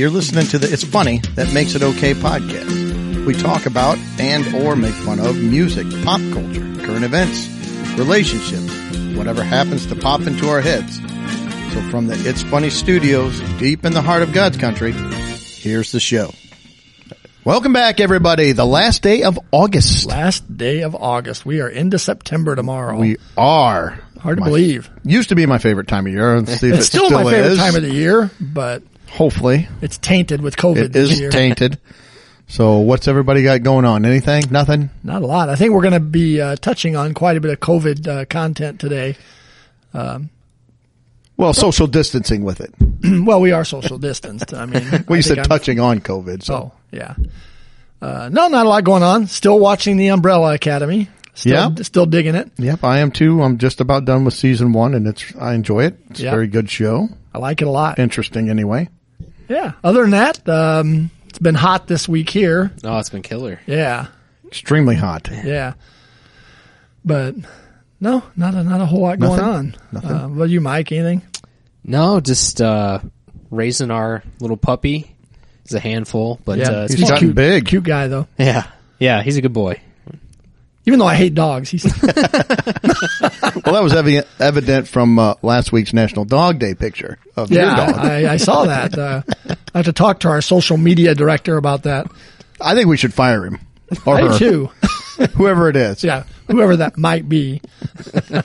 You're 0.00 0.08
listening 0.08 0.46
to 0.46 0.58
the 0.58 0.72
It's 0.72 0.82
Funny 0.82 1.18
That 1.34 1.52
Makes 1.52 1.74
It 1.74 1.82
Okay 1.82 2.14
podcast. 2.14 3.26
We 3.26 3.34
talk 3.34 3.66
about 3.66 3.98
and 4.18 4.46
or 4.54 4.74
make 4.74 4.94
fun 4.94 5.20
of 5.20 5.36
music, 5.36 5.86
pop 6.02 6.22
culture, 6.32 6.64
current 6.86 7.04
events, 7.04 7.46
relationships, 7.98 8.72
whatever 9.14 9.42
happens 9.44 9.84
to 9.88 9.96
pop 9.96 10.22
into 10.22 10.48
our 10.48 10.62
heads. 10.62 10.96
So 11.74 11.82
from 11.90 12.06
the 12.06 12.14
It's 12.26 12.42
Funny 12.44 12.70
studios, 12.70 13.38
deep 13.58 13.84
in 13.84 13.92
the 13.92 14.00
heart 14.00 14.22
of 14.22 14.32
God's 14.32 14.56
country, 14.56 14.92
here's 14.92 15.92
the 15.92 16.00
show. 16.00 16.32
Welcome 17.44 17.74
back 17.74 18.00
everybody. 18.00 18.52
The 18.52 18.64
last 18.64 19.02
day 19.02 19.22
of 19.24 19.38
August. 19.52 20.06
Last 20.06 20.56
day 20.56 20.80
of 20.80 20.94
August. 20.94 21.44
We 21.44 21.60
are 21.60 21.68
into 21.68 21.98
September 21.98 22.56
tomorrow. 22.56 22.98
We 22.98 23.18
are. 23.36 24.00
Hard 24.18 24.38
to 24.38 24.40
My- 24.40 24.46
believe. 24.46 24.88
Used 25.04 25.28
to 25.28 25.34
be 25.34 25.44
my 25.44 25.58
favorite 25.58 25.88
time 25.88 26.06
of 26.06 26.12
year. 26.14 26.38
Let's 26.40 26.58
see 26.58 26.68
if 26.68 26.74
It's 26.76 26.84
it 26.84 26.86
still, 26.86 27.06
still 27.08 27.22
my 27.22 27.30
favorite 27.30 27.52
is. 27.52 27.58
time 27.58 27.76
of 27.76 27.82
the 27.82 27.92
year, 27.92 28.30
but 28.40 28.82
Hopefully. 29.10 29.68
it's 29.82 29.98
tainted 29.98 30.40
with 30.40 30.56
COVID 30.56 30.76
It 30.86 30.96
is 30.96 31.18
year. 31.20 31.30
tainted. 31.30 31.78
So 32.48 32.78
what's 32.78 33.06
everybody 33.06 33.42
got 33.42 33.62
going 33.62 33.84
on? 33.84 34.04
Anything? 34.04 34.44
Nothing? 34.50 34.90
Not 35.04 35.22
a 35.22 35.26
lot. 35.26 35.48
I 35.48 35.56
think 35.56 35.72
we're 35.72 35.82
going 35.82 35.92
to 35.94 36.00
be 36.00 36.40
uh, 36.40 36.56
touching 36.56 36.96
on 36.96 37.14
quite 37.14 37.36
a 37.36 37.40
bit 37.40 37.52
of 37.52 37.60
COVID 37.60 38.06
uh, 38.08 38.24
content 38.24 38.80
today. 38.80 39.16
Well, 41.36 41.54
social 41.54 41.86
distancing 41.86 42.44
with 42.44 42.60
it. 42.60 42.74
well, 43.26 43.40
we 43.40 43.52
are 43.52 43.64
social 43.64 43.98
distanced. 43.98 44.52
I 44.52 44.66
mean, 44.66 45.04
Well, 45.08 45.16
you 45.16 45.22
said 45.22 45.38
I'm- 45.38 45.48
touching 45.48 45.80
on 45.80 46.00
COVID. 46.00 46.42
So 46.42 46.54
Oh, 46.54 46.72
yeah. 46.90 47.14
Uh, 48.02 48.28
no, 48.32 48.48
not 48.48 48.66
a 48.66 48.68
lot 48.68 48.84
going 48.84 49.02
on. 49.02 49.26
Still 49.26 49.58
watching 49.58 49.96
the 49.96 50.08
Umbrella 50.08 50.54
Academy. 50.54 51.08
Still, 51.34 51.52
Yeah. 51.76 51.82
still 51.82 52.06
digging 52.06 52.34
it. 52.34 52.50
Yep, 52.58 52.82
I 52.84 52.98
am 52.98 53.10
too. 53.10 53.42
I'm 53.42 53.58
just 53.58 53.80
about 53.80 54.04
done 54.04 54.24
with 54.24 54.34
season 54.34 54.72
one, 54.72 54.94
and 54.94 55.06
it's 55.06 55.24
I 55.38 55.54
enjoy 55.54 55.84
it. 55.84 55.98
It's 56.10 56.20
Yeah. 56.20 56.28
a 56.30 56.32
very 56.32 56.48
good 56.48 56.68
show. 56.70 57.08
I 57.32 57.38
like 57.38 57.62
it 57.62 57.66
a 57.68 57.70
lot. 57.70 57.98
Interesting, 57.98 58.50
anyway. 58.50 58.88
Yeah. 59.50 59.72
Other 59.84 60.02
than 60.02 60.12
that, 60.12 60.48
um, 60.48 61.10
it's 61.28 61.38
been 61.40 61.54
hot 61.56 61.86
this 61.88 62.08
week 62.08 62.30
here. 62.30 62.70
Oh, 62.84 62.98
it's 62.98 63.10
been 63.10 63.22
killer. 63.22 63.60
Yeah. 63.66 64.06
Extremely 64.46 64.94
hot. 64.94 65.28
Yeah. 65.30 65.74
But 67.04 67.34
no, 68.00 68.22
not 68.36 68.54
a, 68.54 68.62
not 68.62 68.80
a 68.80 68.86
whole 68.86 69.00
lot 69.02 69.18
going 69.18 69.40
on. 69.40 69.76
Nothing? 69.92 70.10
Uh, 70.10 70.28
what 70.28 70.48
you, 70.50 70.60
Mike? 70.60 70.92
Anything? 70.92 71.22
No, 71.84 72.20
just 72.20 72.60
uh, 72.60 73.00
raising 73.50 73.90
our 73.90 74.22
little 74.38 74.56
puppy. 74.56 75.14
He's 75.64 75.74
a 75.74 75.80
handful, 75.80 76.38
but 76.44 76.60
uh, 76.60 76.82
it's 76.84 76.94
He's 76.94 77.02
fun. 77.02 77.10
gotten 77.10 77.28
cute, 77.28 77.34
big. 77.34 77.66
Cute 77.66 77.84
guy 77.84 78.06
though. 78.08 78.26
yeah, 78.38 78.66
yeah, 78.98 79.22
he's 79.22 79.36
a 79.36 79.42
good 79.42 79.52
boy. 79.52 79.80
Even 80.86 80.98
though 80.98 81.06
I 81.06 81.14
hate 81.14 81.34
dogs, 81.34 81.68
he's 81.70 81.84
Well, 82.02 83.74
that 83.74 83.80
was 83.82 83.92
evident, 83.94 84.26
evident 84.38 84.88
from 84.88 85.18
uh, 85.18 85.34
last 85.42 85.72
week's 85.72 85.92
National 85.92 86.24
Dog 86.24 86.58
Day 86.58 86.74
picture 86.74 87.18
of 87.36 87.50
your 87.50 87.62
dog. 87.64 87.94
I, 87.96 88.32
I 88.32 88.36
saw 88.38 88.64
that. 88.64 88.96
Uh, 88.98 89.22
I 89.74 89.78
have 89.78 89.84
to 89.86 89.92
talk 89.92 90.20
to 90.20 90.28
our 90.28 90.40
social 90.40 90.76
media 90.76 91.14
director 91.14 91.56
about 91.56 91.82
that. 91.84 92.06
I 92.60 92.74
think 92.74 92.88
we 92.88 92.96
should 92.96 93.12
fire 93.14 93.44
him 93.44 93.58
or 94.06 94.16
I 94.16 94.22
her, 94.28 94.38
too. 94.38 94.66
whoever 95.34 95.68
it 95.68 95.76
is. 95.76 96.02
Yeah, 96.02 96.24
whoever 96.46 96.76
that 96.76 96.96
might 96.96 97.28
be. 97.28 97.60
All 98.34 98.42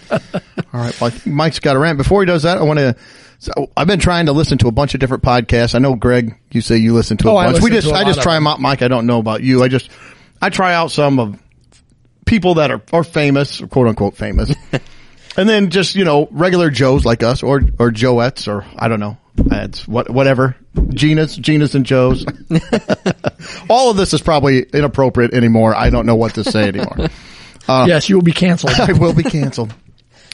right. 0.74 1.00
Well, 1.02 1.12
I 1.12 1.30
Mike's 1.30 1.60
got 1.60 1.76
a 1.76 1.80
rant. 1.80 1.98
Before 1.98 2.22
he 2.22 2.26
does 2.26 2.44
that, 2.44 2.58
I 2.58 2.64
want 2.64 2.80
to. 2.80 2.96
So 3.40 3.70
I've 3.78 3.88
been 3.88 4.00
trying 4.00 4.26
to 4.28 4.32
listen 4.34 4.58
to 4.60 4.68
a 4.68 4.72
bunch 4.72 4.94
of 4.94 5.00
different 5.00 5.24
podcasts. 5.24 5.76
I 5.76 5.80
know 5.80 5.96
Greg, 5.96 6.36
you 6.52 6.62
say 6.62 6.78
you 6.78 6.94
listen 6.94 7.18
to 7.18 7.30
a 7.30 7.34
Oh, 7.34 7.38
I 7.38 7.46
bunch. 7.52 7.64
we 7.64 7.70
listen 7.72 7.92
just, 7.92 8.02
I 8.02 8.04
just 8.06 8.22
try 8.22 8.34
them 8.36 8.48
out. 8.48 8.60
Mike, 8.60 8.82
I 8.82 8.88
don't 8.88 9.06
know 9.06 9.20
about 9.20 9.44
you. 9.44 9.62
I 9.64 9.68
just, 9.68 9.90
I 10.42 10.50
try 10.50 10.74
out 10.74 10.92
some 10.92 11.20
of 11.20 11.40
people 12.26 12.56
that 12.56 12.72
are, 12.72 12.82
are 12.92 13.04
famous, 13.04 13.62
quote 13.62 13.88
unquote 13.88 14.18
famous. 14.18 14.54
and 15.38 15.48
then 15.48 15.70
just, 15.70 15.96
you 15.96 16.04
know, 16.04 16.28
regular 16.32 16.70
Joes 16.70 17.06
like 17.06 17.24
us 17.24 17.44
or, 17.44 17.62
or 17.80 17.92
Joettes 17.92 18.48
or 18.48 18.66
I 18.78 18.88
don't 18.88 19.00
know. 19.00 19.18
It's 19.38 19.88
what, 19.88 20.10
whatever. 20.10 20.56
Gina's, 20.90 21.36
Gina's 21.36 21.76
and 21.76 21.86
Joe's. 21.86 22.26
All 23.70 23.92
of 23.92 23.98
this 23.98 24.14
is 24.14 24.22
probably 24.22 24.64
inappropriate 24.64 25.34
anymore. 25.34 25.76
I 25.76 25.90
don't 25.90 26.06
know 26.06 26.16
what 26.16 26.36
to 26.36 26.44
say 26.44 26.68
anymore. 26.68 27.10
yes, 27.68 28.10
you 28.10 28.16
will 28.16 28.24
be 28.24 28.32
canceled. 28.32 28.74
I 28.74 28.94
will 28.94 29.14
be 29.14 29.24
canceled. 29.24 29.74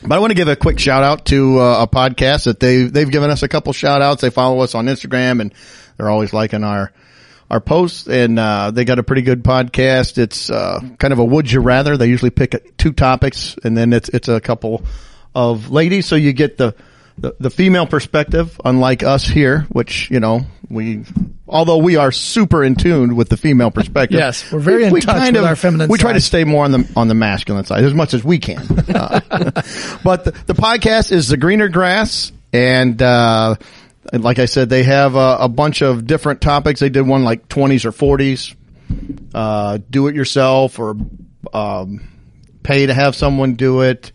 But 0.03 0.15
I 0.15 0.19
want 0.19 0.31
to 0.31 0.35
give 0.35 0.47
a 0.47 0.55
quick 0.55 0.79
shout 0.79 1.03
out 1.03 1.25
to 1.25 1.59
uh, 1.59 1.83
a 1.83 1.87
podcast 1.87 2.45
that 2.45 2.59
they 2.59 2.83
they've 2.83 3.09
given 3.09 3.29
us 3.29 3.43
a 3.43 3.47
couple 3.47 3.71
shout 3.71 4.01
outs. 4.01 4.21
They 4.21 4.31
follow 4.31 4.61
us 4.61 4.73
on 4.73 4.87
Instagram 4.87 5.41
and 5.41 5.53
they're 5.97 6.09
always 6.09 6.33
liking 6.33 6.63
our 6.63 6.91
our 7.51 7.59
posts 7.59 8.07
and 8.07 8.39
uh, 8.39 8.71
they 8.71 8.85
got 8.85 8.97
a 8.97 9.03
pretty 9.03 9.21
good 9.21 9.43
podcast. 9.43 10.17
It's 10.17 10.49
uh, 10.49 10.79
kind 10.97 11.11
of 11.11 11.19
a 11.19 11.25
would 11.25 11.51
you 11.51 11.59
rather. 11.59 11.97
They 11.97 12.07
usually 12.07 12.31
pick 12.31 12.77
two 12.77 12.93
topics 12.93 13.55
and 13.63 13.77
then 13.77 13.93
it's 13.93 14.09
it's 14.09 14.29
a 14.29 14.39
couple 14.39 14.83
of 15.35 15.69
ladies 15.69 16.05
so 16.05 16.15
you 16.15 16.33
get 16.33 16.57
the 16.57 16.73
the, 17.17 17.35
the 17.39 17.49
female 17.49 17.85
perspective, 17.85 18.59
unlike 18.65 19.03
us 19.03 19.25
here, 19.25 19.67
which, 19.69 20.09
you 20.09 20.19
know, 20.19 20.41
we, 20.69 21.03
although 21.47 21.77
we 21.77 21.95
are 21.97 22.11
super 22.11 22.63
in 22.63 22.75
tune 22.75 23.15
with 23.15 23.29
the 23.29 23.37
female 23.37 23.69
perspective. 23.69 24.17
Yes, 24.17 24.51
we're 24.51 24.59
very 24.59 24.85
in 24.85 24.95
touch 25.01 25.31
with 25.31 25.43
our 25.43 25.55
feminine 25.55 25.89
We 25.89 25.97
try 25.97 26.13
to 26.13 26.21
stay 26.21 26.45
more 26.45 26.63
on 26.65 26.71
the 26.71 26.91
on 26.95 27.07
the 27.07 27.13
masculine 27.13 27.65
side 27.65 27.83
as 27.83 27.93
much 27.93 28.13
as 28.13 28.23
we 28.23 28.39
can. 28.39 28.61
Uh, 28.91 29.19
but 30.03 30.25
the, 30.25 30.31
the 30.47 30.53
podcast 30.53 31.11
is 31.11 31.27
the 31.27 31.37
greener 31.37 31.69
grass, 31.69 32.31
and 32.51 33.01
uh, 33.01 33.55
and 34.11 34.23
like 34.23 34.39
I 34.39 34.45
said, 34.45 34.69
they 34.69 34.83
have 34.83 35.15
a, 35.15 35.37
a 35.41 35.49
bunch 35.49 35.81
of 35.81 36.05
different 36.05 36.41
topics. 36.41 36.79
They 36.79 36.89
did 36.89 37.01
one 37.07 37.23
like 37.23 37.47
twenties 37.47 37.85
or 37.85 37.91
forties, 37.91 38.53
uh, 39.33 39.79
do 39.89 40.07
it 40.07 40.15
yourself 40.15 40.79
or 40.79 40.95
um, 41.53 42.07
pay 42.63 42.85
to 42.85 42.93
have 42.93 43.15
someone 43.15 43.55
do 43.55 43.81
it, 43.81 44.11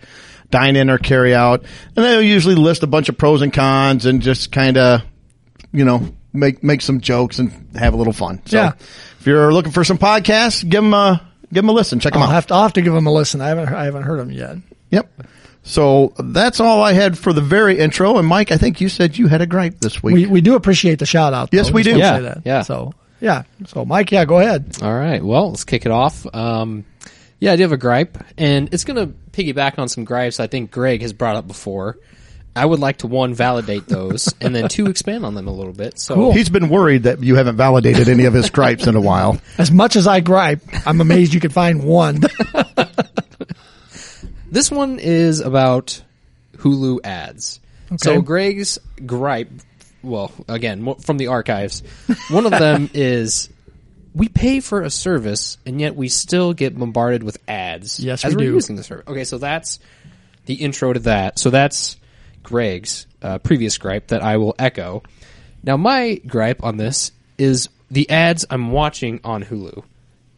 dine 0.51 0.77
in 0.77 0.91
or 0.91 0.99
carry 0.99 1.35
out, 1.35 1.65
and 1.97 2.05
they'll 2.05 2.23
usually 2.23 2.55
list 2.55 2.83
a 2.83 2.87
bunch 2.87 3.09
of 3.09 3.19
pros 3.19 3.43
and 3.43 3.53
cons 3.53 4.07
and 4.07 4.23
just 4.23 4.53
kind 4.53 4.77
of 4.77 5.03
you 5.73 5.85
know 5.85 6.15
make 6.33 6.63
make 6.63 6.83
some 6.83 7.01
jokes 7.01 7.39
and 7.39 7.69
have 7.77 7.95
a 7.95 7.97
little 7.97 8.13
fun. 8.13 8.43
So 8.47 8.57
Yeah. 8.59 8.73
if 9.21 9.27
you're 9.27 9.53
looking 9.53 9.73
for 9.73 9.85
some 9.85 9.99
podcasts, 9.99 10.63
give 10.69 10.83
them 10.83 10.95
a 10.95 11.23
give 11.53 11.63
them 11.63 11.69
a 11.71 11.73
listen. 11.73 11.99
Check 12.01 12.13
them 12.13 12.23
I'll 12.23 12.29
out. 12.29 12.35
have 12.35 12.47
to, 12.49 12.55
I'll 12.55 12.63
have 12.63 12.73
to 12.75 12.83
give 12.83 12.93
them 12.93 13.07
a 13.07 13.13
listen. 13.13 13.41
I 13.41 13.49
haven't, 13.49 13.69
I 13.73 13.85
haven't 13.85 14.03
heard 14.03 14.21
them 14.21 14.31
yet. 14.31 14.57
Yep. 14.91 15.23
So 15.67 16.15
that's 16.17 16.61
all 16.61 16.81
I 16.81 16.93
had 16.93 17.19
for 17.19 17.33
the 17.33 17.41
very 17.41 17.79
intro. 17.79 18.19
And 18.19 18.27
Mike, 18.27 18.53
I 18.53 18.57
think 18.57 18.81
you 18.81 18.89
said 18.89 19.19
you 19.19 19.27
had 19.27 19.43
a 19.43 19.47
gripe 19.47 19.81
this 19.81 20.01
week. 20.01 20.15
We, 20.15 20.27
we 20.27 20.41
do 20.41 20.55
appreciate 20.55 21.01
the 21.01 21.07
shout 21.07 21.35
out. 21.35 21.49
Yes, 21.53 21.67
though. 21.69 21.73
we 21.75 21.83
do. 21.83 21.99
Yeah, 21.99 22.17
say 22.17 22.23
that. 22.23 22.43
yeah. 22.45 22.63
So, 22.63 22.93
yeah. 23.21 23.43
So, 23.67 23.85
Mike, 23.85 24.13
yeah, 24.13 24.25
go 24.27 24.39
ahead. 24.39 24.77
All 24.81 24.95
right, 24.95 25.23
well, 25.25 25.51
let's 25.51 25.65
kick 25.65 25.85
it 25.85 25.91
off. 25.91 26.25
Um, 26.33 26.85
yeah, 27.41 27.53
I 27.53 27.57
do 27.57 27.63
have 27.63 27.73
a 27.73 27.77
gripe, 27.77 28.17
and 28.39 28.73
it's 28.73 28.85
going 28.85 28.97
to 29.09 29.15
piggyback 29.33 29.79
on 29.79 29.89
some 29.89 30.05
gripes 30.05 30.39
I 30.39 30.47
think 30.47 30.71
Greg 30.71 31.03
has 31.03 31.13
brought 31.13 31.35
up 31.37 31.49
before. 31.49 31.99
I 32.55 32.65
would 32.65 32.79
like 32.81 32.99
to 32.99 33.07
one 33.09 33.35
validate 33.35 33.87
those, 33.87 34.33
and 34.41 34.55
then 34.55 34.69
two 34.69 34.87
expand 34.87 35.27
on 35.27 35.35
them 35.35 35.49
a 35.49 35.53
little 35.53 35.75
bit. 35.75 35.99
So, 35.99 36.15
Cool. 36.15 36.33
He's 36.33 36.49
been 36.49 36.69
worried 36.69 37.03
that 37.03 37.23
you 37.23 37.35
haven't 37.35 37.57
validated 37.57 38.09
any 38.09 38.25
of 38.25 38.33
his 38.35 38.49
gripes 38.51 38.87
in 38.87 38.95
a 38.95 39.01
while. 39.01 39.39
As 39.59 39.71
much 39.73 39.97
as 39.97 40.07
I 40.07 40.21
gripe, 40.21 40.61
I'm 40.87 41.01
amazed 41.01 41.35
you 41.35 41.41
could 41.41 41.53
find 41.53 41.83
one. 41.83 42.21
This 44.57 44.71
one 44.71 45.01
is 45.01 45.41
about 45.41 46.03
Hulu 46.57 47.05
ads. 47.05 47.61
So 47.99 48.23
Greg's 48.23 48.79
gripe, 49.05 49.51
well, 50.03 50.33
again 50.49 50.95
from 50.95 51.19
the 51.19 51.27
archives, 51.27 51.83
one 52.31 52.47
of 52.47 52.53
them 52.59 52.89
is 52.95 53.51
we 54.15 54.31
pay 54.31 54.61
for 54.61 54.81
a 54.81 54.89
service 54.89 55.59
and 55.67 55.79
yet 55.79 55.95
we 55.95 56.09
still 56.09 56.55
get 56.55 56.75
bombarded 56.75 57.23
with 57.23 57.37
ads. 57.47 58.01
Yes, 58.01 58.25
as 58.25 58.35
we 58.35 58.45
are 58.45 58.47
do. 58.47 58.55
using 58.55 58.77
the 58.77 58.83
service. 58.83 59.07
Okay, 59.07 59.25
so 59.25 59.37
that's 59.37 59.79
the 60.47 60.55
intro 60.55 60.91
to 60.95 61.01
that. 61.01 61.39
So 61.39 61.51
that's 61.51 61.99
Greg's 62.43 63.07
uh, 63.21 63.37
previous 63.37 63.77
gripe 63.77 64.07
that 64.07 64.23
I 64.23 64.39
will 64.39 64.55
echo. 64.59 65.03
Now 65.65 65.77
my 65.77 66.15
gripe 66.27 66.65
on 66.65 66.79
this 66.79 67.13
is 67.37 67.69
the 67.91 68.09
ads 68.09 68.47
I'm 68.49 68.71
watching 68.71 69.21
on 69.23 69.45
Hulu. 69.45 69.85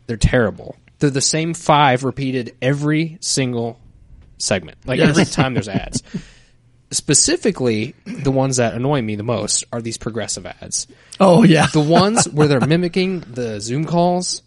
They're 0.08 0.16
terrible. 0.16 0.74
They're 0.98 1.10
the 1.10 1.20
same 1.20 1.54
five 1.54 2.02
repeated 2.02 2.56
every 2.60 3.18
single 3.20 3.78
segment. 4.38 4.78
Like 4.86 5.00
every 5.00 5.24
time 5.24 5.54
there's 5.54 5.68
ads. 5.68 6.02
Specifically, 6.90 7.94
the 8.06 8.30
ones 8.30 8.56
that 8.56 8.72
annoy 8.72 9.02
me 9.02 9.14
the 9.14 9.22
most 9.22 9.64
are 9.72 9.82
these 9.82 9.98
progressive 9.98 10.46
ads. 10.46 10.86
oh, 11.20 11.42
yeah. 11.42 11.66
The 11.66 11.80
ones 11.82 12.26
where 12.32 12.48
they're 12.48 12.64
mimicking 12.66 13.20
the 13.20 13.60
Zoom 13.60 13.84
calls, 13.84 14.42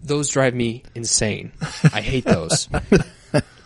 those 0.00 0.28
drive 0.28 0.54
me 0.54 0.84
insane. 0.94 1.50
I 1.92 2.00
hate 2.00 2.24
those. 2.24 2.68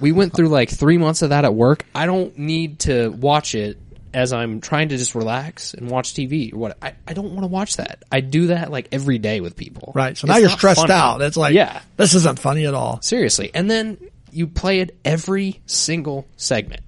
We 0.01 0.11
went 0.13 0.35
through 0.35 0.49
like 0.49 0.71
three 0.71 0.97
months 0.97 1.21
of 1.21 1.31
that 1.31 1.45
at 1.45 1.53
work. 1.55 1.85
I 1.95 2.07
don't 2.07 2.37
need 2.39 2.79
to 2.81 3.11
watch 3.11 3.55
it 3.55 3.79
as 4.15 4.33
I'm 4.33 4.61
trying 4.63 4.89
to 4.89 4.97
just 4.97 5.15
relax 5.15 5.75
and 5.75 5.91
watch 5.91 6.15
TV 6.15 6.53
or 6.55 6.57
what. 6.57 6.79
I, 6.83 6.95
I 7.07 7.13
don't 7.13 7.31
want 7.33 7.43
to 7.43 7.47
watch 7.49 7.77
that. 7.77 8.03
I 8.11 8.21
do 8.21 8.47
that 8.49 8.71
like 8.71 8.89
every 8.91 9.19
day 9.19 9.41
with 9.41 9.55
people. 9.55 9.93
Right. 9.95 10.17
So 10.17 10.25
It's 10.25 10.31
now 10.33 10.39
you're 10.39 10.49
stressed 10.49 10.81
funny. 10.81 10.93
out. 10.95 11.21
It's 11.21 11.37
like, 11.37 11.55
yeah, 11.55 11.83
this 11.99 12.15
isn't 12.15 12.39
funny 12.39 12.67
at 12.67 12.73
all. 12.75 13.01
seriously. 13.03 13.51
And 13.55 13.71
then 13.71 13.99
you 14.33 14.47
play 14.47 14.81
it 14.81 14.99
every 15.05 15.61
single 15.67 16.27
segment. 16.37 16.83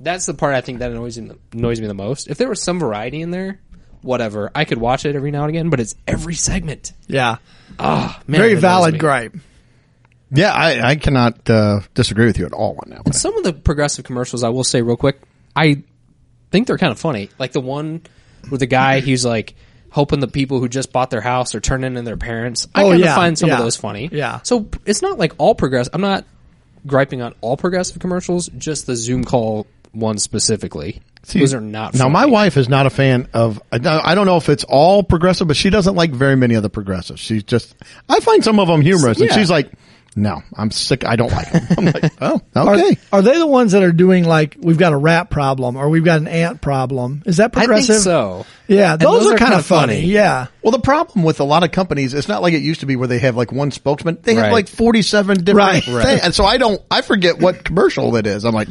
That's 0.00 0.26
the 0.26 0.34
part 0.34 0.54
I 0.54 0.60
think 0.60 0.78
that 0.78 0.90
annoys 0.92 1.18
me, 1.18 1.32
annoys 1.52 1.80
me 1.80 1.86
the 1.88 1.94
most. 1.94 2.28
If 2.28 2.38
there 2.38 2.48
was 2.48 2.62
some 2.62 2.78
variety 2.78 3.20
in 3.20 3.30
there, 3.32 3.60
whatever, 4.02 4.50
I 4.54 4.64
could 4.64 4.78
watch 4.78 5.04
it 5.04 5.16
every 5.16 5.30
now 5.32 5.42
and 5.42 5.50
again. 5.50 5.70
But 5.70 5.80
it's 5.80 5.94
every 6.06 6.34
segment. 6.34 6.92
Yeah. 7.08 7.36
Ah, 7.78 8.20
man, 8.26 8.40
Very 8.40 8.54
valid 8.54 8.92
me. 8.94 8.98
gripe. 9.00 9.34
Yeah, 10.30 10.52
I, 10.52 10.90
I 10.90 10.96
cannot 10.96 11.48
uh, 11.50 11.80
disagree 11.94 12.26
with 12.26 12.38
you 12.38 12.46
at 12.46 12.52
all 12.52 12.78
on 12.84 12.90
that 12.90 13.04
one. 13.04 13.12
Some 13.14 13.36
of 13.36 13.44
the 13.44 13.52
progressive 13.52 14.04
commercials, 14.04 14.44
I 14.44 14.50
will 14.50 14.62
say 14.64 14.82
real 14.82 14.96
quick, 14.96 15.20
I 15.56 15.82
think 16.50 16.66
they're 16.66 16.78
kind 16.78 16.92
of 16.92 16.98
funny. 17.00 17.30
Like 17.38 17.52
the 17.52 17.60
one 17.62 18.02
with 18.50 18.60
the 18.60 18.66
guy, 18.66 19.00
he's 19.00 19.24
like, 19.24 19.54
hoping 19.90 20.20
the 20.20 20.28
people 20.28 20.60
who 20.60 20.68
just 20.68 20.92
bought 20.92 21.08
their 21.10 21.22
house 21.22 21.54
are 21.54 21.60
turning 21.60 21.96
in 21.96 22.04
their 22.04 22.18
parents. 22.18 22.68
I 22.74 22.82
Oh, 22.82 22.90
kind 22.90 22.94
of 23.00 23.06
yeah, 23.06 23.14
find 23.16 23.38
some 23.38 23.50
of 23.50 23.58
those 23.58 23.74
funny. 23.76 24.10
yeah. 24.12 24.40
So 24.42 24.68
it's 24.84 25.00
not 25.02 25.18
like 25.18 25.32
all 25.38 25.54
progressive. 25.54 25.94
I'm 25.94 26.02
not 26.02 26.24
griping 26.88 27.22
on 27.22 27.34
all 27.40 27.56
progressive 27.56 28.00
commercials, 28.00 28.48
just 28.58 28.86
the 28.86 28.96
Zoom 28.96 29.24
call 29.24 29.66
one 29.92 30.18
specifically. 30.18 31.00
those 31.32 31.54
are 31.54 31.60
not. 31.60 31.94
Now, 31.94 32.00
funny. 32.04 32.12
my 32.12 32.26
wife 32.26 32.56
is 32.56 32.68
not 32.68 32.86
a 32.86 32.90
fan 32.90 33.28
of. 33.34 33.60
I 33.72 34.14
don't 34.14 34.26
know 34.26 34.36
if 34.36 34.48
it's 34.48 34.64
all 34.64 35.02
progressive, 35.02 35.48
but 35.48 35.56
she 35.56 35.70
doesn't 35.70 35.94
like 35.94 36.10
very 36.10 36.36
many 36.36 36.54
of 36.54 36.62
the 36.62 36.70
progressives. 36.70 37.20
She's 37.20 37.42
just. 37.42 37.74
I 38.08 38.20
find 38.20 38.42
some 38.42 38.58
of 38.58 38.68
them 38.68 38.80
humorous, 38.80 39.20
and 39.20 39.30
she's 39.32 39.50
like, 39.50 39.70
"No, 40.22 40.42
I'm 40.54 40.70
sick. 40.70 41.04
I 41.06 41.16
don't 41.16 41.32
like 41.32 41.50
them." 41.52 41.66
I'm 41.78 41.84
like, 41.86 42.12
"Oh, 42.20 42.40
Are, 42.54 42.74
okay." 42.74 42.96
are 43.12 43.22
they 43.22 43.38
the 43.38 43.46
ones 43.46 43.72
that 43.72 43.82
are 43.82 43.92
doing 43.92 44.24
like 44.24 44.56
we've 44.58 44.76
got 44.78 44.92
a 44.92 44.96
rat 44.96 45.30
problem 45.30 45.76
or 45.76 45.88
we've 45.88 46.04
got 46.04 46.20
an 46.20 46.28
ant 46.28 46.60
problem? 46.60 47.22
Is 47.26 47.38
that 47.38 47.52
I 47.56 47.60
progressive? 47.64 47.96
think 47.96 48.02
so. 48.04 48.46
Yeah, 48.66 48.92
And 48.92 49.00
those, 49.00 49.24
are, 49.26 49.30
kind 49.30 49.38
kinda 49.38 49.56
of 49.58 49.64
funny. 49.66 50.00
Yeah. 50.00 50.48
Well, 50.62 50.72
the 50.72 50.78
problem 50.78 51.24
with 51.24 51.40
a 51.40 51.44
lot 51.44 51.64
of 51.64 51.70
companies, 51.72 52.12
it's 52.12 52.28
not 52.28 52.42
like 52.42 52.52
it 52.52 52.60
used 52.60 52.80
to 52.80 52.86
be 52.86 52.96
where 52.96 53.08
they 53.08 53.18
have 53.20 53.34
like 53.36 53.50
one 53.50 53.70
spokesman. 53.70 54.18
They 54.22 54.34
have 54.34 54.44
Right. 54.44 54.52
like 54.52 54.68
47 54.68 55.44
different 55.44 55.56
Right. 55.56 55.84
things. 55.84 55.96
Right. 55.96 56.20
And 56.22 56.34
so 56.34 56.44
I 56.44 56.58
don't, 56.58 56.82
I 56.90 57.00
forget 57.00 57.38
what 57.38 57.64
commercial 57.64 58.14
it 58.16 58.26
is. 58.26 58.44
I'm 58.44 58.54
like, 58.54 58.68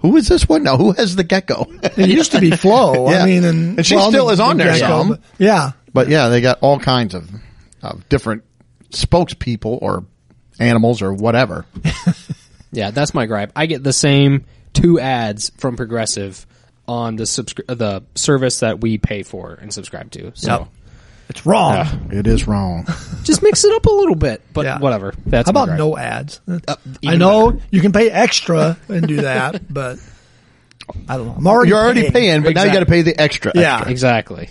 who 0.00 0.16
is 0.18 0.28
this 0.28 0.46
one? 0.48 0.62
Now, 0.62 0.76
who 0.76 0.92
has 0.92 1.16
the 1.16 1.24
gecko? 1.24 1.66
It 1.82 2.08
used 2.10 2.32
to 2.32 2.40
be 2.40 2.50
Flo. 2.56 3.10
Yeah. 3.10 3.22
I 3.22 3.26
mean, 3.26 3.44
and, 3.44 3.78
And 3.78 3.86
she 3.86 3.96
well, 3.96 4.10
still 4.10 4.26
the- 4.26 4.32
is 4.34 4.40
on 4.40 4.58
the 4.58 4.64
there 4.64 4.72
gecko, 4.74 4.86
some. 4.86 5.08
but- 5.08 5.20
Yeah. 5.38 5.72
but 5.94 6.08
yeah, 6.08 6.28
they 6.28 6.40
got 6.42 6.58
all 6.60 6.78
kinds 6.78 7.14
of, 7.14 7.30
of 7.82 8.06
different 8.10 8.42
spokespeople 8.90 9.78
or 9.80 10.04
animals 10.60 11.02
or 11.02 11.12
whatever. 11.12 11.64
Yeah, 12.72 12.92
that's 12.92 13.12
my 13.14 13.26
gripe. 13.26 13.50
I 13.56 13.66
get 13.66 13.82
the 13.82 13.92
same 13.92 14.44
two 14.74 15.00
ads 15.00 15.50
from 15.58 15.74
Progressive 15.76 16.46
on 16.86 17.16
the 17.16 17.24
subscri- 17.24 17.66
the 17.66 18.04
service 18.14 18.60
that 18.60 18.80
we 18.80 18.96
pay 18.96 19.24
for 19.24 19.54
and 19.54 19.74
subscribe 19.74 20.12
to. 20.12 20.30
So 20.36 20.48
Yep. 20.60 20.68
It's 21.30 21.46
wrong. 21.46 21.74
Yeah. 21.74 21.96
It 22.12 22.26
is 22.28 22.46
wrong. 22.46 22.86
just 23.24 23.42
mix 23.42 23.64
it 23.64 23.72
up 23.72 23.86
a 23.86 23.90
little 23.90 24.14
bit. 24.14 24.42
But 24.52 24.66
Yeah. 24.66 24.78
whatever. 24.78 25.14
That's 25.26 25.48
How 25.48 25.52
my 25.52 25.60
about 25.64 25.66
gripe. 25.70 25.78
no 25.80 25.96
ads? 25.98 26.40
I 26.48 26.60
Uh, 26.68 26.76
even 27.02 27.18
know 27.18 27.50
better. 27.50 27.64
you 27.72 27.80
can 27.80 27.90
pay 27.90 28.08
extra 28.08 28.76
and 28.88 29.04
do 29.08 29.22
that, 29.22 29.72
but 29.72 29.98
I 31.08 31.16
don't 31.16 31.26
know. 31.26 31.34
I'm 31.38 31.46
already 31.48 31.70
You're 31.70 31.78
already 31.80 32.08
paying, 32.12 32.42
but 32.44 32.54
now 32.54 32.62
you 32.62 32.72
got 32.72 32.80
to 32.80 32.86
pay 32.86 33.02
the 33.02 33.20
extra. 33.20 33.50
Yeah. 33.56 33.88
Exactly. 33.88 34.50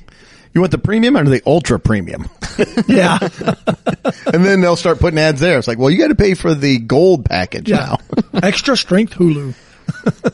You 0.54 0.62
want 0.62 0.72
the 0.72 0.78
premium 0.80 1.16
or 1.16 1.24
the 1.26 1.42
ultra 1.46 1.80
premium? 1.80 2.30
Yeah. 2.88 3.18
and 4.34 4.44
then 4.44 4.60
they'll 4.60 4.76
start 4.76 5.00
putting 5.00 5.18
ads 5.18 5.40
there. 5.40 5.58
It's 5.58 5.68
like, 5.68 5.78
well, 5.78 5.90
you 5.90 5.98
got 5.98 6.10
to 6.10 6.16
pay 6.16 6.34
for 6.34 6.54
the 6.54 6.78
gold 6.80 7.24
package 7.24 7.70
Yeah. 7.70 7.96
now. 7.96 7.98
Extra 8.44 8.76
strength 8.76 9.14
Hulu. 9.14 9.54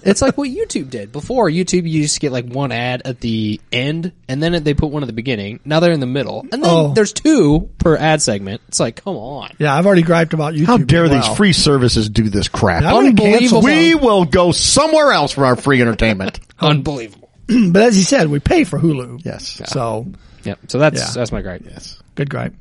It's 0.04 0.22
like 0.24 0.36
what 0.38 0.50
YouTube 0.50 0.90
did 0.90 1.12
before. 1.12 1.50
YouTube, 1.50 1.84
you 1.84 2.02
used 2.02 2.16
to 2.16 2.20
get 2.20 2.32
like 2.32 2.46
one 2.48 2.72
ad 2.72 3.04
at 3.06 3.20
the 3.20 3.62
end, 3.72 4.12
and 4.28 4.42
then 4.42 4.64
they 4.64 4.74
put 4.74 4.90
one 4.90 5.04
at 5.04 5.08
the 5.08 5.14
beginning. 5.14 5.60
Now 5.66 5.80
they're 5.80 5.92
in 5.94 6.00
the 6.00 6.06
middle, 6.08 6.42
and 6.52 6.64
then 6.64 6.66
Oh. 6.66 6.94
there's 6.94 7.14
two 7.14 7.70
per 7.78 7.96
ad 7.96 8.22
segment. 8.24 8.62
It's 8.70 8.80
like, 8.80 9.04
come 9.04 9.16
on. 9.16 9.52
Yeah, 9.60 9.76
I've 9.76 9.86
already 9.86 10.02
griped 10.02 10.34
about 10.34 10.56
YouTube. 10.56 10.66
How 10.66 10.78
dare 10.78 11.06
as 11.06 11.12
these 11.12 11.38
free 11.38 11.54
services 11.54 12.10
do 12.10 12.30
this 12.30 12.48
crap? 12.48 12.84
I'm 12.84 13.14
gonna 13.16 13.32
cancel 13.40 13.62
we 13.62 13.94
will 13.96 14.26
go 14.26 14.52
somewhere 14.52 15.12
else 15.12 15.32
for 15.32 15.46
our 15.46 15.56
free 15.56 15.80
entertainment. 15.82 16.40
Unbelievable. 16.60 17.25
But 17.72 17.82
as 17.84 17.98
you 17.98 18.04
said, 18.04 18.28
we 18.30 18.40
pay 18.40 18.64
for 18.64 18.80
Hulu. 18.80 19.24
yes. 19.26 19.62
So 19.68 20.08
Yep. 20.44 20.60
So 20.68 20.80
that's 20.80 21.00
Yeah. 21.00 21.12
that's 21.14 21.32
my 21.32 21.42
gripe. 21.42 21.64
Yes. 21.66 22.00
good 22.16 22.30
gripe. 22.30 22.54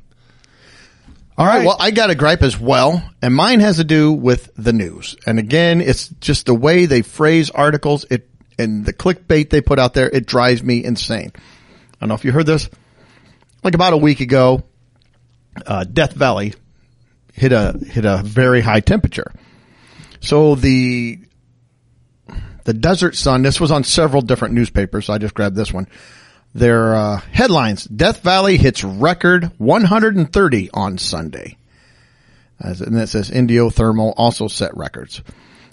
All 1.37 1.45
right. 1.45 1.57
right. 1.57 1.65
Well, 1.65 1.75
I 1.79 1.91
got 1.91 2.09
a 2.09 2.15
gripe 2.15 2.41
as 2.43 2.57
well, 2.57 3.03
and 3.21 3.35
mine 3.35 3.59
has 3.59 3.75
to 3.77 3.83
do 3.83 4.13
with 4.13 4.49
the 4.55 4.71
news. 4.71 5.17
And 5.27 5.37
again, 5.37 5.81
it's 5.81 6.07
just 6.21 6.45
the 6.45 6.53
way 6.55 6.85
they 6.85 7.01
phrase 7.01 7.49
articles. 7.49 8.05
It 8.09 8.29
and 8.57 8.85
the 8.85 8.93
clickbait 8.93 9.49
they 9.49 9.59
put 9.61 9.77
out 9.77 9.93
there. 9.93 10.09
It 10.09 10.25
drives 10.27 10.63
me 10.63 10.83
insane. 10.83 11.31
I 11.35 11.39
don't 11.99 12.09
know 12.09 12.15
if 12.15 12.23
you 12.23 12.31
heard 12.31 12.45
this. 12.45 12.69
Like 13.63 13.75
about 13.75 13.91
a 13.93 13.97
week 13.97 14.21
ago, 14.21 14.63
uh, 15.65 15.83
Death 15.83 16.13
Valley 16.13 16.53
hit 17.33 17.51
a 17.51 17.73
hit 17.85 18.05
a 18.05 18.21
very 18.23 18.61
high 18.61 18.79
temperature. 18.79 19.33
So 20.21 20.55
the 20.55 21.19
the 22.65 22.73
Desert 22.73 23.15
Sun. 23.15 23.43
This 23.43 23.61
was 23.61 23.71
on 23.71 23.83
several 23.83 24.21
different 24.21 24.53
newspapers. 24.53 25.05
So 25.05 25.13
I 25.13 25.17
just 25.17 25.33
grabbed 25.33 25.55
this 25.55 25.71
one. 25.71 25.87
Their 26.53 26.95
uh, 26.95 27.21
headlines: 27.31 27.85
Death 27.85 28.21
Valley 28.21 28.57
hits 28.57 28.83
record 28.83 29.51
130 29.57 30.69
on 30.73 30.97
Sunday. 30.97 31.57
As, 32.59 32.81
and 32.81 32.97
it 32.97 33.07
says 33.07 33.29
Indio 33.29 33.69
Thermal 33.69 34.13
also 34.17 34.47
set 34.47 34.75
records. 34.75 35.21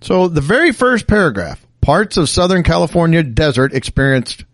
So 0.00 0.28
the 0.28 0.40
very 0.40 0.72
first 0.72 1.06
paragraph: 1.06 1.64
parts 1.80 2.16
of 2.16 2.28
Southern 2.28 2.62
California 2.62 3.22
desert 3.22 3.74
experienced 3.74 4.44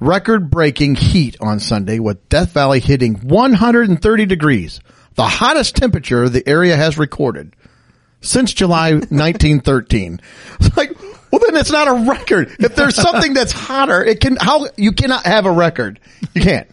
record-breaking 0.00 0.96
heat 0.96 1.36
on 1.40 1.60
Sunday, 1.60 1.98
with 1.98 2.28
Death 2.28 2.52
Valley 2.52 2.80
hitting 2.80 3.14
130 3.14 4.26
degrees, 4.26 4.80
the 5.14 5.24
hottest 5.24 5.76
temperature 5.76 6.28
the 6.28 6.46
area 6.46 6.76
has 6.76 6.98
recorded 6.98 7.54
since 8.24 8.52
July 8.52 8.92
1913. 8.94 10.20
It's 10.60 10.76
like, 10.76 10.90
well, 11.30 11.40
then 11.44 11.56
it's 11.56 11.70
not 11.70 11.88
a 11.88 12.10
record. 12.10 12.54
If 12.58 12.76
there's 12.76 12.94
something 12.96 13.34
that's 13.34 13.52
hotter, 13.52 14.04
it 14.04 14.20
can, 14.20 14.36
how, 14.40 14.66
you 14.76 14.92
cannot 14.92 15.26
have 15.26 15.46
a 15.46 15.50
record. 15.50 16.00
You 16.34 16.42
can't. 16.42 16.68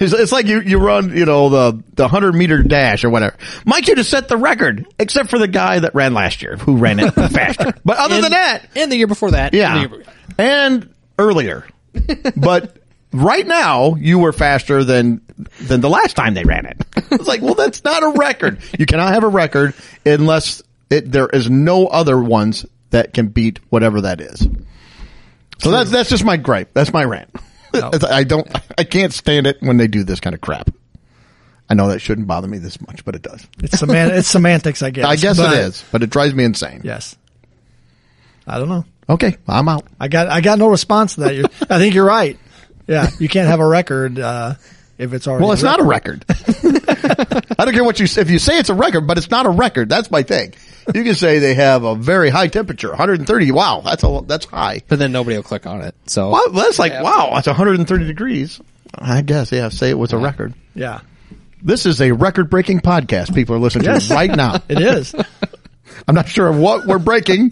It's, 0.00 0.12
it's 0.14 0.32
like 0.32 0.46
you, 0.46 0.60
you 0.62 0.78
run, 0.78 1.14
you 1.14 1.26
know, 1.26 1.50
the, 1.50 1.82
the 1.94 2.08
hundred 2.08 2.34
meter 2.34 2.62
dash 2.62 3.04
or 3.04 3.10
whatever. 3.10 3.36
Mike 3.66 3.84
should 3.84 3.98
have 3.98 4.06
set 4.06 4.26
the 4.28 4.36
record, 4.38 4.86
except 4.98 5.28
for 5.28 5.38
the 5.38 5.48
guy 5.48 5.80
that 5.80 5.94
ran 5.94 6.14
last 6.14 6.40
year 6.40 6.56
who 6.56 6.78
ran 6.78 6.98
it 6.98 7.10
faster. 7.14 7.74
But 7.84 7.98
other 7.98 8.22
than 8.22 8.30
that, 8.30 8.66
And 8.74 8.90
the 8.90 8.96
year 8.96 9.06
before 9.06 9.32
that. 9.32 9.52
and 9.52 9.54
yeah. 9.54 9.78
year 9.80 9.88
before- 9.88 10.12
And 10.38 10.94
earlier. 11.18 11.66
but 12.36 12.78
right 13.16 13.46
now 13.46 13.94
you 13.94 14.18
were 14.18 14.32
faster 14.32 14.84
than 14.84 15.20
than 15.60 15.80
the 15.80 15.88
last 15.88 16.16
time 16.16 16.34
they 16.34 16.44
ran 16.44 16.66
it. 16.66 16.82
It's 17.08 17.28
like, 17.28 17.40
well, 17.40 17.54
that's 17.54 17.84
not 17.84 18.02
a 18.02 18.08
record. 18.18 18.58
You 18.78 18.84
cannot 18.84 19.14
have 19.14 19.22
a 19.22 19.28
record 19.28 19.74
unless 20.04 20.62
it, 20.90 21.10
there 21.10 21.28
is 21.28 21.48
no 21.48 21.86
other 21.86 22.18
ones 22.18 22.66
that 22.90 23.14
can 23.14 23.28
beat 23.28 23.60
whatever 23.70 24.02
that 24.02 24.20
is. 24.20 24.46
So 25.58 25.70
that's 25.70 25.90
that's 25.90 26.10
just 26.10 26.24
my 26.24 26.36
gripe. 26.36 26.70
That's 26.74 26.92
my 26.92 27.04
rant. 27.04 27.30
I 27.74 28.24
don't 28.24 28.48
I 28.76 28.84
can't 28.84 29.12
stand 29.12 29.46
it 29.46 29.58
when 29.60 29.76
they 29.76 29.86
do 29.86 30.04
this 30.04 30.20
kind 30.20 30.34
of 30.34 30.40
crap. 30.40 30.70
I 31.68 31.74
know 31.74 31.88
that 31.88 32.00
shouldn't 32.00 32.26
bother 32.26 32.48
me 32.48 32.58
this 32.58 32.80
much, 32.80 33.04
but 33.04 33.14
it 33.14 33.22
does. 33.22 33.46
It's 33.62 33.80
seman- 33.80 34.10
it's 34.10 34.28
semantics, 34.28 34.82
I 34.82 34.90
guess. 34.90 35.04
I 35.04 35.16
guess 35.16 35.36
but- 35.38 35.54
it 35.54 35.60
is, 35.60 35.84
but 35.90 36.02
it 36.02 36.10
drives 36.10 36.34
me 36.34 36.44
insane. 36.44 36.82
Yes. 36.84 37.16
I 38.46 38.58
don't 38.58 38.68
know. 38.68 38.84
Okay, 39.08 39.36
I'm 39.46 39.68
out. 39.68 39.84
I 40.00 40.08
got 40.08 40.28
I 40.28 40.40
got 40.40 40.58
no 40.58 40.68
response 40.68 41.14
to 41.14 41.20
that. 41.22 41.34
You're, 41.34 41.48
I 41.70 41.78
think 41.78 41.94
you're 41.94 42.06
right. 42.06 42.38
Yeah, 42.86 43.10
you 43.18 43.28
can't 43.28 43.48
have 43.48 43.60
a 43.60 43.66
record 43.66 44.18
uh, 44.18 44.54
if 44.98 45.12
it's 45.12 45.26
already. 45.26 45.42
Well, 45.44 45.52
it's 45.52 45.62
not 45.62 45.80
a 45.80 45.84
record. 45.84 46.24
I 47.58 47.64
don't 47.64 47.74
care 47.74 47.84
what 47.84 47.98
you 48.00 48.06
say. 48.06 48.20
If 48.22 48.30
you 48.30 48.38
say 48.38 48.58
it's 48.58 48.68
a 48.68 48.74
record, 48.74 49.06
but 49.06 49.18
it's 49.18 49.30
not 49.30 49.46
a 49.46 49.50
record. 49.50 49.88
That's 49.88 50.10
my 50.10 50.22
thing. 50.22 50.54
You 50.94 51.02
can 51.02 51.14
say 51.14 51.38
they 51.40 51.54
have 51.54 51.82
a 51.84 51.94
very 51.96 52.30
high 52.30 52.46
temperature, 52.48 52.88
130. 52.90 53.50
Wow, 53.50 53.80
that's 53.84 54.04
a 54.04 54.20
that's 54.26 54.46
high. 54.46 54.82
But 54.88 54.98
then 55.00 55.10
nobody 55.12 55.36
will 55.36 55.42
click 55.42 55.66
on 55.66 55.80
it. 55.82 55.94
So 56.06 56.30
Well, 56.30 56.50
that's 56.50 56.78
like 56.78 56.92
wow, 56.92 57.32
that's 57.34 57.46
130 57.48 58.06
degrees. 58.06 58.60
I 58.94 59.22
guess 59.22 59.50
yeah. 59.52 59.68
Say 59.70 59.90
it 59.90 59.98
was 59.98 60.12
a 60.12 60.18
record. 60.18 60.54
Yeah, 60.74 61.00
This 61.62 61.86
is 61.86 62.00
a 62.00 62.12
record-breaking 62.12 62.80
podcast. 62.80 63.34
People 63.34 63.56
are 63.56 63.58
listening 63.58 63.86
Yes. 63.86 64.08
to 64.08 64.14
right 64.14 64.30
now. 64.30 64.56
it 64.68 64.80
is. 64.80 65.14
I'm 66.06 66.14
not 66.14 66.28
sure 66.28 66.52
what 66.52 66.86
we're 66.86 66.98
breaking, 67.00 67.50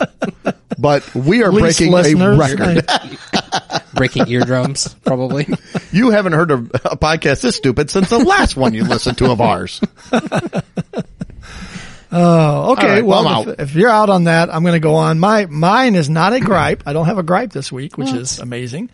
but 0.79 1.14
we 1.14 1.43
are 1.43 1.50
Least 1.50 1.79
breaking 1.79 1.93
a 1.93 1.97
listeners. 1.97 2.38
record. 2.38 2.87
breaking 3.95 4.29
eardrums, 4.29 4.95
probably. 5.05 5.47
You 5.93 6.11
haven't 6.11 6.33
heard 6.33 6.51
of 6.51 6.71
a 6.75 6.97
podcast 6.97 7.41
this 7.41 7.55
stupid 7.55 7.89
since 7.89 8.11
the 8.11 8.19
last 8.19 8.57
one 8.57 8.75
you 8.75 8.83
listened 8.83 9.17
to 9.19 9.31
of 9.31 9.41
ours. 9.41 9.81
Oh, 12.17 12.73
okay. 12.73 12.83
All 12.83 12.89
right, 12.95 13.05
well, 13.05 13.25
well, 13.25 13.43
I'm 13.43 13.49
if, 13.49 13.61
if 13.61 13.75
you're 13.75 13.91
out 13.91 14.09
on 14.09 14.25
that, 14.25 14.49
I'm 14.49 14.63
going 14.63 14.75
to 14.75 14.81
go 14.81 14.95
on. 14.95 15.19
My 15.19 15.47
mine 15.47 15.97
is 15.97 16.09
not 16.09 16.33
a 16.33 16.39
gripe. 16.41 16.85
I 16.87 16.93
don't 16.93 17.07
have 17.07 17.19
a 17.19 17.25
gripe 17.25 17.51
this 17.51 17.73
week, 17.73 17.99
which 17.99 18.13
is 18.13 18.39
amazing. 18.39 18.91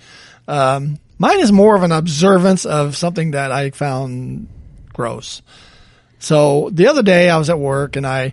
Um, 0.48 0.98
mine 1.18 1.40
is 1.40 1.52
more 1.52 1.76
of 1.76 1.82
an 1.82 1.92
observance 1.92 2.64
of 2.64 2.96
something 2.96 3.32
that 3.32 3.52
I 3.52 3.70
found 3.70 4.48
gross. 4.94 5.42
So 6.18 6.70
the 6.72 6.88
other 6.88 7.02
day 7.02 7.28
I 7.28 7.36
was 7.36 7.50
at 7.50 7.58
work 7.58 7.96
and 7.96 8.06
I 8.06 8.32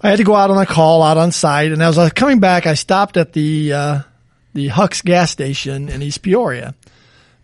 I 0.00 0.08
had 0.08 0.16
to 0.18 0.24
go 0.24 0.34
out 0.34 0.50
on 0.50 0.58
a 0.58 0.66
call 0.66 1.02
out 1.02 1.16
on 1.16 1.30
site, 1.32 1.72
and 1.72 1.82
as 1.82 1.98
I 1.98 2.04
was 2.04 2.12
coming 2.12 2.40
back, 2.40 2.66
I 2.66 2.74
stopped 2.74 3.16
at 3.16 3.32
the 3.32 3.72
uh, 3.72 4.00
the 4.58 4.66
Huck's 4.66 5.02
gas 5.02 5.30
station 5.30 5.88
in 5.88 6.02
East 6.02 6.20
Peoria, 6.20 6.74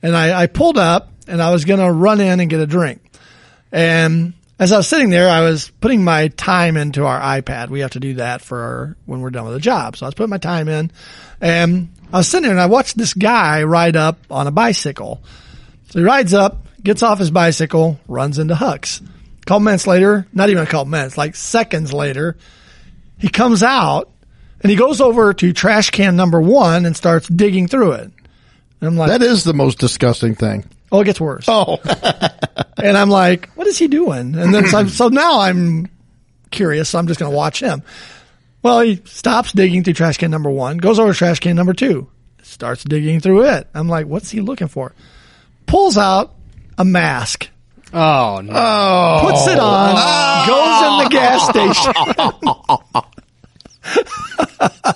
and 0.02 0.16
I, 0.16 0.42
I 0.42 0.46
pulled 0.48 0.76
up 0.76 1.12
and 1.28 1.40
I 1.40 1.52
was 1.52 1.64
going 1.64 1.78
to 1.78 1.92
run 1.92 2.20
in 2.20 2.40
and 2.40 2.50
get 2.50 2.58
a 2.58 2.66
drink. 2.66 3.00
And 3.70 4.32
as 4.58 4.72
I 4.72 4.78
was 4.78 4.88
sitting 4.88 5.10
there, 5.10 5.28
I 5.28 5.42
was 5.42 5.70
putting 5.80 6.02
my 6.02 6.26
time 6.28 6.76
into 6.76 7.06
our 7.06 7.20
iPad. 7.20 7.68
We 7.68 7.80
have 7.80 7.92
to 7.92 8.00
do 8.00 8.14
that 8.14 8.42
for 8.42 8.96
when 9.06 9.20
we're 9.20 9.30
done 9.30 9.44
with 9.44 9.54
the 9.54 9.60
job. 9.60 9.96
So 9.96 10.06
I 10.06 10.08
was 10.08 10.14
putting 10.16 10.30
my 10.30 10.38
time 10.38 10.68
in 10.68 10.90
and 11.40 11.94
I 12.12 12.16
was 12.16 12.26
sitting 12.26 12.42
there 12.42 12.50
and 12.50 12.60
I 12.60 12.66
watched 12.66 12.96
this 12.96 13.14
guy 13.14 13.62
ride 13.62 13.94
up 13.94 14.18
on 14.28 14.48
a 14.48 14.50
bicycle. 14.52 15.22
So 15.90 16.00
he 16.00 16.04
rides 16.04 16.34
up, 16.34 16.66
gets 16.82 17.04
off 17.04 17.20
his 17.20 17.30
bicycle, 17.30 18.00
runs 18.08 18.40
into 18.40 18.56
Huck's. 18.56 19.00
A 19.00 19.44
couple 19.44 19.60
minutes 19.60 19.86
later, 19.86 20.26
not 20.32 20.50
even 20.50 20.64
a 20.64 20.66
couple 20.66 20.86
minutes, 20.86 21.16
like 21.16 21.36
seconds 21.36 21.92
later, 21.92 22.36
he 23.18 23.28
comes 23.28 23.62
out 23.62 24.10
and 24.64 24.70
he 24.70 24.76
goes 24.76 25.00
over 25.00 25.32
to 25.34 25.52
trash 25.52 25.90
can 25.90 26.16
number 26.16 26.40
one 26.40 26.84
and 26.86 26.96
starts 26.96 27.28
digging 27.28 27.68
through 27.68 27.92
it. 27.92 28.10
And 28.80 28.88
I'm 28.88 28.96
like, 28.96 29.10
That 29.10 29.22
is 29.22 29.44
the 29.44 29.54
most 29.54 29.78
disgusting 29.78 30.34
thing. 30.34 30.64
oh, 30.90 31.00
it 31.02 31.04
gets 31.04 31.20
worse. 31.20 31.44
Oh, 31.46 31.78
And 32.76 32.96
I'm 32.98 33.08
like, 33.10 33.48
what 33.54 33.66
is 33.68 33.78
he 33.78 33.86
doing? 33.88 34.34
And 34.34 34.52
then 34.52 34.66
so, 34.66 34.86
so 34.88 35.08
now 35.08 35.40
I'm 35.40 35.88
curious. 36.50 36.88
So 36.90 36.98
I'm 36.98 37.06
just 37.06 37.20
going 37.20 37.30
to 37.30 37.36
watch 37.36 37.60
him. 37.60 37.82
Well, 38.62 38.80
he 38.80 39.00
stops 39.04 39.52
digging 39.52 39.84
through 39.84 39.94
trash 39.94 40.16
can 40.18 40.30
number 40.30 40.50
one, 40.50 40.78
goes 40.78 40.98
over 40.98 41.12
to 41.12 41.18
trash 41.18 41.38
can 41.40 41.54
number 41.56 41.72
two, 41.74 42.08
starts 42.42 42.82
digging 42.84 43.20
through 43.20 43.44
it. 43.44 43.68
I'm 43.74 43.88
like, 43.88 44.06
what's 44.06 44.30
he 44.30 44.40
looking 44.40 44.68
for? 44.68 44.92
Pulls 45.66 45.96
out 45.96 46.34
a 46.78 46.84
mask, 46.84 47.48
Oh 47.92 48.40
no! 48.42 49.20
puts 49.22 49.46
it 49.46 49.58
on, 49.58 49.94
oh. 49.96 50.44
goes 50.48 50.82
in 50.88 50.98
the 51.04 51.10
gas 51.10 51.48
station. 53.94 54.43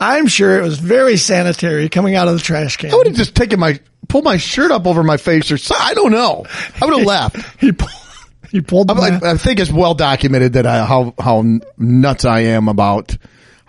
I'm 0.00 0.28
sure 0.28 0.58
it 0.58 0.62
was 0.62 0.78
very 0.78 1.16
sanitary 1.16 1.88
coming 1.88 2.14
out 2.14 2.28
of 2.28 2.34
the 2.34 2.40
trash 2.40 2.76
can. 2.76 2.92
I 2.92 2.94
would 2.94 3.06
have 3.08 3.16
just 3.16 3.34
taken 3.34 3.58
my 3.58 3.80
pulled 4.08 4.24
my 4.24 4.36
shirt 4.36 4.70
up 4.70 4.86
over 4.86 5.02
my 5.02 5.16
face 5.16 5.50
or 5.50 5.58
so, 5.58 5.74
I 5.78 5.94
don't 5.94 6.12
know. 6.12 6.46
I 6.80 6.84
would 6.86 6.98
have 6.98 7.06
laughed. 7.06 7.36
He 7.58 7.72
pulled, 7.72 7.92
he 8.50 8.60
pulled 8.60 8.90
I. 8.90 9.20
I 9.22 9.36
think 9.36 9.60
it's 9.60 9.70
well 9.70 9.94
documented 9.94 10.54
that 10.54 10.66
I, 10.66 10.84
how 10.86 11.14
how 11.18 11.44
nuts 11.76 12.24
I 12.24 12.40
am 12.40 12.68
about 12.68 13.16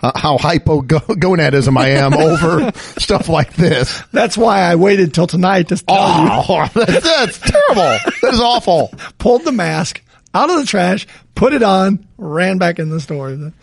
uh, 0.02 0.18
how 0.18 0.38
hypochondriac 0.38 1.78
I 1.78 1.90
am 1.90 2.14
over 2.18 2.72
stuff 3.00 3.28
like 3.28 3.54
this. 3.56 4.02
That's 4.12 4.38
why 4.38 4.62
I 4.62 4.76
waited 4.76 5.14
till 5.14 5.28
tonight 5.28 5.70
to 5.70 5.78
tell 5.78 6.24
you. 6.24 6.30
Oh, 6.48 6.70
that's, 6.74 7.04
that's 7.04 7.40
terrible. 7.40 7.98
That 8.22 8.34
is 8.34 8.40
awful. 8.40 8.94
Pulled 9.18 9.44
the 9.44 9.52
mask 9.52 10.02
out 10.34 10.50
of 10.50 10.58
the 10.58 10.66
trash, 10.66 11.08
put 11.36 11.54
it 11.54 11.64
on, 11.64 12.06
ran 12.18 12.58
back 12.58 12.80
in 12.80 12.90
the 12.90 13.00
store. 13.00 13.30
Isn't 13.30 13.54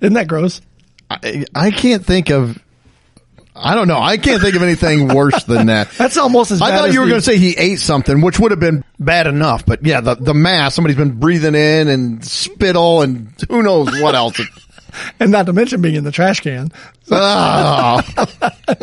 that 0.00 0.28
gross? 0.28 0.60
I, 1.10 1.44
I 1.54 1.70
can't 1.70 2.04
think 2.04 2.30
of. 2.30 2.58
I 3.54 3.74
don't 3.74 3.88
know. 3.88 3.98
I 3.98 4.18
can't 4.18 4.40
think 4.40 4.54
of 4.54 4.62
anything 4.62 5.08
worse 5.08 5.42
than 5.44 5.66
that. 5.66 5.90
That's 5.98 6.16
almost 6.16 6.52
as 6.52 6.62
I 6.62 6.76
thought 6.76 6.92
you 6.92 7.00
were 7.00 7.08
going 7.08 7.18
to 7.18 7.24
say 7.24 7.38
he 7.38 7.56
ate 7.56 7.80
something, 7.80 8.20
which 8.20 8.38
would 8.38 8.52
have 8.52 8.60
been 8.60 8.84
bad 9.00 9.26
enough. 9.26 9.66
But 9.66 9.84
yeah, 9.84 10.00
the 10.00 10.14
the 10.14 10.34
mask. 10.34 10.76
Somebody's 10.76 10.96
been 10.96 11.18
breathing 11.18 11.56
in 11.56 11.88
and 11.88 12.24
spittle 12.24 13.02
and 13.02 13.34
who 13.48 13.62
knows 13.62 13.88
what 14.00 14.14
else. 14.14 14.40
and 15.20 15.30
not 15.30 15.46
to 15.46 15.52
mention 15.52 15.80
being 15.80 15.94
in 15.94 16.04
the 16.04 16.12
trash 16.12 16.40
can, 16.40 16.70
Ah. 17.10 18.02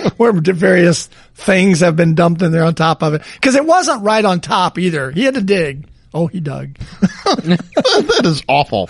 where 0.18 0.32
various 0.34 1.08
things 1.36 1.80
have 1.82 1.96
been 1.96 2.16
dumped 2.16 2.42
in 2.42 2.52
there 2.52 2.64
on 2.66 2.76
top 2.76 3.04
of 3.04 3.14
it. 3.14 3.22
Because 3.36 3.56
it 3.56 3.66
wasn't 3.66 4.04
right 4.04 4.24
on 4.26 4.40
top 4.42 4.78
either. 4.80 5.12
He 5.12 5.24
had 5.24 5.36
to 5.36 5.42
dig. 5.42 5.88
Oh, 6.14 6.28
he 6.28 6.40
dug. 6.40 6.76
that 7.02 8.22
is 8.24 8.42
awful. 8.48 8.90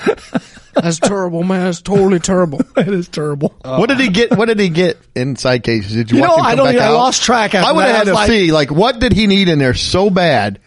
That's 0.76 1.00
terrible, 1.00 1.44
man. 1.44 1.64
That's 1.66 1.82
totally 1.82 2.20
terrible. 2.20 2.62
it 2.78 2.88
is 2.88 3.08
terrible. 3.08 3.56
what 3.64 3.88
did 3.88 4.00
he 4.00 4.10
get? 4.10 4.38
What 4.38 4.46
did 4.48 4.60
he 4.60 4.70
get 4.70 4.98
inside 5.16 5.64
cases? 5.64 5.94
Did 5.94 6.12
you, 6.12 6.18
You 6.18 6.22
watch 6.24 6.30
know, 6.30 6.36
him 6.38 6.42
come 6.44 6.52
I 6.52 6.56
don't- 6.56 6.66
back 6.76 6.82
I 6.82 6.86
out? 6.86 6.94
lost 6.94 7.24
track 7.24 7.56
after 7.56 7.68
I 7.68 7.72
would 7.72 7.86
have 7.86 7.96
had 7.96 8.04
to 8.08 8.14
like- 8.14 8.28
see 8.30 8.52
like 8.52 8.70
what 8.72 9.00
did 9.00 9.12
he 9.14 9.26
need 9.28 9.50
in 9.50 9.58
there 9.58 9.74
so 9.74 10.10
bad 10.12 10.60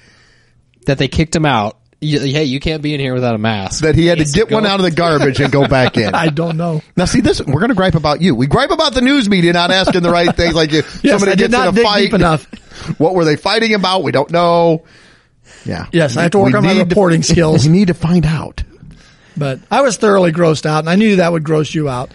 that 0.86 0.98
they 0.98 1.06
kicked 1.08 1.36
him 1.36 1.44
out. 1.46 1.78
You- 2.00 2.20
Hey, 2.20 2.44
you 2.44 2.60
can't 2.60 2.80
be 2.82 2.94
in 2.94 3.00
here 3.00 3.12
without 3.14 3.34
a 3.34 3.38
mask. 3.38 3.82
that 3.82 3.94
he 3.96 4.06
had 4.06 4.18
to 4.18 4.24
get 4.24 4.48
go. 4.48 4.54
one 4.56 4.66
out 4.66 4.78
of 4.78 4.84
the 4.84 4.90
garbage 4.92 5.40
and 5.40 5.50
go 5.52 5.66
back 5.66 5.96
in. 5.96 6.14
I 6.14 6.28
don't 6.28 6.56
know. 6.56 6.80
Now, 6.96 7.06
see 7.06 7.20
this. 7.20 7.40
We're 7.40 7.58
going 7.60 7.70
to 7.70 7.74
gripe 7.74 7.94
about 7.96 8.20
you. 8.20 8.34
We 8.34 8.46
gripe 8.46 8.70
about 8.70 8.94
the 8.94 9.00
news 9.00 9.28
media 9.28 9.52
not 9.52 9.70
asking 9.72 10.02
the 10.02 10.10
right 10.10 10.34
things. 10.34 10.54
Like, 10.54 10.72
if 10.72 11.00
Yes, 11.04 11.18
somebody 11.20 11.36
gets 11.36 11.50
not 11.52 11.68
in 11.76 11.78
a 11.78 11.82
fight, 11.82 12.12
enough. 12.14 12.46
What 12.98 13.14
were 13.16 13.24
they 13.24 13.34
fighting 13.36 13.74
about? 13.74 14.04
We 14.04 14.12
don't 14.12 14.30
know. 14.30 14.84
Yeah. 15.64 15.86
Yes, 15.92 16.16
I 16.16 16.22
have 16.22 16.30
to 16.32 16.38
work 16.38 16.54
on 16.54 16.62
my 16.62 16.72
need 16.74 16.78
to- 16.78 16.84
reporting 16.84 17.24
skills. 17.24 17.66
We 17.66 17.72
need 17.72 17.88
to 17.88 17.94
find 17.94 18.24
out. 18.24 18.62
But 19.36 19.58
I 19.70 19.80
was 19.82 19.96
thoroughly 19.96 20.30
grossed 20.32 20.66
out, 20.66 20.80
and 20.80 20.88
I 20.90 20.94
knew 20.94 21.16
that 21.16 21.32
would 21.32 21.42
gross 21.42 21.74
you 21.74 21.88
out. 21.88 22.12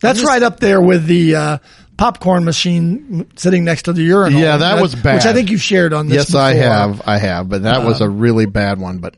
That's 0.00 0.18
just- 0.20 0.28
right 0.30 0.42
up 0.42 0.60
there 0.60 0.80
with 0.82 1.06
the 1.06 1.34
uh, 1.36 1.58
popcorn 1.96 2.44
machine 2.44 3.30
sitting 3.36 3.64
next 3.64 3.82
to 3.84 3.92
the 3.92 4.02
urinal. 4.02 4.40
Yeah, 4.40 4.56
that 4.58 4.80
was 4.80 4.94
bad. 4.94 5.14
Which 5.16 5.26
I 5.26 5.32
think 5.32 5.50
you 5.50 5.58
shared 5.58 5.92
on 5.92 6.08
this. 6.08 6.30
Yes, 6.30 6.34
I 6.34 6.54
have. 6.54 7.02
I 7.06 7.18
have. 7.18 7.48
But 7.48 7.62
that 7.62 7.84
was 7.84 8.00
a 8.00 8.04
Um, 8.04 8.18
really 8.18 8.46
bad 8.46 8.78
one. 8.80 8.98
But 8.98 9.14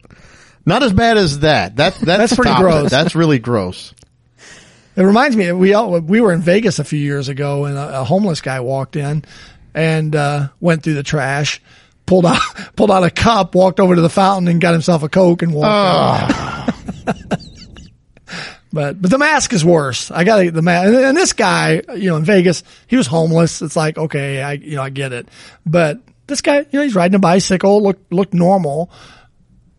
not 0.66 0.82
as 0.82 0.92
bad 0.92 1.16
as 1.16 1.40
that. 1.40 1.76
That 1.76 1.94
that's, 1.94 2.04
That's 2.30 2.34
pretty 2.36 2.50
of 2.50 2.58
it. 2.58 2.60
gross. 2.62 2.90
That's 2.90 3.14
really 3.14 3.38
gross. 3.38 3.94
It 4.96 5.02
reminds 5.02 5.36
me, 5.36 5.50
we 5.52 5.74
all, 5.74 5.98
we 6.00 6.20
were 6.20 6.32
in 6.32 6.40
Vegas 6.40 6.78
a 6.78 6.84
few 6.84 7.00
years 7.00 7.28
ago, 7.28 7.64
and 7.64 7.76
a, 7.76 8.00
a 8.02 8.04
homeless 8.04 8.40
guy 8.40 8.60
walked 8.60 8.94
in 8.94 9.24
and 9.74 10.14
uh, 10.14 10.48
went 10.60 10.84
through 10.84 10.94
the 10.94 11.02
trash, 11.02 11.60
pulled 12.06 12.24
out 12.26 12.38
pulled 12.76 12.92
out 12.92 13.02
a 13.02 13.10
cup, 13.10 13.54
walked 13.56 13.80
over 13.80 13.96
to 13.96 14.00
the 14.00 14.08
fountain, 14.10 14.46
and 14.48 14.60
got 14.60 14.72
himself 14.72 15.02
a 15.02 15.08
coke 15.08 15.42
and 15.42 15.52
walked. 15.52 15.66
out. 16.32 16.70
But 18.74 19.00
but 19.00 19.08
the 19.08 19.18
mask 19.18 19.52
is 19.52 19.64
worse. 19.64 20.10
I 20.10 20.24
got 20.24 20.52
the 20.52 20.60
mask. 20.60 20.88
And, 20.88 20.96
and 20.96 21.16
this 21.16 21.32
guy, 21.32 21.80
you 21.94 22.10
know, 22.10 22.16
in 22.16 22.24
Vegas, 22.24 22.64
he 22.88 22.96
was 22.96 23.06
homeless. 23.06 23.62
It's 23.62 23.76
like 23.76 23.96
okay, 23.96 24.42
I 24.42 24.54
you 24.54 24.74
know 24.74 24.82
I 24.82 24.90
get 24.90 25.12
it. 25.12 25.28
But 25.64 26.00
this 26.26 26.40
guy, 26.40 26.58
you 26.58 26.66
know, 26.72 26.82
he's 26.82 26.96
riding 26.96 27.14
a 27.14 27.20
bicycle, 27.20 27.80
look 27.80 28.00
looked 28.10 28.34
normal, 28.34 28.90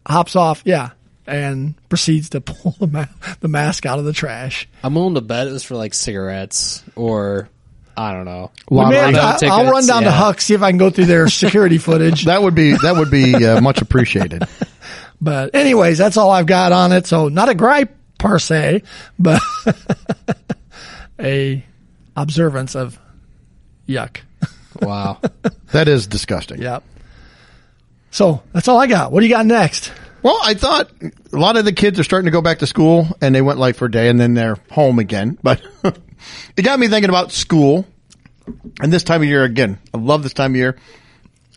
hops 0.08 0.38
off, 0.38 0.62
yeah, 0.64 0.92
and 1.28 1.76
proceeds 1.90 2.30
to 2.30 2.42
pull 2.42 2.72
the 2.80 2.88
ma- 2.88 3.06
the 3.42 3.50
mask 3.50 3.86
out 3.86 4.00
of 4.00 4.06
the 4.06 4.14
trash. 4.14 4.66
I'm 4.82 4.96
willing 4.96 5.16
to 5.16 5.22
bet 5.22 5.48
it 5.48 5.52
was 5.52 5.64
for 5.64 5.76
like 5.76 5.94
cigarettes 5.94 6.82
or 6.96 7.50
I 7.98 8.14
don't 8.14 8.24
know. 8.26 8.52
We 8.70 8.86
may 8.86 8.96
have 8.96 9.12
to- 9.12 9.18
Lotto 9.18 9.48
I- 9.48 9.50
I'll 9.50 9.64
run 9.66 9.74
tickets, 9.74 9.88
down 9.88 10.04
to 10.04 10.10
yeah. 10.10 10.16
Huck 10.16 10.40
see 10.40 10.54
if 10.54 10.62
I 10.62 10.70
can 10.72 10.78
go 10.78 10.90
through 10.90 11.08
their 11.08 11.28
security 11.28 11.78
footage. 11.80 12.24
That 12.26 12.42
would 12.42 12.56
be 12.56 12.78
that 12.78 12.96
would 12.96 13.12
be 13.12 13.46
uh, 13.46 13.60
much 13.60 13.82
appreciated. 13.82 14.44
But 15.22 15.56
anyways, 15.56 15.98
that's 15.98 16.18
all 16.18 16.30
I've 16.30 16.46
got 16.46 16.74
on 16.74 16.92
it. 16.92 17.08
So 17.08 17.30
not 17.30 17.48
a 17.48 17.56
gripe 17.56 17.95
per 18.18 18.40
se, 18.40 18.84
but 19.20 19.42
a 21.20 21.64
observance 22.16 22.76
of 22.76 23.00
yuck. 23.88 24.18
Wow. 24.82 25.22
That 25.72 25.88
is 25.88 26.08
disgusting. 26.08 26.62
Yep. 26.62 26.84
So 28.12 28.44
that's 28.54 28.68
all 28.68 28.80
I 28.80 28.88
got. 28.88 29.12
What 29.12 29.22
do 29.22 29.26
you 29.26 29.34
got 29.34 29.46
next? 29.46 29.92
Well, 30.24 30.40
I 30.44 30.54
thought 30.54 30.90
a 31.02 31.38
lot 31.38 31.58
of 31.58 31.66
the 31.66 31.74
kids 31.74 32.00
are 32.00 32.04
starting 32.04 32.26
to 32.26 32.32
go 32.32 32.42
back 32.42 32.60
to 32.60 32.68
school 32.68 33.08
and 33.22 33.36
they 33.36 33.42
went 33.42 33.60
like 33.60 33.76
for 33.76 33.86
a 33.86 33.92
day 33.92 34.10
and 34.10 34.20
then 34.20 34.34
they're 34.34 34.58
home 34.72 35.00
again. 35.00 35.38
But 35.44 35.62
it 36.58 36.64
got 36.64 36.80
me 36.80 36.88
thinking 36.88 37.10
about 37.10 37.32
school 37.32 37.86
and 38.82 38.92
this 38.92 39.04
time 39.04 39.22
of 39.22 39.28
year 39.28 39.44
again. 39.44 39.80
I 39.94 39.98
love 39.98 40.24
this 40.24 40.34
time 40.34 40.54
of 40.54 40.56
year. 40.56 40.78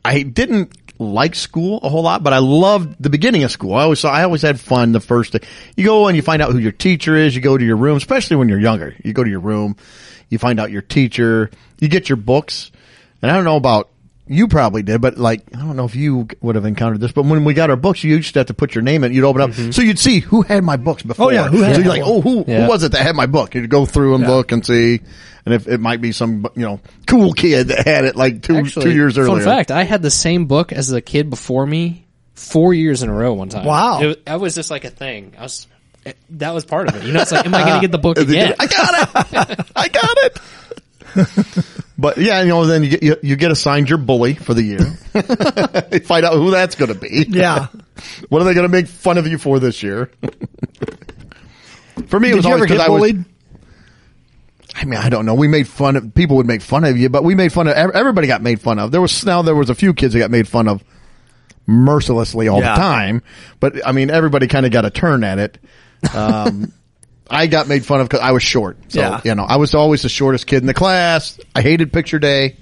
I 0.04 0.22
didn't 0.22 0.87
like 0.98 1.34
school 1.34 1.80
a 1.82 1.88
whole 1.88 2.02
lot, 2.02 2.22
but 2.22 2.32
I 2.32 2.38
loved 2.38 2.96
the 3.00 3.10
beginning 3.10 3.44
of 3.44 3.50
school. 3.50 3.74
I 3.74 3.82
always 3.82 4.00
saw, 4.00 4.10
I 4.10 4.24
always 4.24 4.42
had 4.42 4.58
fun 4.58 4.92
the 4.92 5.00
first 5.00 5.32
day. 5.32 5.40
You 5.76 5.84
go 5.84 6.08
and 6.08 6.16
you 6.16 6.22
find 6.22 6.42
out 6.42 6.52
who 6.52 6.58
your 6.58 6.72
teacher 6.72 7.16
is. 7.16 7.34
You 7.34 7.40
go 7.40 7.56
to 7.56 7.64
your 7.64 7.76
room, 7.76 7.96
especially 7.96 8.36
when 8.36 8.48
you're 8.48 8.60
younger. 8.60 8.94
You 9.04 9.12
go 9.12 9.22
to 9.22 9.30
your 9.30 9.40
room, 9.40 9.76
you 10.28 10.38
find 10.38 10.58
out 10.58 10.70
your 10.70 10.82
teacher, 10.82 11.50
you 11.78 11.88
get 11.88 12.08
your 12.08 12.16
books. 12.16 12.70
And 13.22 13.30
I 13.30 13.34
don't 13.34 13.44
know 13.44 13.56
about 13.56 13.90
you 14.28 14.48
probably 14.48 14.82
did, 14.82 15.00
but 15.00 15.18
like, 15.18 15.42
I 15.54 15.58
don't 15.60 15.76
know 15.76 15.84
if 15.84 15.96
you 15.96 16.28
would 16.40 16.54
have 16.54 16.64
encountered 16.64 17.00
this, 17.00 17.12
but 17.12 17.24
when 17.24 17.44
we 17.44 17.54
got 17.54 17.70
our 17.70 17.76
books, 17.76 18.04
you 18.04 18.16
used 18.16 18.34
to 18.34 18.40
have 18.40 18.46
to 18.48 18.54
put 18.54 18.74
your 18.74 18.82
name 18.82 19.04
in, 19.04 19.12
you'd 19.12 19.24
open 19.24 19.42
up, 19.42 19.50
mm-hmm. 19.50 19.70
so 19.70 19.82
you'd 19.82 19.98
see 19.98 20.20
who 20.20 20.42
had 20.42 20.62
my 20.64 20.76
books 20.76 21.02
oh, 21.04 21.08
before. 21.08 21.26
Oh, 21.26 21.30
yeah, 21.30 21.48
who 21.48 21.62
had 21.62 21.76
so 21.76 21.82
you're 21.82 21.90
like, 21.90 22.02
oh, 22.04 22.20
who, 22.20 22.44
Yeah. 22.46 22.62
who 22.62 22.68
was 22.68 22.82
it 22.82 22.92
that 22.92 23.02
had 23.02 23.16
my 23.16 23.26
book? 23.26 23.54
You'd 23.54 23.70
go 23.70 23.86
through 23.86 24.14
and 24.14 24.24
Yeah. 24.24 24.30
look 24.30 24.52
and 24.52 24.64
see, 24.64 25.00
and 25.44 25.54
if 25.54 25.66
it 25.66 25.80
might 25.80 26.00
be 26.00 26.12
some, 26.12 26.46
you 26.54 26.62
know, 26.62 26.80
cool 27.06 27.32
kid 27.32 27.68
that 27.68 27.86
had 27.86 28.04
it 28.04 28.16
like 28.16 28.42
two, 28.42 28.56
Actually, 28.56 28.84
two 28.84 28.92
years 28.92 29.16
earlier. 29.16 29.44
Fun 29.44 29.56
fact: 29.56 29.70
I 29.70 29.84
had 29.84 30.02
the 30.02 30.10
same 30.10 30.46
book 30.46 30.72
as 30.72 30.88
the 30.88 31.00
kid 31.00 31.30
before 31.30 31.66
me 31.66 32.06
four 32.34 32.74
years 32.74 33.02
in 33.02 33.08
a 33.08 33.14
row. 33.14 33.32
One 33.32 33.48
time. 33.48 33.64
Wow. 33.64 34.00
It, 34.00 34.06
was- 34.06 34.16
that 34.26 34.40
was 34.40 34.54
just 34.54 34.70
like 34.70 34.84
a 34.84 34.90
thing. 34.90 35.34
I 35.38 35.42
was. 35.42 35.66
that 36.30 36.52
was 36.52 36.64
part 36.64 36.88
of 36.88 36.96
it. 36.96 37.04
You 37.04 37.12
know, 37.12 37.22
it's 37.22 37.32
like, 37.32 37.46
am 37.46 37.54
I 37.54 37.62
going 37.62 37.74
to 37.80 37.80
get 37.80 37.92
the 37.92 37.98
book 37.98 38.18
again? 38.18 38.54
I 38.58 38.66
got 38.66 38.94
it. 38.94 39.70
I 39.74 39.88
got 39.88 40.16
it. 40.20 41.64
but 41.98 42.16
yeah, 42.18 42.40
you 42.42 42.48
know, 42.48 42.64
then 42.66 42.82
you 42.84 42.90
get 42.90 43.02
you, 43.02 43.16
you 43.22 43.36
get 43.36 43.50
assigned 43.50 43.88
your 43.88 43.98
bully 43.98 44.34
for 44.34 44.54
the 44.54 44.62
year. 44.62 44.78
Find 46.04 46.24
out 46.24 46.34
who 46.34 46.50
that's 46.52 46.74
going 46.76 46.92
to 46.92 46.98
be. 46.98 47.26
Yeah. 47.28 47.66
What 48.28 48.40
are 48.40 48.44
they 48.44 48.54
going 48.54 48.66
to 48.66 48.70
make 48.72 48.86
fun 48.86 49.18
of 49.18 49.26
you 49.26 49.38
for 49.38 49.58
this 49.58 49.82
year? 49.82 50.08
for 52.06 52.20
me, 52.20 52.28
it 52.28 52.30
Did 52.30 52.36
was 52.36 52.44
you 52.44 52.52
always 52.52 52.68
'cause 52.70 52.78
get 52.78 52.86
I 52.86 52.90
was- 52.90 53.00
bullied? 53.00 53.24
I 54.76 54.84
mean, 54.84 55.00
I 55.00 55.08
don't 55.08 55.26
know. 55.26 55.34
We 55.34 55.48
made 55.48 55.66
fun 55.66 55.96
of 55.96 56.14
people 56.14 56.36
would 56.36 56.46
make 56.46 56.62
fun 56.62 56.84
of 56.84 56.96
you, 56.96 57.08
but 57.08 57.24
we 57.24 57.34
made 57.34 57.52
fun 57.52 57.66
of 57.66 57.74
everybody. 57.74 58.28
Got 58.28 58.42
made 58.42 58.60
fun 58.60 58.78
of. 58.78 58.92
There 58.92 59.00
was 59.00 59.24
now 59.26 59.42
there 59.42 59.56
was 59.56 59.68
a 59.70 59.74
few 59.74 59.92
kids 59.92 60.12
that 60.14 60.20
got 60.20 60.30
made 60.30 60.46
fun 60.46 60.68
of 60.68 60.84
mercilessly 61.66 62.46
all 62.46 62.60
Yeah. 62.60 62.74
the 62.76 62.80
time. 62.80 63.22
But 63.58 63.84
I 63.84 63.90
mean, 63.90 64.10
everybody 64.10 64.46
kind 64.46 64.64
of 64.64 64.70
got 64.70 64.84
a 64.84 64.90
turn 64.90 65.24
at 65.24 65.40
it. 65.40 65.58
Um, 66.14 66.72
I 67.30 67.46
got 67.46 67.68
made 67.68 67.84
fun 67.84 68.00
of 68.00 68.08
because 68.08 68.20
I 68.20 68.32
was 68.32 68.42
short. 68.42 68.78
So 68.88 69.00
Yeah. 69.00 69.20
you 69.24 69.34
know, 69.34 69.44
I 69.44 69.56
was 69.56 69.74
always 69.74 70.02
the 70.02 70.08
shortest 70.08 70.46
kid 70.46 70.58
in 70.58 70.66
the 70.66 70.74
class. 70.74 71.38
I 71.54 71.62
hated 71.62 71.92
picture 71.92 72.18
day, 72.18 72.56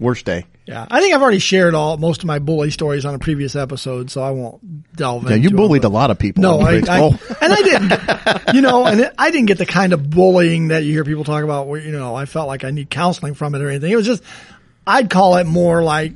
worst 0.00 0.24
day. 0.24 0.44
Yeah. 0.66 0.86
I 0.90 1.00
think 1.00 1.14
I've 1.14 1.22
already 1.22 1.38
shared 1.38 1.74
all 1.74 1.96
most 1.96 2.20
of 2.20 2.26
my 2.26 2.40
bully 2.40 2.70
stories 2.70 3.06
on 3.06 3.14
a 3.14 3.18
previous 3.18 3.56
episode, 3.56 4.10
so 4.10 4.22
I 4.22 4.32
won't 4.32 4.94
delve 4.94 5.24
Yeah, 5.24 5.36
into 5.36 5.48
you 5.48 5.54
it, 5.54 5.56
bullied 5.56 5.84
a 5.84 5.88
lot 5.88 6.10
of 6.10 6.18
people. 6.18 6.42
No, 6.42 6.60
I. 6.60 6.82
I 6.86 7.00
oh. 7.00 7.18
and 7.40 7.52
I 7.52 7.62
didn't, 7.62 8.54
you 8.54 8.60
know, 8.60 8.84
and 8.84 9.00
it, 9.00 9.14
I 9.16 9.30
didn't 9.30 9.46
get 9.46 9.56
the 9.56 9.64
kind 9.64 9.94
of 9.94 10.10
bullying 10.10 10.68
that 10.68 10.84
you 10.84 10.92
hear 10.92 11.04
people 11.04 11.24
talk 11.24 11.42
about 11.42 11.68
where, 11.68 11.80
you 11.80 11.92
know, 11.92 12.14
I 12.14 12.26
felt 12.26 12.48
like 12.48 12.64
I 12.64 12.70
need 12.70 12.90
counseling 12.90 13.32
from 13.32 13.54
it 13.54 13.62
or 13.62 13.70
anything. 13.70 13.90
It 13.90 13.96
was 13.96 14.04
just, 14.04 14.22
I'd 14.86 15.08
call 15.08 15.36
it 15.36 15.44
more 15.46 15.82
like, 15.82 16.12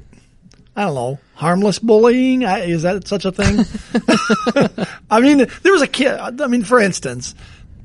I 0.77 0.83
don't 0.85 0.95
know, 0.95 1.19
harmless 1.35 1.79
bullying. 1.79 2.45
I, 2.45 2.61
is 2.61 2.83
that 2.83 3.09
such 3.09 3.25
a 3.25 3.33
thing? 3.33 3.65
I 5.11 5.21
mean, 5.21 5.39
there 5.39 5.73
was 5.73 5.83
a 5.83 5.87
kid, 5.87 6.13
I 6.13 6.47
mean, 6.47 6.63
for 6.63 6.79
instance, 6.79 7.35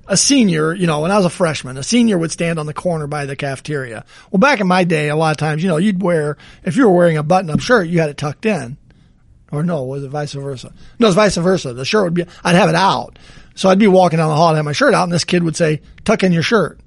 a 0.08 0.18
senior, 0.18 0.74
you 0.74 0.88
know, 0.88 1.02
when 1.02 1.12
I 1.12 1.18
was 1.18 1.26
a 1.26 1.30
freshman, 1.30 1.78
a 1.78 1.84
senior 1.84 2.18
would 2.18 2.32
stand 2.32 2.60
on 2.60 2.66
the 2.66 2.74
corner 2.74 3.08
by 3.08 3.26
the 3.26 3.36
cafeteria. 3.36 4.06
Well, 4.32 4.40
back 4.40 4.60
in 4.60 4.68
my 4.68 4.84
day, 4.84 5.10
a 5.10 5.16
lot 5.16 5.32
of 5.32 5.38
times, 5.38 5.62
you 5.62 5.70
know, 5.70 5.78
you'd 5.78 6.02
wear, 6.02 6.38
if 6.64 6.78
you 6.78 6.88
were 6.88 6.96
wearing 6.96 7.18
a 7.18 7.24
button 7.24 7.50
up 7.50 7.60
shirt, 7.60 7.88
you 7.88 8.00
had 8.00 8.10
it 8.10 8.18
tucked 8.18 8.46
in. 8.46 8.78
Or 9.52 9.64
no, 9.64 9.84
was 9.84 10.04
it 10.04 10.10
vice 10.10 10.34
versa? 10.34 10.74
No, 11.00 11.08
it's 11.08 11.16
vice 11.16 11.38
versa. 11.38 11.74
The 11.74 11.86
shirt 11.86 12.04
would 12.06 12.14
be, 12.14 12.26
I'd 12.44 12.56
have 12.56 12.70
it 12.70 12.76
out. 12.76 13.18
So 13.56 13.70
I'd 13.70 13.80
be 13.80 13.88
walking 13.88 14.18
down 14.18 14.30
the 14.30 14.36
hall 14.36 14.50
and 14.50 14.58
have 14.58 14.66
my 14.66 14.74
shirt 14.74 14.94
out 14.94 15.04
and 15.04 15.12
this 15.12 15.24
kid 15.24 15.44
would 15.44 15.56
say, 15.56 15.82
tuck 16.06 16.24
in 16.24 16.32
your 16.32 16.44
shirt. 16.44 16.80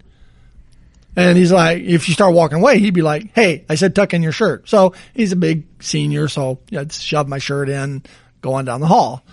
And 1.16 1.36
he's 1.36 1.50
like, 1.50 1.82
if 1.82 2.08
you 2.08 2.14
start 2.14 2.34
walking 2.34 2.58
away, 2.58 2.78
he'd 2.78 2.94
be 2.94 3.02
like, 3.02 3.32
Hey, 3.34 3.64
I 3.68 3.74
said 3.74 3.94
tuck 3.94 4.14
in 4.14 4.22
your 4.22 4.32
shirt. 4.32 4.68
So 4.68 4.94
he's 5.14 5.32
a 5.32 5.36
big 5.36 5.64
senior. 5.80 6.28
So 6.28 6.60
I'd 6.72 6.92
shove 6.92 7.28
my 7.28 7.38
shirt 7.38 7.68
in 7.68 8.02
going 8.40 8.64
down 8.64 8.80
the 8.80 8.86
hall. 8.86 9.24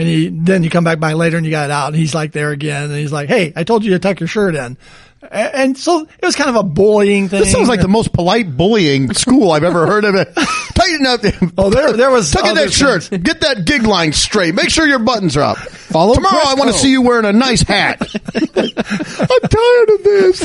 And 0.00 0.08
he, 0.08 0.28
then 0.30 0.64
you 0.64 0.70
come 0.70 0.82
back 0.82 0.98
by 0.98 1.12
later 1.12 1.36
and 1.36 1.44
you 1.44 1.52
got 1.52 1.66
it 1.66 1.70
out 1.70 1.88
and 1.88 1.96
he's 1.96 2.14
like 2.14 2.32
there 2.32 2.52
again. 2.52 2.84
And 2.84 2.94
he's 2.94 3.12
like, 3.12 3.28
Hey, 3.28 3.52
I 3.54 3.64
told 3.64 3.84
you 3.84 3.90
to 3.90 3.98
tuck 3.98 4.18
your 4.18 4.28
shirt 4.28 4.54
in. 4.54 4.78
And 5.30 5.76
so 5.76 6.00
it 6.00 6.24
was 6.24 6.34
kind 6.34 6.48
of 6.48 6.56
a 6.56 6.62
bullying 6.62 7.28
thing. 7.28 7.40
This 7.40 7.52
sounds 7.52 7.68
like 7.68 7.82
the 7.82 7.88
most 7.88 8.12
polite 8.12 8.56
bullying 8.56 9.12
school 9.12 9.52
I've 9.52 9.64
ever 9.64 9.86
heard 9.86 10.04
of 10.04 10.14
it. 10.14 10.28
Tighten 10.74 11.06
up. 11.06 11.20
Oh, 11.58 11.68
there, 11.68 11.92
there 11.92 12.10
was 12.10 12.30
Tuck 12.30 12.46
in 12.46 12.54
that 12.54 12.72
shirt. 12.72 13.04
things. 13.04 13.22
Get 13.22 13.42
that 13.42 13.66
gig 13.66 13.82
line 13.82 14.14
straight. 14.14 14.54
Make 14.54 14.70
sure 14.70 14.86
your 14.86 14.98
buttons 14.98 15.36
are 15.36 15.42
up. 15.42 15.58
Follow 15.58 16.14
Tomorrow 16.14 16.40
I 16.46 16.54
want 16.54 16.72
to 16.72 16.78
see 16.78 16.90
you 16.90 17.02
wearing 17.02 17.26
a 17.26 17.32
nice 17.34 17.60
hat. 17.60 18.00
I'm 18.34 19.40
tired 19.48 19.90
of 19.90 20.02
this. 20.04 20.40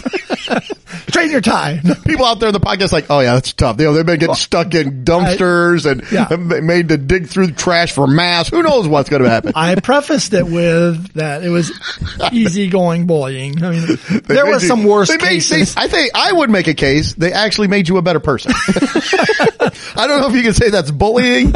Straighten 1.08 1.32
your 1.32 1.41
tie. 1.41 1.79
People 2.05 2.25
out 2.25 2.39
there 2.41 2.50
in 2.50 2.53
the 2.53 2.60
podcast 2.60 2.91
like, 2.91 3.05
oh 3.10 3.22
yeah, 3.22 3.36
that's 3.36 3.53
tough. 3.53 3.79
You 3.79 3.86
know, 3.86 3.94
they've 3.94 4.05
been 4.05 4.20
getting 4.20 4.36
stuck 4.36 4.75
in 4.75 5.05
dumpsters 5.05 5.89
and 5.89 6.03
Yeah. 6.12 6.36
made 6.62 6.89
to 6.89 6.98
dig 6.98 7.27
through 7.27 7.51
trash 7.51 7.94
for 7.94 8.08
mass. 8.08 8.50
Who 8.50 8.62
knows 8.62 8.88
what's 8.89 9.10
going 9.10 9.24
to 9.24 9.29
happen? 9.29 9.53
I 9.55 9.75
prefaced 9.75 10.34
it 10.34 10.46
with 10.46 11.13
that 11.13 11.44
it 11.44 11.50
was 11.50 11.72
easygoing 12.34 13.05
bullying. 13.08 13.63
I 13.63 13.72
mean, 13.72 13.98
there 14.25 14.46
was 14.46 14.65
you- 14.66 14.70
some 14.70 14.84
worse 14.84 15.08
they 15.10 15.18
made- 15.18 15.22
cases. 15.42 15.76
they- 15.76 15.82
I 15.82 15.88
think 15.88 16.12
I 16.16 16.32
would 16.32 16.50
make 16.50 16.68
a 16.68 16.74
case. 16.74 17.14
They 17.14 17.32
actually 17.32 17.68
made 17.68 17.88
you 17.88 17.98
a 17.98 18.02
better 18.02 18.20
person. 18.20 18.52
I 18.66 20.08
don't 20.08 20.22
know 20.22 20.28
if 20.28 20.36
you 20.36 20.44
can 20.44 20.54
say 20.54 20.70
that's 20.70 20.92
bullying. 20.92 21.54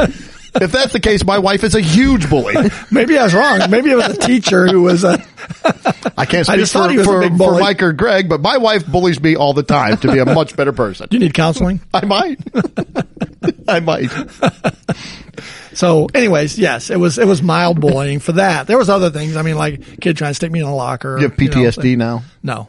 If 0.52 0.72
that's 0.72 0.92
the 0.92 0.98
case, 0.98 1.24
my 1.24 1.38
wife 1.38 1.62
is 1.62 1.76
a 1.76 1.80
huge 1.80 2.28
bully. 2.28 2.56
Maybe 2.90 3.16
I 3.16 3.22
was 3.22 3.34
wrong. 3.34 3.70
Maybe 3.70 3.90
it 3.90 3.94
was 3.94 4.08
a 4.08 4.16
teacher 4.18 4.66
who 4.66 4.82
was 4.82 5.04
a. 5.04 5.24
I 6.18 6.26
can't 6.26 6.48
I 6.48 6.54
speak 6.54 6.56
just 6.58 6.72
for, 6.72 6.78
thought 6.80 6.90
he 6.90 6.98
was 6.98 7.06
a 7.06 7.10
for, 7.10 7.20
big 7.20 7.32
for 7.32 7.38
bully. 7.38 7.60
Mike 7.62 7.82
or 7.84 7.92
Greg, 7.92 8.28
but 8.28 8.40
my 8.40 8.56
wife 8.56 8.84
bullies 8.84 9.20
me 9.22 9.36
all 9.36 9.52
the 9.54 9.62
time 9.62 9.98
to 9.98 10.10
be 10.10 10.18
a 10.18 10.24
much 10.26 10.56
better 10.56 10.72
person. 10.72 11.06
Do 11.08 11.18
you 11.18 11.20
need 11.22 11.34
counseling? 11.34 11.80
I 11.94 12.04
might. 12.04 12.40
I 13.68 13.78
might. 13.78 14.10
So, 15.72 16.08
anyways, 16.12 16.58
yes, 16.58 16.90
it 16.90 16.98
was 16.98 17.16
it 17.18 17.26
was 17.28 17.42
mild 17.42 17.80
bullying 17.80 18.18
for 18.18 18.32
that. 18.32 18.66
There 18.66 18.76
was 18.76 18.90
other 18.90 19.10
things. 19.10 19.36
I 19.36 19.42
mean, 19.42 19.56
like 19.56 20.00
kid 20.00 20.16
trying 20.16 20.30
to 20.30 20.34
stick 20.34 20.50
me 20.50 20.58
in 20.60 20.66
a 20.66 20.74
locker. 20.74 21.16
You 21.18 21.28
have 21.28 21.38
know, 21.38 21.46
PTSD 21.46 21.96
now. 21.96 22.24
no, 22.42 22.68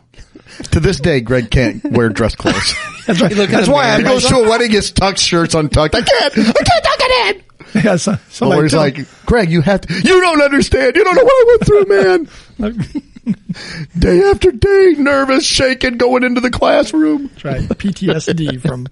To 0.72 0.79
this 0.79 1.00
day, 1.00 1.22
Greg 1.22 1.50
can't 1.50 1.84
wear 1.91 2.10
dress 2.10 2.36
clothes. 2.36 2.75
that's 3.08 3.22
right. 3.22 3.34
That's 3.34 3.67
at 3.67 3.74
why 3.74 3.89
I 3.93 3.98
he 3.98 4.03
goes 4.03 4.25
to 4.25 4.36
a 4.36 4.50
wedding, 4.50 4.72
his 4.72 4.91
tucked 4.91 5.20
shirts 5.20 5.53
untucked. 5.53 5.96
I 5.96 6.01
can't. 6.01 6.38
I 6.38 6.43
can't 6.43 6.84
tuck 6.84 6.98
it 7.00 7.36
in. 7.36 7.43
yeah, 7.84 7.96
so, 7.96 8.17
Or 8.41 8.63
he's 8.63 8.74
like, 8.74 8.98
Greg, 9.25 9.50
you 9.50 9.62
have 9.62 9.81
to. 9.81 9.93
You 9.93 10.22
don't 10.22 10.41
understand. 10.41 10.96
You 10.96 11.03
don't 11.03 11.15
know 11.15 11.24
what 11.24 11.31
I 11.31 11.46
went 11.48 11.65
through, 11.65 12.86
man. 12.86 13.01
day 14.00 14.29
after 14.29 14.51
day, 14.51 14.96
nervous, 14.98 15.46
shaking, 15.46 15.98
going 15.98 16.24
into 16.24 16.41
the 16.41 16.50
classroom. 16.50 17.27
That's 17.27 17.46
right. 17.46 17.62
PTSD 17.62 18.62
from 18.62 18.88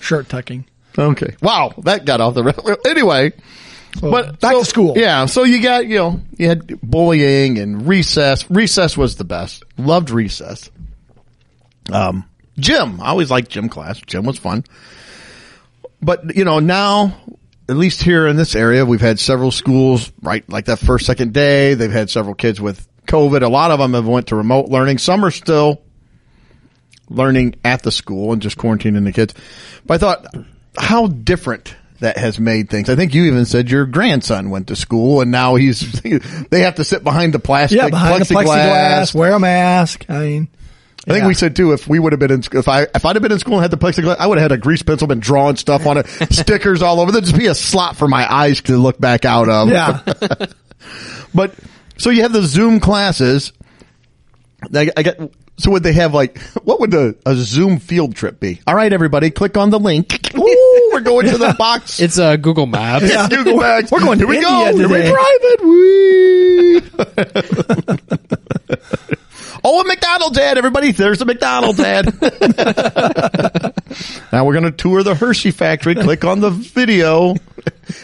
shirt 0.00 0.28
tucking. 0.28 0.66
Okay. 0.98 1.36
Wow, 1.40 1.74
that 1.84 2.04
got 2.04 2.20
off 2.20 2.34
the 2.34 2.42
rail. 2.42 2.76
Anyway, 2.86 3.32
but 4.00 4.40
back 4.40 4.52
so- 4.52 4.60
to 4.60 4.64
school. 4.64 4.94
Yeah, 4.96 5.26
so 5.26 5.44
you 5.44 5.62
got 5.62 5.86
you 5.86 5.96
know 5.96 6.20
you 6.36 6.48
had 6.48 6.80
bullying 6.82 7.58
and 7.58 7.86
recess. 7.86 8.50
Recess 8.50 8.96
was 8.96 9.16
the 9.16 9.24
best. 9.24 9.64
Loved 9.78 10.10
recess. 10.10 10.70
Um, 11.92 12.28
gym. 12.58 13.00
I 13.00 13.08
always 13.08 13.30
liked 13.30 13.50
gym 13.50 13.68
class. 13.68 14.00
Gym 14.00 14.24
was 14.24 14.38
fun. 14.38 14.64
But 16.00 16.36
you 16.36 16.44
know 16.44 16.60
now, 16.60 17.16
at 17.68 17.76
least 17.76 18.02
here 18.02 18.26
in 18.26 18.36
this 18.36 18.54
area, 18.54 18.84
we've 18.84 19.00
had 19.00 19.18
several 19.18 19.50
schools. 19.50 20.12
Right, 20.22 20.48
like 20.48 20.66
that 20.66 20.78
first 20.78 21.06
second 21.06 21.32
day, 21.32 21.74
they've 21.74 21.90
had 21.90 22.10
several 22.10 22.34
kids 22.34 22.60
with 22.60 22.86
COVID. 23.06 23.42
A 23.42 23.48
lot 23.48 23.70
of 23.70 23.78
them 23.78 23.94
have 23.94 24.06
went 24.06 24.28
to 24.28 24.36
remote 24.36 24.68
learning. 24.68 24.98
Some 24.98 25.24
are 25.24 25.30
still 25.30 25.82
learning 27.08 27.56
at 27.64 27.82
the 27.82 27.90
school 27.90 28.32
and 28.32 28.42
just 28.42 28.56
quarantining 28.58 29.04
the 29.04 29.12
kids. 29.12 29.34
But 29.86 29.94
I 29.94 29.98
thought 29.98 30.34
how 30.76 31.08
different 31.08 31.74
that 32.00 32.16
has 32.16 32.38
made 32.38 32.70
things. 32.70 32.88
I 32.88 32.94
think 32.94 33.14
you 33.14 33.24
even 33.24 33.44
said 33.44 33.70
your 33.70 33.84
grandson 33.86 34.50
went 34.50 34.68
to 34.68 34.76
school 34.76 35.20
and 35.20 35.30
now 35.30 35.56
he's 35.56 35.80
they 36.50 36.60
have 36.60 36.76
to 36.76 36.84
sit 36.84 37.02
behind 37.02 37.34
the 37.34 37.38
plastic 37.38 37.78
Yeah, 37.78 37.88
behind 37.88 38.22
the 38.22 38.34
plexiglass, 38.34 39.14
wear 39.14 39.32
a 39.32 39.40
mask. 39.40 40.06
I 40.08 40.18
mean, 40.20 40.48
I 41.06 41.12
think 41.12 41.22
yeah. 41.22 41.28
we 41.28 41.34
said 41.34 41.56
too 41.56 41.72
if 41.72 41.88
we 41.88 41.98
would 41.98 42.12
have 42.12 42.20
been 42.20 42.32
in 42.32 42.42
if 42.52 42.68
I 42.68 42.82
if 42.82 43.04
I'd 43.04 43.16
have 43.16 43.22
been 43.22 43.32
in 43.32 43.38
school 43.38 43.54
and 43.54 43.62
had 43.62 43.70
the 43.70 43.78
plexiglass 43.78 44.16
I 44.18 44.26
would 44.26 44.38
have 44.38 44.50
had 44.50 44.58
a 44.58 44.60
grease 44.60 44.82
pencil 44.82 45.06
been 45.06 45.20
drawing 45.20 45.56
stuff 45.56 45.86
on 45.86 45.96
it 45.96 46.06
stickers 46.30 46.82
all 46.82 47.00
over 47.00 47.12
there'd 47.12 47.24
just 47.24 47.36
be 47.36 47.46
a 47.46 47.54
slot 47.54 47.96
for 47.96 48.08
my 48.08 48.30
eyes 48.30 48.60
to 48.62 48.76
look 48.76 49.00
back 49.00 49.24
out 49.24 49.48
of 49.48 49.68
yeah. 49.70 50.02
but 51.34 51.54
so 51.98 52.10
you 52.10 52.22
have 52.22 52.32
the 52.32 52.42
Zoom 52.42 52.80
classes. 52.80 53.52
I, 54.74 54.90
I 54.96 55.02
got. 55.02 55.16
So 55.58 55.72
would 55.72 55.82
they 55.82 55.92
have 55.94 56.14
like 56.14 56.38
what 56.62 56.78
would 56.78 56.92
the 56.92 57.16
a 57.26 57.34
Zoom 57.34 57.80
field 57.80 58.14
trip 58.14 58.38
be? 58.38 58.60
All 58.66 58.76
right, 58.76 58.92
everybody, 58.92 59.30
click 59.30 59.56
on 59.56 59.70
the 59.70 59.80
link. 59.80 60.32
Ooh, 60.38 60.90
we're 60.92 61.00
going 61.00 61.26
to 61.26 61.36
the 61.36 61.56
box. 61.58 61.98
It's 61.98 62.16
uh, 62.16 62.36
Google 62.36 62.66
Maps. 62.66 63.10
Yeah. 63.10 63.28
Google 63.28 63.56
Maps. 63.56 63.90
We're 63.90 63.98
going 64.00 64.20
to 64.20 64.26
Here 64.26 64.28
we 64.28 64.36
India 64.36 64.72
go. 64.72 64.78
Here 64.78 64.88
we 64.88 65.02
drive 65.02 65.26
it. 65.42 65.60
Whee! 68.34 68.38
Oh, 69.64 69.80
a 69.80 69.84
McDonald's 69.84 70.38
ad, 70.38 70.58
everybody. 70.58 70.92
There's 70.92 71.20
a 71.20 71.24
McDonald's 71.24 71.80
ad. 71.80 72.06
now 74.32 74.44
we're 74.44 74.52
going 74.52 74.64
to 74.64 74.70
tour 74.72 75.02
the 75.02 75.14
Hershey 75.14 75.50
factory. 75.50 75.94
Click 75.94 76.24
on 76.24 76.40
the 76.40 76.50
video. 76.50 77.34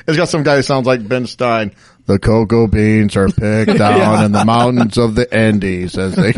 It's 0.06 0.16
got 0.16 0.28
some 0.28 0.42
guy 0.42 0.56
that 0.56 0.62
sounds 0.64 0.86
like 0.86 1.06
Ben 1.06 1.26
Stein. 1.26 1.74
The 2.06 2.18
cocoa 2.18 2.66
beans 2.66 3.16
are 3.16 3.28
picked 3.28 3.78
down 3.78 3.98
Yeah. 3.98 4.24
in 4.26 4.32
the 4.32 4.44
mountains 4.44 4.98
of 4.98 5.14
the 5.14 5.32
Andes 5.32 5.96
as 5.96 6.14
they. 6.14 6.32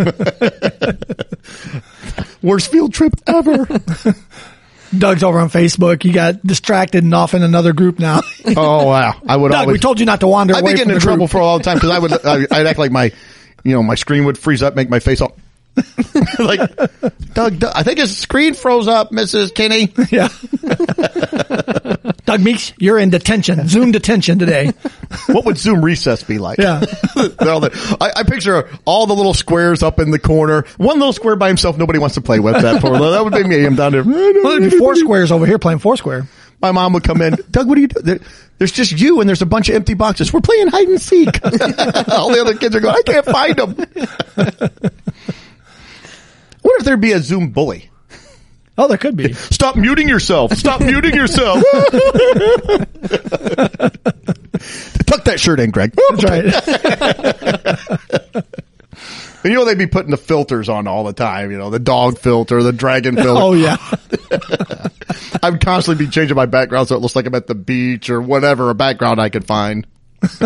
Worst 2.42 2.70
field 2.70 2.92
trip 2.94 3.14
ever. 3.26 3.66
Doug's 4.96 5.24
over 5.24 5.40
on 5.40 5.48
Facebook. 5.50 6.02
He 6.02 6.12
got 6.12 6.40
distracted 6.46 7.02
and 7.02 7.12
off 7.14 7.34
in 7.34 7.42
another 7.42 7.72
group 7.72 7.98
now. 7.98 8.20
Oh 8.56 8.86
wow! 8.86 9.20
I 9.28 9.36
would 9.36 9.50
Doug, 9.50 9.62
always. 9.62 9.74
we 9.74 9.78
told 9.80 9.98
you 9.98 10.06
not 10.06 10.20
to 10.20 10.28
wander 10.28 10.54
I'd 10.54 10.62
away 10.62 10.72
be 10.72 10.76
getting 10.78 10.90
the 10.90 10.94
in 10.94 11.00
trouble 11.00 11.18
group. 11.26 11.30
for 11.30 11.40
all 11.40 11.58
the 11.58 11.64
time 11.64 11.76
because 11.76 11.90
I 11.90 11.98
would 11.98 12.12
I, 12.24 12.46
I'd 12.60 12.66
act 12.68 12.78
like 12.78 12.92
my 12.92 13.10
you 13.66 13.74
know 13.74 13.82
my 13.82 13.94
screen 13.96 14.24
would 14.24 14.38
freeze 14.38 14.62
up, 14.62 14.74
make 14.76 14.88
my 14.88 15.00
face 15.00 15.20
all 15.20 15.36
like 16.38 16.58
Doug, 17.34 17.58
Doug. 17.58 17.72
I 17.74 17.82
think 17.82 17.98
his 17.98 18.16
screen 18.16 18.54
froze 18.54 18.88
up, 18.88 19.10
Mrs. 19.10 19.54
Kinney. 19.54 19.92
Yeah. 20.10 20.28
Doug 22.24 22.40
Meeks, 22.40 22.72
you're 22.78 22.98
in 22.98 23.10
detention, 23.10 23.68
Zoom 23.68 23.92
detention 23.92 24.38
today. 24.38 24.72
What 25.26 25.44
would 25.44 25.58
Zoom 25.58 25.84
recess 25.84 26.22
be 26.24 26.38
like? 26.38 26.58
Yeah. 26.58 26.84
I, 27.16 28.12
I 28.16 28.22
picture 28.24 28.68
all 28.84 29.06
the 29.06 29.14
little 29.14 29.34
squares 29.34 29.82
up 29.82 30.00
in 30.00 30.10
the 30.10 30.18
corner. 30.18 30.64
One 30.76 30.98
little 30.98 31.12
square 31.12 31.36
by 31.36 31.48
himself, 31.48 31.76
nobody 31.78 31.98
wants 31.98 32.14
to 32.14 32.20
play 32.20 32.40
with 32.40 32.60
that. 32.60 32.80
For 32.80 32.90
that 32.98 33.24
would 33.24 33.32
be 33.34 33.44
me. 33.44 33.64
I'm 33.64 33.76
down 33.76 33.92
there. 33.92 34.02
Well, 34.02 34.58
there'd 34.58 34.70
be 34.70 34.78
four 34.78 34.96
squares 34.96 35.30
over 35.30 35.46
here 35.46 35.58
playing 35.58 35.78
Foursquare. 35.80 36.26
My 36.60 36.72
mom 36.72 36.92
would 36.94 37.04
come 37.04 37.20
in. 37.20 37.36
Doug, 37.50 37.68
what 37.68 37.76
are 37.76 37.80
you 37.80 37.88
doing? 37.88 38.04
There, 38.04 38.18
there's 38.58 38.72
just 38.72 38.92
you 38.92 39.20
and 39.20 39.28
there's 39.28 39.42
a 39.42 39.46
bunch 39.46 39.68
of 39.68 39.74
empty 39.74 39.94
boxes. 39.94 40.32
We're 40.32 40.40
playing 40.40 40.68
hide 40.68 40.88
and 40.88 41.00
seek. 41.00 41.44
All 41.44 42.30
the 42.30 42.38
other 42.40 42.56
kids 42.56 42.74
are 42.74 42.80
going, 42.80 42.96
I 42.96 43.02
can't 43.02 43.26
find 43.26 43.56
them. 43.56 43.74
what 46.62 46.78
if 46.78 46.84
there'd 46.84 47.00
be 47.00 47.12
a 47.12 47.20
Zoom 47.20 47.50
bully? 47.50 47.90
Oh, 48.78 48.88
there 48.88 48.98
could 48.98 49.16
be. 49.16 49.32
Stop 49.32 49.76
muting 49.76 50.08
yourself. 50.08 50.52
Stop 50.52 50.82
muting 50.82 51.14
yourself. 51.14 51.62
Tuck 55.06 55.24
that 55.24 55.36
shirt 55.38 55.60
in, 55.60 55.70
Greg. 55.70 55.94
That's 56.10 56.24
right. 58.34 58.54
And 59.46 59.52
you 59.52 59.60
know 59.60 59.64
they'd 59.64 59.78
be 59.78 59.86
putting 59.86 60.10
the 60.10 60.16
filters 60.16 60.68
on 60.68 60.88
all 60.88 61.04
the 61.04 61.12
time. 61.12 61.52
You 61.52 61.58
know 61.58 61.70
the 61.70 61.78
dog 61.78 62.18
filter, 62.18 62.64
the 62.64 62.72
dragon 62.72 63.14
filter. 63.22 63.30
Oh 63.40 63.52
yeah. 63.52 63.76
I 65.40 65.50
would 65.50 65.64
constantly 65.64 66.04
be 66.04 66.10
changing 66.10 66.34
my 66.34 66.46
background 66.46 66.88
so 66.88 66.96
it 66.96 66.98
looks 66.98 67.14
like 67.14 67.26
I'm 67.26 67.34
at 67.36 67.46
the 67.46 67.54
beach 67.54 68.10
or 68.10 68.20
whatever 68.20 68.70
a 68.70 68.74
background 68.74 69.20
I 69.20 69.28
could 69.28 69.46
find. 69.46 69.86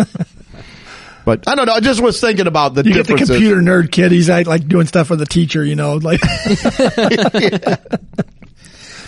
but 1.25 1.47
I 1.47 1.55
don't 1.55 1.65
know. 1.65 1.73
I 1.73 1.79
just 1.79 1.99
was 1.99 2.21
thinking 2.21 2.45
about 2.45 2.75
the 2.75 2.83
You 2.83 2.93
get 2.93 3.07
the 3.07 3.15
computer 3.15 3.55
nerd 3.55 3.91
kid. 3.91 4.11
He's 4.11 4.29
like, 4.29 4.45
like 4.45 4.67
doing 4.67 4.85
stuff 4.85 5.07
for 5.07 5.15
the 5.15 5.25
teacher, 5.25 5.65
you 5.65 5.73
know, 5.73 5.95
like 5.95 6.19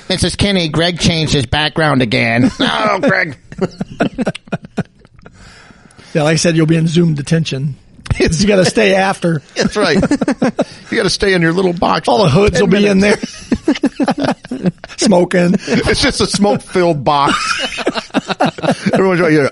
Mrs. 0.09 0.35
Kinney, 0.35 0.69
Greg 0.69 0.97
changed 0.97 1.33
his 1.33 1.45
background 1.45 2.01
again. 2.01 2.49
No, 2.59 2.99
Greg. 2.99 3.37
yeah, 6.15 6.23
like 6.23 6.33
I 6.33 6.37
said, 6.37 6.55
you'll 6.55 6.65
be 6.65 6.77
in 6.77 6.87
Zoom 6.87 7.13
detention. 7.13 7.75
You 8.19 8.47
got 8.47 8.57
to 8.57 8.65
stay 8.65 8.95
after. 8.95 9.39
That's 9.55 9.77
right. 9.77 9.95
you 9.95 10.97
got 10.97 11.03
to 11.03 11.09
stay 11.09 11.33
in 11.33 11.41
your 11.41 11.53
little 11.53 11.73
box. 11.73 12.07
All 12.07 12.23
the 12.23 12.29
hoods 12.29 12.59
10 12.59 12.61
will 12.61 12.67
be 12.67 12.87
in 12.87 12.99
there, 12.99 13.17
smoking. 14.97 15.55
It's 15.59 16.01
just 16.01 16.21
a 16.21 16.27
smoke 16.27 16.61
filled 16.61 17.03
box. 17.03 17.35
Everyone's 18.93 19.21
right 19.21 19.31
here. 19.31 19.49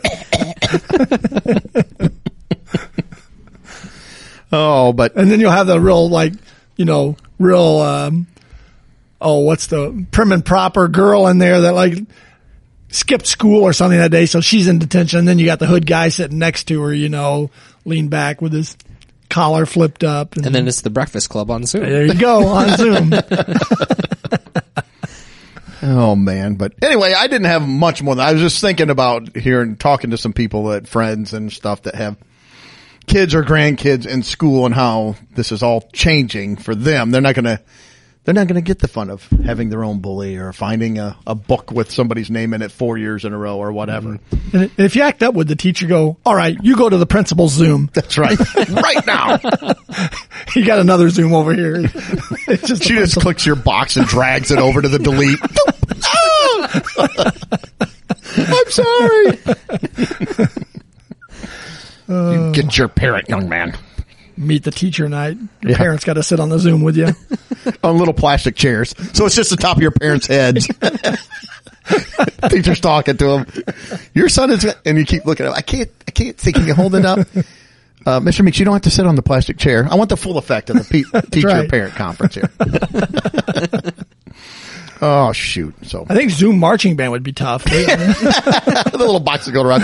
Oh, 4.52 4.92
but 4.94 5.16
and 5.16 5.32
then 5.32 5.40
you'll 5.40 5.52
have 5.52 5.68
the 5.68 5.80
real 5.80 6.10
like 6.10 6.34
you 6.76 6.86
know 6.86 7.16
real 7.40 7.80
um 7.80 8.28
oh 9.20 9.40
what's 9.40 9.68
the 9.68 10.06
prim 10.12 10.32
and 10.32 10.46
proper 10.46 10.88
girl 10.88 11.28
in 11.28 11.38
there 11.38 11.62
that 11.62 11.74
like 11.74 11.98
skipped 12.90 13.28
school 13.28 13.64
or 13.64 13.72
something 13.72 14.00
that 14.00 14.12
day 14.12 14.26
so 14.26 14.42
she's 14.42 14.68
in 14.68 14.80
detention 14.80 15.20
and 15.20 15.28
then 15.28 15.40
you 15.40 15.46
got 15.46 15.60
the 15.60 15.68
hood 15.68 15.86
guy 15.86 16.10
sitting 16.10 16.40
next 16.40 16.66
to 16.66 16.82
her 16.82 16.94
you 16.94 17.08
know 17.08 17.50
leaned 17.86 18.10
back 18.10 18.42
with 18.42 18.54
his 18.54 18.78
collar 19.30 19.66
flipped 19.66 20.04
up 20.04 20.36
And 20.36 20.54
then 20.54 20.68
it's 20.68 20.82
the 20.82 20.90
Breakfast 20.90 21.30
Club 21.30 21.50
on 21.50 21.66
Zoom. 21.66 21.84
there 21.84 22.06
you 22.06 22.16
go 22.16 22.48
on 22.48 22.70
zoom 22.78 23.14
Oh 25.84 26.16
man, 26.16 26.56
but 26.56 26.74
anyway, 26.84 27.14
I 27.14 27.26
didn't 27.28 27.48
have 27.48 27.68
much 27.68 28.04
more. 28.04 28.16
Than, 28.16 28.26
I 28.26 28.34
was 28.34 28.42
just 28.42 28.62
thinking 28.62 28.92
about 28.92 29.36
hearing, 29.36 29.78
talking 29.78 30.12
to 30.12 30.18
some 30.18 30.32
people 30.32 30.66
that 30.66 30.88
friends 30.88 31.34
and 31.34 31.52
stuff 31.52 31.84
that 31.84 31.96
have 31.96 32.18
kids 33.08 33.34
or 33.34 33.44
grandkids 33.44 34.06
in 34.06 34.22
school 34.22 34.68
and 34.68 34.76
how 34.76 35.16
this 35.34 35.52
is 35.52 35.64
all 35.64 35.82
changing 35.92 36.58
for 36.58 36.76
them. 36.76 37.10
They're 37.10 37.22
not 37.22 37.34
gonna, 37.34 37.62
they're 38.24 38.34
not 38.36 38.48
gonna 38.48 38.62
get 38.62 38.80
the 38.80 38.88
fun 38.88 39.10
of 39.10 39.28
having 39.44 39.70
their 39.70 39.84
own 39.84 40.00
bully 40.00 40.38
or 40.38 40.54
finding 40.54 41.00
a, 41.00 41.18
a 41.26 41.34
book 41.36 41.72
with 41.72 41.92
somebody's 41.92 42.30
name 42.30 42.54
in 42.54 42.62
it 42.62 42.72
four 42.72 42.98
years 42.98 43.26
in 43.26 43.34
a 43.34 43.38
row 43.38 43.58
or 43.58 43.72
whatever. 43.72 44.20
Mm-hmm. 44.32 44.58
and 44.58 44.72
if 44.78 44.96
you 44.96 45.02
act 45.02 45.24
up 45.24 45.34
would 45.34 45.48
the 45.48 45.56
teacher 45.56 45.88
go 45.88 46.18
all 46.26 46.36
right 46.36 46.58
you 46.62 46.76
go 46.76 46.88
to 46.90 46.98
the 46.98 47.06
principal's 47.06 47.54
zoom 47.54 47.90
That's 47.94 48.18
right. 48.18 48.38
right 48.70 49.06
now, 49.08 49.40
you 50.56 50.66
got 50.66 50.80
another 50.80 51.10
zoom 51.10 51.34
over 51.34 51.54
here 51.54 51.82
just 52.66 52.84
she 52.84 52.96
just 52.96 53.20
clicks 53.20 53.46
your 53.46 53.56
box 53.56 53.98
and 53.98 54.06
drags 54.08 54.52
it 54.52 54.60
over 54.60 54.82
to 54.82 54.90
the 54.90 55.00
delete. 55.00 55.40
Ah! 56.04 57.32
I'm 58.38 58.70
sorry. 58.70 59.40
you 62.08 62.52
get 62.54 62.78
your 62.78 62.88
parent, 62.88 63.30
young 63.30 63.50
man. 63.50 63.78
Meet 64.42 64.64
the 64.64 64.72
teacher 64.72 65.08
night 65.08 65.38
your 65.62 65.72
Yeah. 65.72 65.78
parents 65.78 66.04
got 66.04 66.14
to 66.16 66.24
sit 66.24 66.40
on 66.40 66.50
the 66.50 66.60
zoom 66.60 66.82
with 66.82 66.98
you 66.98 67.08
on 67.84 67.98
little 67.98 68.14
plastic 68.14 68.56
chairs. 68.56 68.94
So 69.14 69.26
it's 69.26 69.36
just 69.36 69.50
the 69.52 69.58
top 69.58 69.78
of 69.78 69.82
your 69.82 69.92
parents' 69.92 70.28
heads. 70.28 70.68
Teacher's 72.50 72.80
talking 72.80 73.18
to 73.18 73.38
him. 73.40 73.46
Your 74.14 74.30
son 74.30 74.52
is, 74.52 74.66
and 74.86 74.98
you 74.98 75.06
keep 75.06 75.26
looking 75.26 75.46
at 75.46 75.50
him. 75.50 75.56
I 75.58 75.62
can't, 75.62 75.90
I 76.08 76.12
can't 76.12 76.40
see. 76.40 76.52
Can 76.54 76.66
you 76.68 76.74
hold 76.74 76.96
it 76.96 77.06
up? 77.06 77.20
Uh, 78.06 78.20
Mr. 78.20 78.44
Meeks, 78.44 78.58
you 78.60 78.66
don't 78.66 78.74
have 78.74 78.82
to 78.84 78.90
sit 78.92 79.06
on 79.06 79.16
the 79.16 79.22
plastic 79.22 79.58
chair. 79.58 79.88
I 79.90 79.96
want 79.96 80.10
the 80.10 80.18
full 80.18 80.38
effect 80.38 80.70
of 80.70 80.78
the 80.78 80.84
pe- 80.84 81.22
teacher 81.32 81.48
right. 81.48 81.70
parent 81.70 81.94
conference 81.96 82.36
here. 82.36 82.50
oh 85.02 85.32
shoot. 85.34 85.76
So 85.84 86.06
I 86.10 86.16
think 86.16 86.32
Zoom 86.32 86.58
marching 86.60 86.96
band 86.96 87.12
would 87.12 87.24
be 87.24 87.34
tough. 87.34 87.64
the 87.66 88.92
little 88.94 89.20
box 89.20 89.46
that 89.46 89.52
go 89.52 89.62
around. 89.64 89.84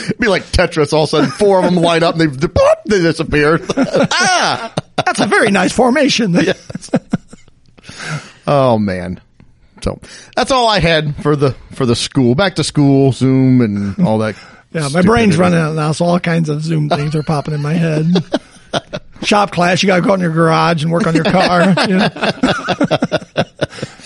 Be 0.18 0.28
like 0.28 0.44
Tetris. 0.44 0.92
All 0.92 1.04
of 1.04 1.08
a 1.08 1.10
sudden, 1.10 1.30
four 1.30 1.58
of 1.58 1.64
them 1.64 1.76
light 1.76 2.02
up 2.02 2.18
and 2.18 2.30
they, 2.32 2.48
they 2.86 3.00
disappear. 3.00 3.58
ah! 3.76 4.72
That's 5.04 5.20
a 5.20 5.26
very 5.26 5.50
nice 5.50 5.72
formation. 5.72 6.36
Oh 8.44 8.76
man. 8.76 9.20
So 9.82 10.00
that's 10.34 10.50
all 10.50 10.68
I 10.68 10.80
had 10.80 11.14
for 11.22 11.36
the 11.36 11.52
for 11.74 11.86
the 11.86 11.94
school. 11.94 12.34
Back 12.34 12.56
to 12.56 12.64
school, 12.64 13.12
Zoom, 13.12 13.60
and 13.60 13.98
all 14.04 14.18
that. 14.18 14.34
Yeah, 14.72 14.88
my 14.92 15.02
brain's 15.02 15.36
running 15.36 15.60
out 15.60 15.74
now, 15.74 15.92
so 15.92 16.06
all 16.06 16.18
kinds 16.18 16.48
of 16.48 16.62
Zoom 16.62 16.88
things 16.88 17.14
are 17.14 17.22
popping 17.22 17.54
in 17.54 17.62
my 17.62 17.74
head. 17.74 18.06
Shop 19.22 19.52
class, 19.52 19.82
you 19.82 19.86
got 19.86 19.96
to 19.96 20.02
go 20.02 20.10
out 20.10 20.14
in 20.14 20.20
your 20.20 20.32
garage 20.32 20.82
and 20.82 20.90
work 20.90 21.06
on 21.06 21.14
your 21.14 21.24
car. 21.24 21.74
You 21.88 21.98
know? 21.98 22.08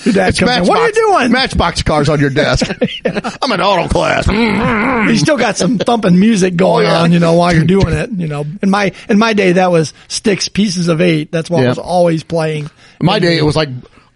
Your 0.06 0.14
dad 0.14 0.36
comes 0.36 0.56
in, 0.56 0.64
what 0.66 0.78
are 0.78 0.86
you 0.86 0.92
doing? 0.94 1.32
Matchbox 1.32 1.82
cars 1.82 2.08
on 2.08 2.20
your 2.20 2.30
desk. 2.30 2.66
I'm 3.42 3.52
in 3.52 3.60
auto 3.60 3.88
class. 3.88 4.26
you 4.28 5.16
still 5.18 5.36
got 5.36 5.56
some 5.56 5.76
thumping 5.78 6.18
music 6.18 6.56
going 6.56 6.86
Oh, 6.86 6.90
yeah. 6.90 7.00
on, 7.02 7.12
you 7.12 7.18
know, 7.18 7.34
while 7.34 7.54
you're 7.54 7.64
doing 7.64 7.88
it. 7.92 8.10
You 8.10 8.28
know, 8.28 8.44
in 8.62 8.70
my 8.70 8.92
in 9.08 9.18
my 9.18 9.32
day, 9.34 9.52
that 9.52 9.70
was 9.70 9.92
Styx 10.08 10.48
Pieces 10.48 10.88
of 10.88 11.00
Eight. 11.00 11.30
That's 11.30 11.50
what 11.50 11.62
Yeah. 11.62 11.68
was 11.70 11.78
always 11.78 12.22
playing. 12.24 12.70
My 13.02 13.18
day, 13.18 13.36
it 13.38 13.42
was 13.42 13.56
like. 13.56 13.68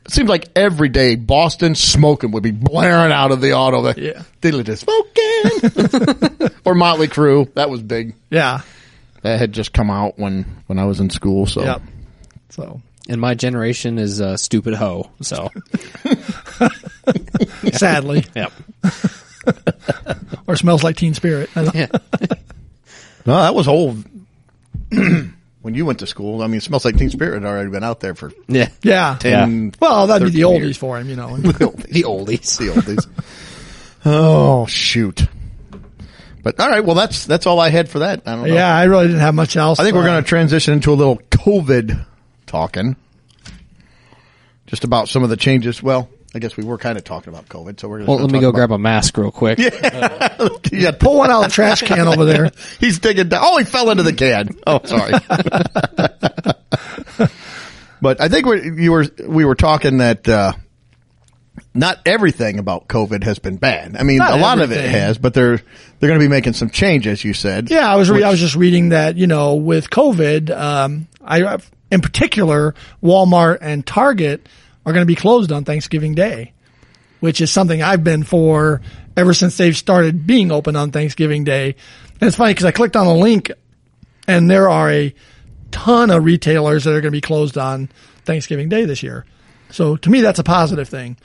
It 0.06 0.12
seems 0.14 0.30
like 0.30 0.48
every 0.56 0.88
day 0.88 1.14
Boston 1.14 1.74
smoking 1.74 2.32
would 2.32 2.42
be 2.42 2.50
blaring 2.52 3.12
out 3.12 3.32
of 3.32 3.40
the 3.42 3.52
auto. 3.52 3.80
Like, 3.80 3.98
Yeah. 3.98 4.22
Diddly 4.40 4.64
just 4.64 4.82
smoking. 4.82 6.50
or 6.64 6.74
Motley 6.74 7.06
Crue. 7.06 7.52
That 7.54 7.68
was 7.70 7.82
big. 7.82 8.14
Yeah. 8.30 8.62
That 9.22 9.38
had 9.38 9.52
just 9.52 9.72
come 9.72 9.90
out 9.90 10.18
when 10.18 10.46
when 10.66 10.78
I 10.78 10.84
was 10.86 11.00
in 11.00 11.10
school. 11.10 11.46
So 11.46 11.62
Yep. 11.62 11.82
So 12.48 12.80
And 13.10 13.20
my 13.20 13.34
generation 13.34 13.98
is 13.98 14.20
a 14.20 14.38
stupid 14.38 14.74
hoe. 14.74 15.10
So, 15.20 15.50
sadly, 17.72 18.24
yep. 18.36 18.52
or 20.46 20.54
smells 20.54 20.84
like 20.84 20.94
Teen 20.94 21.14
Spirit. 21.14 21.50
Yeah. 21.56 21.88
no, 23.26 23.34
that 23.34 23.52
was 23.52 23.66
old. 23.66 24.04
when 24.90 25.34
you 25.64 25.84
went 25.84 25.98
to 25.98 26.06
school, 26.06 26.40
I 26.40 26.46
mean, 26.46 26.58
it 26.58 26.62
smells 26.62 26.84
like 26.84 26.98
Teen 26.98 27.10
Spirit 27.10 27.42
had 27.42 27.50
already 27.50 27.70
been 27.70 27.82
out 27.82 27.98
there 27.98 28.14
for 28.14 28.30
Yeah. 28.46 28.68
Yeah. 28.84 29.16
10, 29.18 29.74
Well, 29.80 30.06
that'd 30.06 30.32
be 30.32 30.32
the 30.32 30.46
oldies 30.46 30.60
years. 30.60 30.76
for 30.76 30.96
him, 30.96 31.10
you 31.10 31.16
know. 31.16 31.36
the 31.36 32.04
oldies. 32.04 32.58
The 32.58 32.68
oldies. 32.68 33.08
oh 34.04 34.66
shoot! 34.66 35.26
But 36.44 36.60
all 36.60 36.68
right, 36.68 36.84
well 36.84 36.94
that's 36.94 37.26
that's 37.26 37.46
all 37.48 37.58
I 37.58 37.70
had 37.70 37.88
for 37.88 37.98
that. 37.98 38.22
I 38.24 38.36
don't 38.36 38.46
know. 38.46 38.54
Yeah, 38.54 38.72
I 38.72 38.84
really 38.84 39.08
didn't 39.08 39.20
have 39.20 39.34
much 39.34 39.56
else. 39.56 39.80
I 39.80 39.82
think 39.82 39.96
we're 39.96 40.04
going 40.06 40.22
to 40.22 40.28
transition 40.28 40.74
into 40.74 40.92
a 40.92 40.94
little 40.94 41.16
COVID 41.16 42.06
talking, 42.50 42.96
just 44.66 44.84
about 44.84 45.08
some 45.08 45.22
of 45.22 45.30
the 45.30 45.36
changes. 45.36 45.82
Well, 45.82 46.08
I 46.34 46.40
guess 46.40 46.56
we 46.56 46.64
were 46.64 46.78
kind 46.78 46.98
of 46.98 47.04
talking 47.04 47.32
about 47.32 47.48
COVID, 47.48 47.78
so 47.78 47.88
we're. 47.88 48.04
Well, 48.04 48.18
let 48.18 48.30
me 48.30 48.40
go 48.40 48.50
grab 48.50 48.72
a 48.72 48.78
mask 48.78 49.16
real 49.16 49.30
quick. 49.30 49.58
yeah, 50.72 50.90
pull 50.98 51.18
one 51.18 51.30
out 51.30 51.44
of 51.44 51.50
the 51.50 51.54
trash 51.54 51.82
can 51.82 52.08
over 52.08 52.24
there. 52.24 52.50
he's 52.80 52.98
digging 52.98 53.28
down. 53.28 53.42
Oh, 53.44 53.58
he 53.58 53.64
fell 53.64 53.90
into 53.90 54.02
the 54.02 54.12
can. 54.12 54.58
Oh, 54.66 54.80
sorry. 54.84 55.12
but 58.02 58.20
I 58.20 58.28
think 58.28 58.46
we 58.46 58.82
you 58.82 58.92
were 58.92 59.06
we 59.26 59.44
were 59.44 59.54
talking 59.54 59.98
that 59.98 60.28
uh, 60.28 60.52
not 61.74 61.98
everything 62.06 62.58
about 62.58 62.88
COVID 62.88 63.24
has 63.24 63.38
been 63.38 63.56
bad. 63.56 63.96
I 63.96 64.02
mean, 64.02 64.18
Not 64.18 64.38
a 64.38 64.42
lot 64.42 64.60
of 64.60 64.72
it 64.72 64.90
has, 64.90 65.18
but 65.18 65.34
they're 65.34 65.56
they're 65.56 66.08
going 66.08 66.18
to 66.18 66.24
be 66.24 66.30
making 66.30 66.54
some 66.54 66.70
changes. 66.70 67.24
You 67.24 67.34
said, 67.34 67.70
Yeah, 67.70 67.90
I 67.90 67.96
was 67.96 68.10
re- 68.10 68.16
Which- 68.16 68.24
I 68.24 68.30
was 68.30 68.40
just 68.40 68.56
reading 68.56 68.90
that 68.90 69.16
you 69.16 69.26
know 69.26 69.56
with 69.56 69.90
COVID, 69.90 70.50
um, 70.56 71.08
I 71.20 71.58
in 71.90 72.00
particular 72.00 72.74
Walmart 73.02 73.58
and 73.60 73.86
Target 73.86 74.48
are 74.86 74.92
going 74.92 75.02
to 75.02 75.06
be 75.06 75.16
closed 75.16 75.52
on 75.52 75.64
Thanksgiving 75.64 76.14
Day, 76.14 76.52
which 77.20 77.40
is 77.40 77.50
something 77.50 77.82
I've 77.82 78.04
been 78.04 78.22
for 78.22 78.80
ever 79.16 79.34
since 79.34 79.56
they've 79.56 79.76
started 79.76 80.26
being 80.26 80.50
open 80.50 80.76
on 80.76 80.90
Thanksgiving 80.90 81.44
Day. 81.44 81.74
And 82.20 82.22
it's 82.22 82.36
funny 82.36 82.52
because 82.52 82.64
I 82.66 82.72
clicked 82.72 82.96
on 82.96 83.06
a 83.06 83.14
link, 83.14 83.50
and 84.26 84.50
there 84.50 84.68
are 84.68 84.90
a 84.90 85.14
ton 85.70 86.10
of 86.10 86.24
retailers 86.24 86.84
that 86.84 86.90
are 86.90 87.00
going 87.00 87.04
to 87.04 87.10
be 87.10 87.20
closed 87.20 87.58
on 87.58 87.88
Thanksgiving 88.24 88.68
Day 88.68 88.84
this 88.84 89.02
year. 89.02 89.26
So 89.70 89.96
to 89.96 90.10
me, 90.10 90.20
that's 90.20 90.38
a 90.38 90.44
positive 90.44 90.88
thing. 90.88 91.16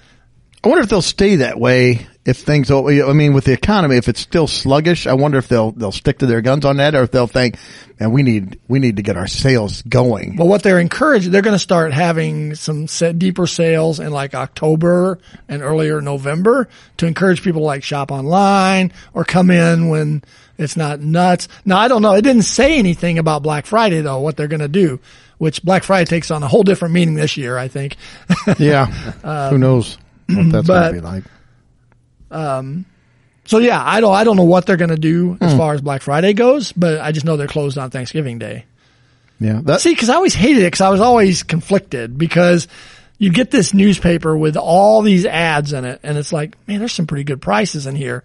I 0.63 0.67
wonder 0.67 0.83
if 0.83 0.89
they'll 0.89 1.01
stay 1.01 1.37
that 1.37 1.59
way 1.59 2.07
if 2.25 2.37
things. 2.37 2.71
I 2.71 2.81
mean, 3.13 3.33
with 3.33 3.45
the 3.45 3.53
economy, 3.53 3.97
if 3.97 4.09
it's 4.09 4.19
still 4.19 4.47
sluggish, 4.47 5.05
I 5.05 5.13
wonder 5.13 5.37
if 5.37 5.47
they'll 5.47 5.71
they'll 5.71 5.91
stick 5.91 6.19
to 6.19 6.25
their 6.25 6.41
guns 6.41 6.65
on 6.65 6.77
that, 6.77 6.95
or 6.95 7.03
if 7.03 7.11
they'll 7.11 7.27
think, 7.27 7.57
"Man, 7.99 8.11
we 8.11 8.23
need 8.23 8.59
we 8.67 8.79
need 8.79 8.95
to 8.97 9.03
get 9.03 9.15
our 9.15 9.27
sales 9.27 9.83
going." 9.83 10.35
But 10.35 10.47
what 10.47 10.63
they're 10.63 10.79
encouraging, 10.79 11.31
they're 11.31 11.43
going 11.43 11.55
to 11.55 11.59
start 11.59 11.93
having 11.93 12.55
some 12.55 12.87
set 12.87 13.19
deeper 13.19 13.45
sales 13.45 13.99
in 13.99 14.11
like 14.11 14.33
October 14.33 15.19
and 15.47 15.61
earlier 15.61 16.01
November 16.01 16.67
to 16.97 17.05
encourage 17.05 17.43
people 17.43 17.61
to 17.61 17.65
like 17.65 17.83
shop 17.83 18.11
online 18.11 18.91
or 19.13 19.23
come 19.23 19.51
in 19.51 19.89
when 19.89 20.23
it's 20.57 20.75
not 20.75 20.99
nuts. 20.99 21.47
Now, 21.63 21.77
I 21.77 21.87
don't 21.87 22.01
know. 22.01 22.13
It 22.13 22.23
didn't 22.23 22.43
say 22.43 22.79
anything 22.79 23.19
about 23.19 23.43
Black 23.43 23.67
Friday 23.67 24.01
though, 24.01 24.19
what 24.19 24.35
they're 24.35 24.47
going 24.47 24.61
to 24.61 24.67
do, 24.67 24.99
which 25.37 25.61
Black 25.63 25.83
Friday 25.83 26.05
takes 26.05 26.31
on 26.31 26.41
a 26.41 26.47
whole 26.47 26.63
different 26.63 26.95
meaning 26.95 27.13
this 27.13 27.37
year, 27.37 27.55
I 27.55 27.67
think. 27.67 27.97
Yeah, 28.57 29.13
um, 29.23 29.51
who 29.51 29.57
knows 29.59 29.99
what 30.27 30.51
that's 30.51 30.67
going 30.67 30.95
to 30.95 31.01
be 31.01 31.05
like? 31.05 31.23
So 32.31 33.59
yeah, 33.59 33.81
I 33.83 34.01
don't, 34.01 34.13
I 34.13 34.23
don't 34.23 34.37
know 34.37 34.43
what 34.43 34.65
they're 34.65 34.77
going 34.77 34.89
to 34.89 34.95
do 34.97 35.37
as 35.39 35.51
Hmm. 35.51 35.57
far 35.57 35.73
as 35.73 35.81
Black 35.81 36.01
Friday 36.01 36.33
goes, 36.33 36.71
but 36.71 36.99
I 36.99 37.11
just 37.11 37.25
know 37.25 37.37
they're 37.37 37.47
closed 37.47 37.77
on 37.77 37.91
Thanksgiving 37.91 38.39
Day. 38.39 38.65
Yeah, 39.39 39.59
that, 39.65 39.81
See, 39.81 39.91
because 39.91 40.09
I 40.09 40.15
always 40.15 40.33
hated 40.33 40.61
it 40.63 40.67
because 40.67 40.81
I 40.81 40.89
was 40.89 41.01
always 41.01 41.43
conflicted 41.43 42.17
because 42.17 42.67
you 43.19 43.29
get 43.31 43.51
this 43.51 43.73
newspaper 43.73 44.35
with 44.35 44.57
all 44.57 45.01
these 45.01 45.25
ads 45.25 45.73
in 45.73 45.85
it, 45.85 45.99
and 46.03 46.17
it's 46.17 46.31
like, 46.33 46.55
man, 46.67 46.79
there's 46.79 46.93
some 46.93 47.05
pretty 47.07 47.23
good 47.25 47.41
prices 47.41 47.85
in 47.85 47.95
here. 47.95 48.23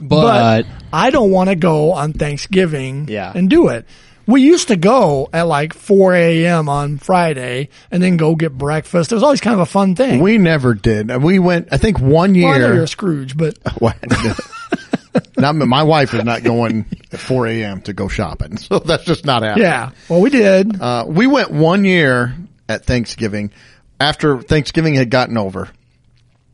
But, 0.00 0.66
I 0.92 1.10
don't 1.10 1.30
want 1.30 1.48
to 1.48 1.56
go 1.56 1.92
on 1.92 2.12
Thanksgiving 2.12 3.06
Yeah. 3.08 3.32
and 3.34 3.48
do 3.48 3.68
it. 3.68 3.86
We 4.26 4.42
used 4.42 4.68
to 4.68 4.76
go 4.76 5.28
at 5.32 5.42
like 5.42 5.72
4 5.72 6.14
a.m. 6.14 6.68
on 6.68 6.98
Friday 6.98 7.68
and 7.90 8.02
then 8.02 8.16
go 8.16 8.34
get 8.34 8.56
breakfast. 8.56 9.12
It 9.12 9.14
was 9.14 9.22
always 9.22 9.40
kind 9.40 9.54
of 9.54 9.60
a 9.60 9.66
fun 9.66 9.94
thing. 9.94 10.20
we 10.20 10.38
never 10.38 10.74
did. 10.74 11.14
We 11.22 11.38
went. 11.38 11.68
I 11.70 11.76
think 11.76 12.00
one 12.00 12.34
well, 12.34 12.46
I 12.48 12.58
know 12.58 12.66
you're 12.66 12.74
year. 12.74 12.82
a 12.82 12.88
Scrooge, 12.88 13.36
but 13.36 13.58
not 15.36 15.54
my 15.54 15.82
wife 15.82 16.12
is 16.14 16.24
not 16.24 16.42
going 16.42 16.86
at 17.12 17.20
4 17.20 17.46
a.m. 17.46 17.82
to 17.82 17.92
go 17.92 18.08
shopping, 18.08 18.56
so 18.58 18.78
that's 18.80 19.04
just 19.04 19.24
not 19.24 19.42
happening. 19.42 19.64
yeah. 19.66 19.92
Well, 20.08 20.20
we 20.20 20.30
did. 20.30 20.80
Uh, 20.80 21.04
we 21.06 21.26
went 21.26 21.50
one 21.50 21.84
year 21.84 22.34
at 22.68 22.84
Thanksgiving 22.84 23.52
after 24.00 24.40
Thanksgiving 24.42 24.94
had 24.94 25.10
gotten 25.10 25.38
over 25.38 25.68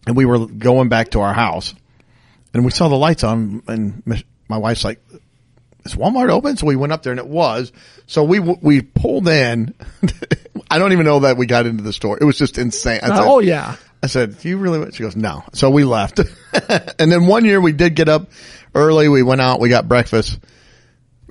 and 0.07 0.17
we 0.17 0.25
were 0.25 0.47
going 0.47 0.89
back 0.89 1.11
to 1.13 1.21
our 1.21 1.33
house 1.33 1.75
and 2.55 2.65
we 2.65 2.71
saw 2.71 2.89
the 2.89 2.97
lights 2.97 3.25
on 3.25 3.63
and 3.67 4.03
my 4.49 4.59
wife's 4.59 4.85
like, 4.85 5.01
is 5.85 5.95
Walmart 5.95 6.31
open? 6.31 6.57
So 6.57 6.67
we 6.67 6.77
went 6.77 6.93
up 6.93 7.03
there 7.03 7.13
and 7.13 7.19
it 7.21 7.27
was. 7.27 7.73
So 8.07 8.25
we, 8.25 8.39
we 8.41 8.83
pulled 8.83 9.29
in. 9.29 9.75
I 10.71 10.79
don't 10.79 10.93
even 10.93 11.05
know 11.05 11.21
that 11.21 11.37
we 11.37 11.47
got 11.47 11.67
into 11.67 11.83
the 11.83 11.93
store. 11.93 12.19
It 12.21 12.25
was 12.25 12.39
just 12.39 12.59
insane. 12.59 13.01
I 13.03 13.09
Uh, 13.11 13.17
said- 13.17 13.25
oh 13.27 13.39
yeah. 13.41 13.77
I 14.05 14.09
said, 14.09 14.39
do 14.41 14.49
you 14.49 14.57
really? 14.59 14.81
want-" 14.81 14.95
She 14.95 15.03
goes, 15.05 15.15
no. 15.15 15.45
So 15.53 15.71
we 15.71 15.85
left. 15.85 16.19
and 16.99 17.13
then 17.13 17.27
one 17.27 17.45
year 17.45 17.61
we 17.61 17.73
did 17.73 17.95
get 17.95 18.09
up 18.09 18.29
early. 18.75 19.09
We 19.09 19.23
went 19.23 19.41
out, 19.41 19.61
we 19.61 19.69
got 19.69 19.87
breakfast 19.87 20.41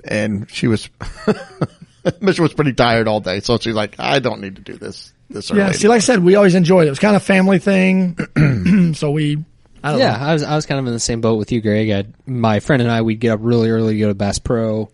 and 0.04 0.50
she 0.50 0.68
was, 0.68 0.88
Misha 2.20 2.42
was 2.42 2.54
pretty 2.54 2.72
tired 2.72 3.08
all 3.08 3.20
day. 3.20 3.40
So 3.40 3.58
she's 3.58 3.74
like, 3.74 3.96
I 4.00 4.18
don't 4.18 4.40
need 4.40 4.56
to 4.56 4.62
do 4.62 4.74
this, 4.76 5.12
this 5.30 5.50
early. 5.50 5.60
Yeah. 5.60 5.72
See, 5.72 5.86
like 5.88 5.96
I 5.96 6.00
said, 6.00 6.24
we 6.24 6.34
always 6.34 6.54
enjoyed 6.54 6.84
it. 6.84 6.86
It 6.86 6.90
was 6.90 6.98
kind 6.98 7.14
of 7.14 7.22
family 7.22 7.58
thing. 7.58 8.16
so 8.94 9.10
we, 9.10 9.44
I 9.82 9.90
don't 9.92 10.00
Yeah, 10.00 10.16
know. 10.16 10.24
I 10.24 10.32
was 10.32 10.42
I 10.42 10.54
was 10.56 10.66
kind 10.66 10.78
of 10.80 10.86
in 10.86 10.92
the 10.92 11.00
same 11.00 11.20
boat 11.20 11.36
with 11.36 11.50
you, 11.52 11.60
Greg. 11.60 11.90
I, 11.90 12.04
my 12.26 12.60
friend 12.60 12.82
and 12.82 12.90
I, 12.90 13.02
we'd 13.02 13.20
get 13.20 13.30
up 13.32 13.40
really 13.42 13.70
early 13.70 13.94
to 13.94 13.98
go 14.00 14.08
to 14.08 14.14
Bass 14.14 14.38
Pro. 14.38 14.90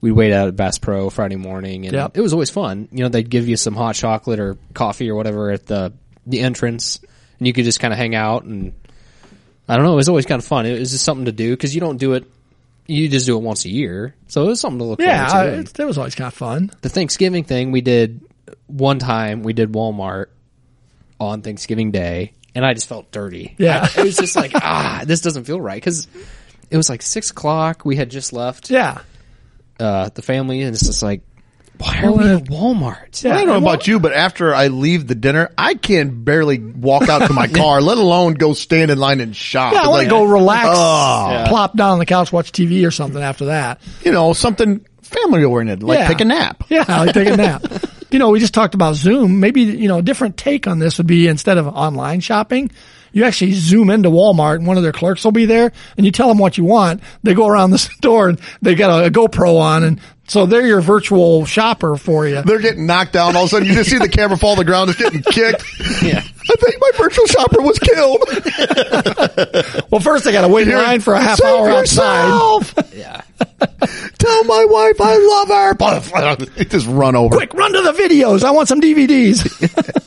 We'd 0.00 0.12
wait 0.12 0.32
out 0.32 0.48
at 0.48 0.56
Bass 0.56 0.78
Pro 0.78 1.10
Friday 1.10 1.36
morning, 1.36 1.84
and 1.86 1.94
Yep. 1.94 2.16
it 2.18 2.20
was 2.22 2.32
always 2.32 2.50
fun. 2.50 2.88
You 2.90 3.04
know, 3.04 3.08
they'd 3.08 3.28
give 3.30 3.46
you 3.48 3.56
some 3.56 3.74
hot 3.74 3.94
chocolate 3.94 4.40
or 4.40 4.56
coffee 4.74 5.08
or 5.10 5.14
whatever 5.14 5.50
at 5.50 5.66
the 5.66 5.92
the 6.26 6.40
entrance, 6.40 7.00
and 7.38 7.46
you 7.46 7.52
could 7.52 7.64
just 7.64 7.78
kind 7.80 7.92
of 7.92 7.98
hang 7.98 8.14
out. 8.16 8.42
And 8.44 8.72
I 9.68 9.76
don't 9.76 9.84
know, 9.84 9.92
it 9.92 9.96
was 9.96 10.08
always 10.08 10.26
kind 10.26 10.40
of 10.40 10.44
fun. 10.46 10.66
It 10.66 10.78
was 10.78 10.90
just 10.90 11.04
something 11.04 11.26
to 11.26 11.32
do 11.32 11.50
because 11.52 11.74
you 11.74 11.80
don't 11.80 11.98
do 11.98 12.14
it. 12.14 12.24
You 12.88 13.08
just 13.08 13.26
do 13.26 13.36
it 13.36 13.42
once 13.42 13.64
a 13.64 13.70
year, 13.70 14.16
so 14.26 14.42
it 14.42 14.46
was 14.48 14.60
something 14.60 14.80
to 14.80 14.84
look 14.84 15.00
Yeah. 15.00 15.28
I, 15.32 15.44
to. 15.46 15.58
it, 15.60 15.78
it 15.78 15.84
was 15.84 15.98
always 15.98 16.16
kind 16.16 16.26
of 16.26 16.34
fun. 16.34 16.70
the 16.80 16.88
Thanksgiving 16.88 17.44
thing 17.44 17.70
we 17.70 17.80
did 17.80 18.20
one 18.66 18.98
time. 18.98 19.44
We 19.44 19.52
did 19.52 19.70
Walmart 19.70 20.26
on 21.20 21.42
Thanksgiving 21.42 21.92
Day, 21.92 22.32
and 22.54 22.64
I 22.64 22.74
just 22.74 22.88
felt 22.88 23.10
dirty. 23.10 23.54
Yeah. 23.58 23.88
I- 23.96 24.00
it 24.00 24.04
was 24.04 24.16
just 24.16 24.36
like 24.36 24.52
ah, 24.54 25.02
this 25.06 25.20
doesn't 25.20 25.44
feel 25.44 25.60
right 25.60 25.76
because 25.76 26.06
it 26.70 26.76
was 26.76 26.88
like 26.88 27.02
six 27.02 27.30
o'clock. 27.30 27.84
We 27.84 27.96
had 27.96 28.10
just 28.10 28.32
left 28.32 28.70
Yeah. 28.70 28.98
uh, 29.80 30.10
the 30.14 30.22
family, 30.22 30.62
and 30.62 30.74
it's 30.74 30.86
just 30.86 31.02
like, 31.02 31.22
why 31.78 32.02
are 32.04 32.12
we 32.12 32.24
at 32.28 32.44
Walmart? 32.44 33.24
Yeah. 33.24 33.34
I 33.34 33.38
don't 33.38 33.48
know 33.48 33.56
about 33.56 33.88
you, 33.88 33.98
but 33.98 34.12
after 34.12 34.54
I 34.54 34.68
leave 34.68 35.08
the 35.08 35.14
dinner, 35.16 35.50
I 35.58 35.74
can 35.74 36.22
barely 36.22 36.58
walk 36.58 37.08
out 37.08 37.26
to 37.26 37.32
my 37.32 37.48
car, 37.48 37.80
let 37.80 37.98
alone 37.98 38.34
go 38.34 38.52
stand 38.52 38.90
in 38.92 38.98
line 38.98 39.20
and 39.20 39.34
shop. 39.34 39.72
Yeah, 39.72 39.78
I 39.78 39.82
It's 39.82 39.88
want 39.88 39.98
like, 39.98 40.06
to 40.06 40.10
go 40.10 40.24
relax. 40.24 40.66
Yeah. 40.78 41.48
plop 41.48 41.76
down 41.76 41.90
on 41.92 41.98
the 41.98 42.06
couch, 42.06 42.30
watch 42.30 42.52
TV 42.52 42.86
or 42.86 42.90
something 42.92 43.20
after 43.22 43.46
that. 43.46 43.80
You 44.04 44.12
know, 44.12 44.32
something 44.32 44.86
family 45.02 45.42
oriented, 45.44 45.82
like 45.82 45.98
Yeah. 45.98 46.08
take 46.08 46.20
a 46.20 46.24
nap. 46.24 46.62
Yeah, 46.68 46.84
I 46.86 47.04
like 47.04 47.14
take 47.14 47.28
a 47.28 47.36
nap. 47.36 47.64
you 48.12 48.18
know, 48.18 48.30
we 48.30 48.40
just 48.40 48.54
talked 48.54 48.74
about 48.74 48.94
Zoom. 48.94 49.40
Maybe, 49.40 49.62
you 49.62 49.88
know, 49.88 49.98
a 49.98 50.02
different 50.02 50.36
take 50.36 50.66
on 50.66 50.78
this 50.78 50.98
would 50.98 51.06
be 51.06 51.28
instead 51.28 51.58
of 51.58 51.66
online 51.66 52.20
shopping, 52.20 52.70
you 53.12 53.24
actually 53.24 53.52
zoom 53.52 53.90
into 53.90 54.08
Walmart 54.10 54.56
and 54.56 54.66
one 54.66 54.76
of 54.76 54.82
their 54.82 54.92
clerks 54.92 55.24
will 55.24 55.32
be 55.32 55.44
there 55.44 55.72
and 55.96 56.06
you 56.06 56.12
tell 56.12 56.28
them 56.28 56.38
what 56.38 56.56
you 56.56 56.64
want. 56.64 57.02
They 57.22 57.34
go 57.34 57.46
around 57.46 57.70
the 57.72 57.78
store 57.78 58.30
and 58.30 58.40
they 58.60 58.74
got 58.74 59.02
a, 59.02 59.06
a 59.06 59.10
GoPro 59.10 59.60
on 59.60 59.84
and 59.84 60.00
so 60.28 60.46
they're 60.46 60.66
your 60.66 60.80
virtual 60.80 61.44
shopper 61.44 61.96
for 61.96 62.26
you. 62.26 62.40
They're 62.42 62.60
getting 62.60 62.86
knocked 62.86 63.12
down. 63.12 63.36
All 63.36 63.42
of 63.42 63.46
a 63.48 63.50
sudden, 63.50 63.68
you 63.68 63.74
just 63.74 63.90
see 63.90 63.98
the 63.98 64.08
camera 64.08 64.38
fall 64.38 64.54
to 64.54 64.60
the 64.60 64.64
ground. 64.64 64.88
It's 64.88 64.98
getting 64.98 65.22
kicked. 65.22 65.64
Yeah. 66.02 66.20
I 66.20 66.56
think 66.56 66.76
my 66.80 66.90
virtual 66.96 67.26
shopper 67.26 67.62
was 67.62 67.78
killed. 67.78 68.22
Well, 69.90 70.00
first 70.00 70.26
I 70.26 70.32
got 70.32 70.40
to 70.42 70.48
wait 70.48 70.66
in 70.68 70.74
line 70.74 71.00
for 71.00 71.12
a 71.12 71.20
half 71.20 71.38
Save 71.38 71.54
hour 71.54 71.68
outside. 71.68 72.64
Yeah. 72.94 73.20
Tell 74.18 74.44
my 74.44 74.64
wife 74.68 75.00
I 75.00 75.16
love 75.16 75.48
her. 75.48 75.74
just 76.64 76.86
run 76.86 77.16
over. 77.16 77.36
Quick, 77.36 77.54
run 77.54 77.72
to 77.72 77.82
the 77.82 77.92
videos. 77.92 78.44
I 78.44 78.50
want 78.50 78.68
some 78.68 78.80
DVDs. 78.80 79.44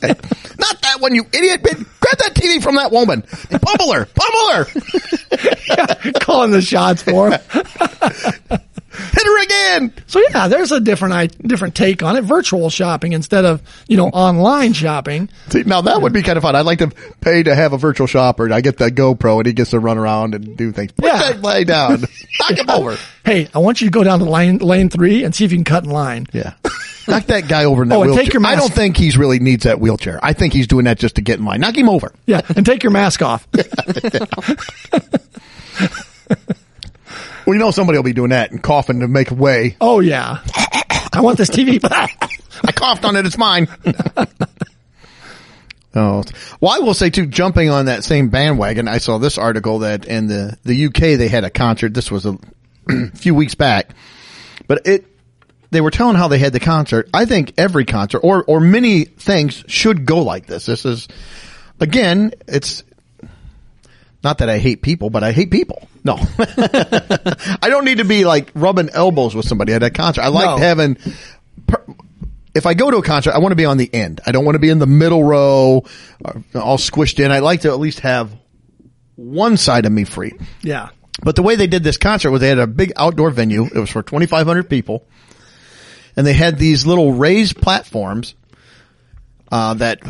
Not 0.58 0.80
that 0.82 1.00
one, 1.00 1.14
you 1.14 1.24
idiot. 1.32 1.62
Grab 1.62 2.18
that 2.18 2.34
TV 2.34 2.62
from 2.62 2.76
that 2.76 2.90
woman. 2.92 3.22
Pummel 3.22 3.92
her. 3.92 4.06
Pummel 4.06 4.52
her. 4.52 6.12
Calling 6.20 6.50
the 6.50 6.62
shots 6.62 7.02
for 7.02 7.32
'em. 7.32 8.60
Hit 8.96 9.24
her 9.24 9.42
again. 9.42 9.92
So 10.06 10.22
yeah, 10.30 10.48
there's 10.48 10.72
a 10.72 10.80
different 10.80 11.14
i- 11.14 11.26
different 11.26 11.74
take 11.74 12.02
on 12.02 12.16
it. 12.16 12.22
Virtual 12.22 12.70
shopping 12.70 13.12
instead 13.12 13.44
of 13.44 13.62
you 13.88 13.96
know 13.96 14.08
online 14.08 14.72
shopping. 14.72 15.28
See, 15.50 15.62
now 15.64 15.80
that 15.82 16.00
would 16.02 16.12
be 16.12 16.22
kind 16.22 16.36
of 16.36 16.42
fun. 16.42 16.56
I'd 16.56 16.66
like 16.66 16.78
to 16.80 16.88
pay 17.20 17.42
to 17.42 17.54
have 17.54 17.72
a 17.72 17.78
virtual 17.78 18.06
shopper. 18.06 18.52
I 18.52 18.60
get 18.60 18.78
that 18.78 18.94
GoPro 18.94 19.38
and 19.38 19.46
he 19.46 19.52
gets 19.52 19.70
to 19.70 19.80
run 19.80 19.98
around 19.98 20.34
and 20.34 20.56
do 20.56 20.72
things. 20.72 20.92
Put 20.92 21.06
Yeah. 21.06 21.32
that 21.32 21.42
guy 21.42 21.64
down. 21.64 22.04
Knock 22.40 22.58
him 22.58 22.70
over. 22.70 22.96
Hey, 23.24 23.48
I 23.54 23.58
want 23.58 23.80
you 23.80 23.88
to 23.88 23.90
go 23.90 24.04
down 24.04 24.20
to 24.20 24.24
lane 24.24 24.58
lane 24.58 24.88
three 24.88 25.24
and 25.24 25.34
see 25.34 25.44
if 25.44 25.52
you 25.52 25.58
can 25.58 25.64
cut 25.64 25.84
in 25.84 25.90
line. 25.90 26.26
Yeah. 26.32 26.54
Knock 27.08 27.26
that 27.26 27.46
guy 27.48 27.64
over 27.64 27.82
in 27.84 27.88
that 27.90 27.96
Oh, 27.96 28.00
wheelchair. 28.00 28.24
take 28.24 28.32
your 28.32 28.40
mask. 28.40 28.56
I 28.56 28.60
don't 28.60 28.72
think 28.72 28.96
he's 28.96 29.16
really 29.16 29.38
needs 29.38 29.62
that 29.64 29.78
wheelchair. 29.78 30.18
I 30.24 30.32
think 30.32 30.52
he's 30.52 30.66
doing 30.66 30.86
that 30.86 30.98
just 30.98 31.16
to 31.16 31.22
get 31.22 31.38
in 31.38 31.44
line. 31.44 31.60
Knock 31.60 31.76
him 31.76 31.88
over. 31.88 32.12
Yeah, 32.26 32.40
and 32.56 32.66
take 32.66 32.82
your 32.82 32.90
mask 32.92 33.22
off. 33.22 33.46
Well, 37.46 37.54
you 37.54 37.60
know 37.60 37.70
somebody 37.70 37.96
will 37.96 38.02
be 38.02 38.12
doing 38.12 38.30
that 38.30 38.50
and 38.50 38.60
coughing 38.60 39.00
to 39.00 39.08
make 39.08 39.30
way. 39.30 39.76
Oh 39.80 40.00
yeah, 40.00 40.42
I 41.12 41.20
want 41.20 41.38
this 41.38 41.48
TV. 41.48 41.80
back. 41.80 42.32
I 42.64 42.72
coughed 42.72 43.04
on 43.04 43.14
it. 43.16 43.24
It's 43.24 43.38
mine. 43.38 43.68
oh, 45.94 46.24
well, 46.60 46.72
I 46.72 46.80
will 46.80 46.94
say 46.94 47.10
too, 47.10 47.26
jumping 47.26 47.70
on 47.70 47.86
that 47.86 48.02
same 48.02 48.30
bandwagon, 48.30 48.88
I 48.88 48.98
saw 48.98 49.18
this 49.18 49.38
article 49.38 49.80
that 49.80 50.06
in 50.06 50.26
the, 50.26 50.58
the 50.64 50.86
UK 50.86 51.18
they 51.18 51.28
had 51.28 51.44
a 51.44 51.50
concert. 51.50 51.94
This 51.94 52.10
was 52.10 52.26
a 52.26 52.36
few 53.14 53.34
weeks 53.34 53.54
back, 53.54 53.90
but 54.66 54.86
it, 54.86 55.06
they 55.70 55.80
were 55.80 55.90
telling 55.90 56.16
how 56.16 56.28
they 56.28 56.38
had 56.38 56.52
the 56.52 56.60
concert. 56.60 57.08
I 57.12 57.26
think 57.26 57.54
every 57.58 57.84
concert 57.84 58.20
or, 58.20 58.42
or 58.44 58.60
many 58.60 59.04
things 59.04 59.62
should 59.68 60.06
go 60.06 60.22
like 60.22 60.46
this. 60.46 60.66
This 60.66 60.84
is, 60.84 61.06
again, 61.78 62.32
it's, 62.48 62.82
not 64.24 64.38
that 64.38 64.48
I 64.48 64.58
hate 64.58 64.82
people, 64.82 65.10
but 65.10 65.22
I 65.22 65.32
hate 65.32 65.50
people. 65.50 65.88
No. 66.04 66.14
I 66.38 67.68
don't 67.68 67.84
need 67.84 67.98
to 67.98 68.04
be 68.04 68.24
like 68.24 68.50
rubbing 68.54 68.90
elbows 68.90 69.34
with 69.34 69.46
somebody 69.46 69.72
at 69.72 69.82
a 69.82 69.90
concert. 69.90 70.22
I 70.22 70.28
like 70.28 70.44
No. 70.46 70.56
having, 70.56 70.96
per, 71.66 71.82
if 72.54 72.66
I 72.66 72.74
go 72.74 72.90
to 72.90 72.96
a 72.98 73.02
concert, 73.02 73.32
I 73.32 73.38
want 73.38 73.52
to 73.52 73.56
be 73.56 73.64
on 73.66 73.76
the 73.76 73.92
end. 73.92 74.20
I 74.26 74.32
don't 74.32 74.44
want 74.44 74.54
to 74.54 74.58
be 74.60 74.70
in 74.70 74.78
the 74.78 74.86
middle 74.86 75.22
row, 75.22 75.84
all 76.54 76.78
squished 76.78 77.22
in. 77.24 77.30
I 77.30 77.40
like 77.40 77.60
to 77.62 77.68
at 77.68 77.78
least 77.78 78.00
have 78.00 78.30
one 79.16 79.56
side 79.56 79.86
of 79.86 79.92
me 79.92 80.04
free. 80.04 80.32
yeah, 80.62 80.88
But 81.22 81.36
the 81.36 81.42
way 81.42 81.56
they 81.56 81.66
did 81.66 81.82
this 81.84 81.96
concert 81.96 82.30
was 82.30 82.40
they 82.40 82.48
had 82.48 82.58
a 82.58 82.66
big 82.66 82.92
outdoor 82.96 83.30
venue. 83.30 83.64
It 83.66 83.74
was 83.78 83.90
for 83.90 84.02
2,500 84.02 84.68
people. 84.70 85.06
And 86.16 86.26
they 86.26 86.32
had 86.32 86.58
these 86.58 86.86
little 86.86 87.12
raised 87.12 87.56
platforms, 87.60 88.34
uh, 89.52 89.74
that 89.74 90.00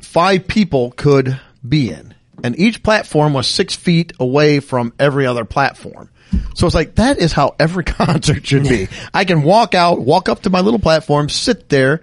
five 0.00 0.46
people 0.48 0.90
could 0.92 1.40
be 1.66 1.90
in. 1.90 2.14
And 2.42 2.58
each 2.58 2.82
platform 2.82 3.32
was 3.32 3.46
six 3.46 3.74
feet 3.74 4.12
away 4.18 4.60
from 4.60 4.92
every 4.98 5.26
other 5.26 5.44
platform. 5.44 6.10
So 6.54 6.66
it's 6.66 6.74
like, 6.74 6.96
that 6.96 7.18
is 7.18 7.32
how 7.32 7.56
every 7.58 7.84
concert 7.84 8.46
should 8.46 8.64
be. 8.64 8.88
I 9.12 9.24
can 9.24 9.42
walk 9.42 9.74
out, 9.74 10.00
walk 10.00 10.28
up 10.28 10.42
to 10.42 10.50
my 10.50 10.60
little 10.60 10.78
platform, 10.78 11.28
sit 11.28 11.68
there, 11.68 12.02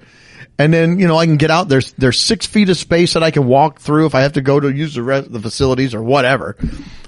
and 0.59 0.73
then, 0.73 0.99
you 0.99 1.07
know, 1.07 1.17
I 1.17 1.25
can 1.25 1.37
get 1.37 1.51
out. 1.51 1.69
There's, 1.69 1.91
there's 1.93 2.19
six 2.19 2.45
feet 2.45 2.69
of 2.69 2.77
space 2.77 3.13
that 3.13 3.23
I 3.23 3.31
can 3.31 3.45
walk 3.45 3.79
through 3.79 4.07
if 4.07 4.15
I 4.15 4.21
have 4.21 4.33
to 4.33 4.41
go 4.41 4.59
to 4.59 4.71
use 4.71 4.95
the 4.95 5.03
rest 5.03 5.31
the 5.31 5.39
facilities 5.39 5.93
or 5.93 6.01
whatever. 6.01 6.55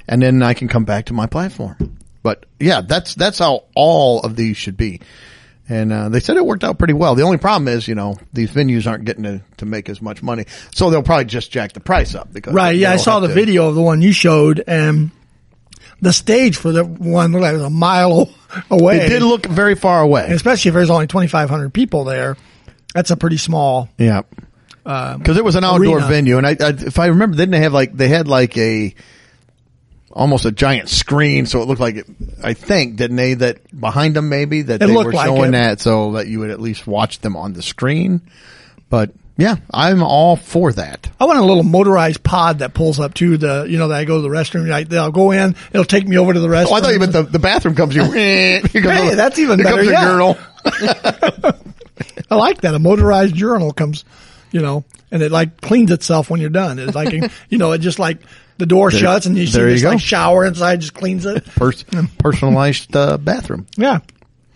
And 0.08 0.22
then 0.22 0.44
I 0.44 0.54
can 0.54 0.68
come 0.68 0.86
back 0.86 1.06
to 1.06 1.14
my 1.14 1.26
platform. 1.26 1.98
But 2.22 2.46
yeah, 2.60 2.82
that's, 2.82 3.16
that's 3.16 3.40
how 3.40 3.66
all 3.76 4.22
of 4.22 4.36
these 4.36 4.58
should 4.58 4.78
be. 4.78 5.02
And, 5.70 5.94
uh, 5.94 6.10
they 6.10 6.20
said 6.20 6.36
it 6.36 6.46
worked 6.46 6.64
out 6.64 6.78
pretty 6.80 6.94
well. 6.96 7.14
The 7.16 7.22
only 7.24 7.38
problem 7.38 7.68
is, 7.68 7.88
you 7.88 7.94
know, 7.96 8.18
these 8.34 8.52
venues 8.52 8.88
aren't 8.88 9.06
getting 9.06 9.24
to, 9.24 9.42
to 9.58 9.66
make 9.68 9.88
as 9.88 10.02
much 10.02 10.24
money. 10.24 10.46
So 10.74 10.90
they'll 10.90 11.04
probably 11.04 11.26
just 11.26 11.52
jack 11.52 11.74
the 11.74 11.80
price 11.80 12.16
up 12.16 12.34
because. 12.34 12.54
right. 12.54 12.76
Yeah, 12.76 12.92
I 12.92 12.96
saw 12.98 13.20
the 13.20 13.28
to- 13.28 13.34
video 13.34 13.68
of 13.70 13.76
the 13.76 13.82
one 13.82 14.02
you 14.02 14.12
showed, 14.12 14.64
and 14.66 15.12
the 16.02 16.12
stage 16.12 16.58
for 16.58 16.72
the 16.72 16.84
one 16.84 17.32
looked 17.34 17.44
like 17.44 17.52
it 17.54 17.58
was 17.58 17.66
a 17.66 17.70
mile 17.70 18.30
away. 18.72 18.98
It 18.98 19.10
did 19.10 19.22
look 19.22 19.46
very 19.46 19.76
far 19.76 20.02
And 20.02 20.10
away. 20.10 20.28
especially 20.32 20.70
if 20.70 20.74
there's 20.76 20.90
only 20.90 21.08
2,500 21.08 21.74
people 21.74 22.04
there. 22.04 22.36
That's 22.96 23.12
a 23.12 23.18
pretty 23.18 23.38
small. 23.38 23.90
Yeah. 24.00 24.24
Cause 24.86 25.38
it 25.38 25.44
was 25.46 25.54
an 25.56 25.64
outdoor 25.64 25.98
arena. 25.98 26.08
venue 26.08 26.38
and 26.40 26.48
I, 26.48 26.52
I, 26.60 26.70
if 26.70 26.98
I 26.98 27.08
remember, 27.08 27.38
didn't 27.38 27.52
they 27.52 27.60
have 27.60 27.74
like, 27.74 27.96
they 27.96 28.08
had 28.08 28.28
like 28.28 28.58
a, 28.58 28.96
almost 30.12 30.46
a 30.46 30.52
giant 30.52 30.90
screen. 30.90 31.46
So 31.46 31.62
it 31.62 31.66
looked 31.68 31.82
like 31.82 31.96
it, 31.96 32.08
I 32.44 32.54
think, 32.54 32.96
didn't 32.98 33.18
they, 33.18 33.34
that 33.36 33.80
behind 33.80 34.16
them 34.16 34.30
maybe 34.30 34.64
that 34.64 34.82
It 34.82 34.88
they 34.88 34.96
were 34.96 35.12
like 35.12 35.26
showing 35.26 35.50
it. 35.50 35.52
that 35.52 35.80
so 35.82 36.14
that 36.14 36.28
you 36.28 36.40
would 36.40 36.50
at 36.50 36.60
least 36.62 36.88
watch 36.88 37.20
them 37.20 37.36
on 37.36 37.54
the 37.54 37.62
screen. 37.62 38.22
But 38.90 39.12
yeah, 39.38 39.56
I'm 39.72 40.04
all 40.04 40.36
for 40.36 40.74
that. 40.74 41.10
I 41.20 41.26
want 41.26 41.40
a 41.40 41.44
little 41.44 41.64
motorized 41.64 42.24
pod 42.24 42.60
that 42.60 42.74
pulls 42.74 43.00
up 43.00 43.14
to 43.16 43.38
the, 43.38 43.66
you 43.70 43.78
know, 43.78 43.88
that 43.88 43.98
I 44.00 44.04
go 44.06 44.18
to 44.18 44.22
the 44.22 44.28
restroom. 44.28 44.68
Like, 44.68 44.92
I'll 44.92 45.12
go 45.12 45.32
in, 45.32 45.56
it'll 45.72 45.86
take 45.86 46.08
me 46.08 46.18
over 46.18 46.34
to 46.34 46.40
the 46.40 46.48
restroom. 46.48 46.68
Oh, 46.72 46.74
I 46.74 46.82
thought 46.82 46.94
you 46.94 47.00
meant 47.00 47.14
the, 47.14 47.24
the 47.24 47.40
bathroom 47.40 47.76
comes 47.76 47.96
you. 47.96 48.02
comes 48.04 48.14
Hey, 48.14 48.62
that's 49.16 49.40
even 49.40 49.60
here 49.60 49.66
better, 49.70 49.78
Comes 49.78 49.88
a 49.88 49.92
yeah. 49.92 50.06
urinal. 50.08 50.38
I 52.32 52.36
like 52.36 52.62
that. 52.62 52.74
A 52.76 52.80
motorized 52.80 53.36
urinal 53.38 53.72
comes, 53.72 54.06
you 54.52 54.62
know, 54.62 54.84
and 55.12 55.22
it 55.22 55.32
like 55.32 55.62
cleans 55.62 55.92
itself 55.92 56.30
when 56.30 56.42
you're 56.42 56.50
done. 56.50 56.80
It's 56.80 56.96
like, 56.96 57.14
you 57.50 57.58
know, 57.58 57.72
it 57.72 57.80
just 57.80 58.00
like 58.00 58.20
the 58.60 58.66
door 58.66 58.92
shuts 58.92 59.26
and 59.26 59.38
you 59.38 59.48
see 59.48 59.54
there 59.54 59.70
you 59.70 59.76
this 59.76 59.84
like 59.84 60.00
shower 60.02 60.46
inside, 60.46 60.82
just 60.82 60.94
cleans 60.94 61.26
it. 61.26 61.46
Pers- 61.56 61.86
personalized 62.20 62.96
uh, 62.96 63.18
bathroom. 63.18 63.66
Yeah. 63.78 64.00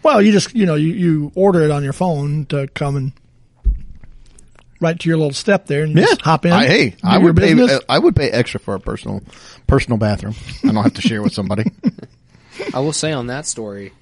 Well, 0.03 0.21
you 0.21 0.33
just, 0.33 0.53
you 0.53 0.65
know, 0.65 0.75
you, 0.75 0.89
you 0.89 1.31
order 1.35 1.61
it 1.61 1.71
on 1.71 1.85
your 1.85 1.93
phone 1.93 2.45
to 2.47 2.67
come 2.67 2.97
and 2.97 3.13
right 4.81 4.99
to 4.99 5.07
your 5.07 5.17
little 5.17 5.31
step 5.33 5.67
there 5.67 5.83
and 5.83 5.95
you 5.95 6.01
just 6.01 6.21
hop 6.21 6.45
in. 6.45 6.51
I, 6.51 6.67
hey, 6.67 6.95
I 7.01 7.17
would 7.17 7.37
pay. 7.37 7.53
business. 7.53 7.79
I 7.87 7.97
would 7.97 8.13
pay 8.13 8.29
extra 8.29 8.59
for 8.59 8.75
a 8.75 8.79
personal 8.79 9.21
personal 9.67 9.97
bathroom. 9.97 10.35
I 10.65 10.73
don't 10.73 10.83
have 10.83 10.95
to 10.95 11.01
share 11.01 11.23
with 11.23 11.33
somebody. 11.33 11.71
I 12.73 12.81
will 12.81 12.91
say 12.91 13.13
on 13.13 13.27
that 13.27 13.47
story, 13.47 13.93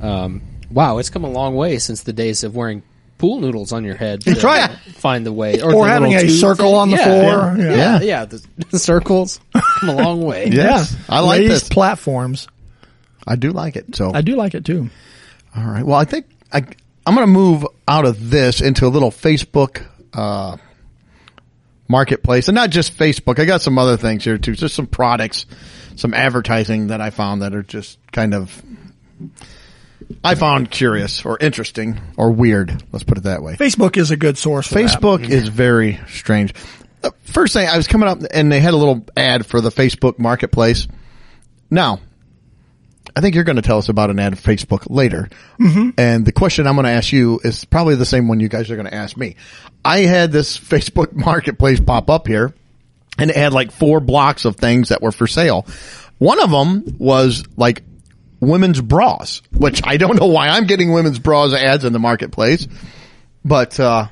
um, 0.00 0.42
wow, 0.70 0.98
it's 0.98 1.10
come 1.10 1.24
a 1.24 1.30
long 1.30 1.56
way 1.56 1.78
since 1.78 2.04
the 2.04 2.12
days 2.12 2.44
of 2.44 2.54
wearing 2.54 2.84
pool 3.20 3.40
noodles 3.40 3.72
on 3.72 3.84
your 3.84 3.94
head. 3.96 4.22
That's 4.22 4.40
to 4.40 4.46
right. 4.46 4.70
Find 4.94 5.24
the 5.26 5.32
way, 5.32 5.60
Or 5.60 5.72
the 5.72 5.90
having 5.90 6.14
a 6.14 6.28
circle 6.28 6.66
thing. 6.70 6.74
on 6.76 6.90
the 6.90 6.96
Yeah, 6.96 7.04
floor. 7.04 7.54
Yeah, 7.58 7.64
Yeah. 7.64 7.74
yeah, 7.76 8.00
yeah, 8.00 8.24
the, 8.24 8.44
the 8.70 8.78
circles 8.78 9.40
come 9.52 9.88
a 9.90 9.94
long 9.94 10.22
way. 10.22 10.46
Yes, 10.50 10.96
I 11.08 11.20
like 11.20 11.40
Raised 11.40 11.52
this. 11.52 11.68
platforms. 11.68 12.48
I 13.26 13.36
do 13.36 13.50
like 13.52 13.76
it. 13.76 13.94
So 13.94 14.12
I 14.14 14.22
do 14.22 14.34
like 14.36 14.54
it 14.54 14.64
too. 14.64 14.88
All 15.56 15.64
right. 15.64 15.84
Well, 15.84 15.98
I 15.98 16.04
think 16.04 16.26
I, 16.52 16.58
I'm 17.06 17.14
going 17.14 17.26
to 17.26 17.32
move 17.32 17.66
out 17.86 18.06
of 18.06 18.30
this 18.30 18.60
into 18.62 18.86
a 18.86 18.88
little 18.88 19.10
Facebook 19.10 19.84
uh, 20.14 20.56
marketplace, 21.88 22.48
and 22.48 22.54
not 22.54 22.70
just 22.70 22.96
Facebook. 22.96 23.38
I 23.38 23.44
got 23.44 23.62
some 23.62 23.78
other 23.78 23.96
things 23.96 24.24
here 24.24 24.38
too, 24.38 24.54
just 24.54 24.74
some 24.74 24.86
products, 24.86 25.44
some 25.96 26.14
advertising 26.14 26.86
that 26.88 27.00
I 27.00 27.10
found 27.10 27.42
that 27.42 27.54
are 27.54 27.62
just 27.62 27.98
kind 28.12 28.32
of 28.34 28.62
I 30.22 30.34
found 30.34 30.70
curious 30.70 31.24
or 31.24 31.38
interesting 31.38 32.00
or 32.16 32.30
weird. 32.30 32.82
Let's 32.92 33.04
put 33.04 33.18
it 33.18 33.24
that 33.24 33.42
way. 33.42 33.54
Facebook 33.54 33.96
is 33.96 34.10
a 34.10 34.16
good 34.16 34.36
source. 34.36 34.66
For. 34.66 34.74
Facebook 34.74 35.28
is 35.28 35.48
very 35.48 36.00
strange. 36.08 36.54
First 37.22 37.54
thing, 37.54 37.66
I 37.66 37.76
was 37.76 37.86
coming 37.86 38.08
up 38.08 38.18
and 38.32 38.52
they 38.52 38.60
had 38.60 38.74
a 38.74 38.76
little 38.76 39.06
ad 39.16 39.46
for 39.46 39.60
the 39.60 39.70
Facebook 39.70 40.18
marketplace. 40.18 40.86
Now, 41.70 42.00
I 43.16 43.20
think 43.20 43.34
you're 43.34 43.44
going 43.44 43.56
to 43.56 43.62
tell 43.62 43.78
us 43.78 43.88
about 43.88 44.10
an 44.10 44.18
ad 44.18 44.32
of 44.34 44.40
Facebook 44.40 44.86
later. 44.90 45.30
Mm-hmm. 45.58 45.90
And 45.98 46.26
the 46.26 46.32
question 46.32 46.66
I'm 46.66 46.74
going 46.74 46.84
to 46.84 46.90
ask 46.90 47.12
you 47.12 47.40
is 47.42 47.64
probably 47.64 47.94
the 47.94 48.04
same 48.04 48.28
one 48.28 48.40
you 48.40 48.48
guys 48.48 48.70
are 48.70 48.76
going 48.76 48.88
to 48.88 48.94
ask 48.94 49.16
me. 49.16 49.36
I 49.84 50.00
had 50.00 50.32
this 50.32 50.58
Facebook 50.58 51.12
marketplace 51.12 51.80
pop 51.80 52.10
up 52.10 52.26
here 52.26 52.54
and 53.18 53.30
it 53.30 53.36
had 53.36 53.52
like 53.52 53.72
four 53.72 54.00
blocks 54.00 54.44
of 54.44 54.56
things 54.56 54.90
that 54.90 55.02
were 55.02 55.12
for 55.12 55.26
sale. 55.26 55.66
One 56.18 56.40
of 56.40 56.50
them 56.50 56.96
was 56.98 57.44
like 57.56 57.82
women's 58.40 58.80
bras, 58.80 59.42
which 59.52 59.82
I 59.84 59.96
don't 59.96 60.18
know 60.18 60.26
why 60.26 60.48
I'm 60.48 60.66
getting 60.66 60.92
women's 60.92 61.18
bras 61.18 61.52
ads 61.52 61.84
in 61.84 61.92
the 61.92 61.98
marketplace, 61.98 62.66
but, 63.44 63.78
uh, 63.78 64.08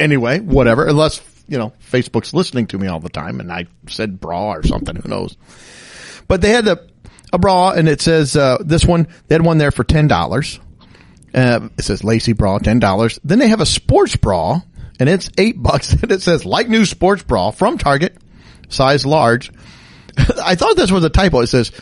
anyway, 0.00 0.40
whatever, 0.40 0.86
unless, 0.86 1.20
you 1.48 1.58
know, 1.58 1.72
Facebook's 1.90 2.34
listening 2.34 2.66
to 2.68 2.78
me 2.78 2.86
all 2.86 3.00
the 3.00 3.08
time 3.08 3.40
and 3.40 3.52
I 3.52 3.66
said 3.88 4.20
bra 4.20 4.52
or 4.52 4.62
something, 4.62 4.96
who 4.96 5.08
knows. 5.08 5.36
But 6.28 6.40
they 6.40 6.50
had 6.50 6.66
a, 6.66 6.86
a 7.32 7.38
bra 7.38 7.72
and 7.72 7.88
it 7.88 8.00
says, 8.00 8.36
uh, 8.36 8.58
this 8.60 8.84
one, 8.84 9.08
they 9.26 9.34
had 9.34 9.44
one 9.44 9.58
there 9.58 9.70
for 9.70 9.84
$10. 9.84 10.60
Uh, 11.34 11.68
it 11.78 11.82
says 11.82 12.04
Lacey 12.04 12.32
bra, 12.32 12.58
$10. 12.58 13.18
Then 13.24 13.38
they 13.38 13.48
have 13.48 13.60
a 13.60 13.66
sports 13.66 14.16
bra 14.16 14.60
and 15.00 15.08
it's 15.08 15.30
eight 15.38 15.60
bucks 15.60 15.92
and 16.02 16.12
it 16.12 16.22
says 16.22 16.44
like 16.44 16.68
new 16.68 16.84
sports 16.84 17.22
bra 17.22 17.50
from 17.50 17.78
Target, 17.78 18.16
size 18.68 19.04
large. 19.04 19.50
I 20.44 20.54
thought 20.54 20.76
this 20.76 20.90
was 20.90 21.04
a 21.04 21.10
typo. 21.10 21.40
It 21.40 21.48
says 21.48 21.72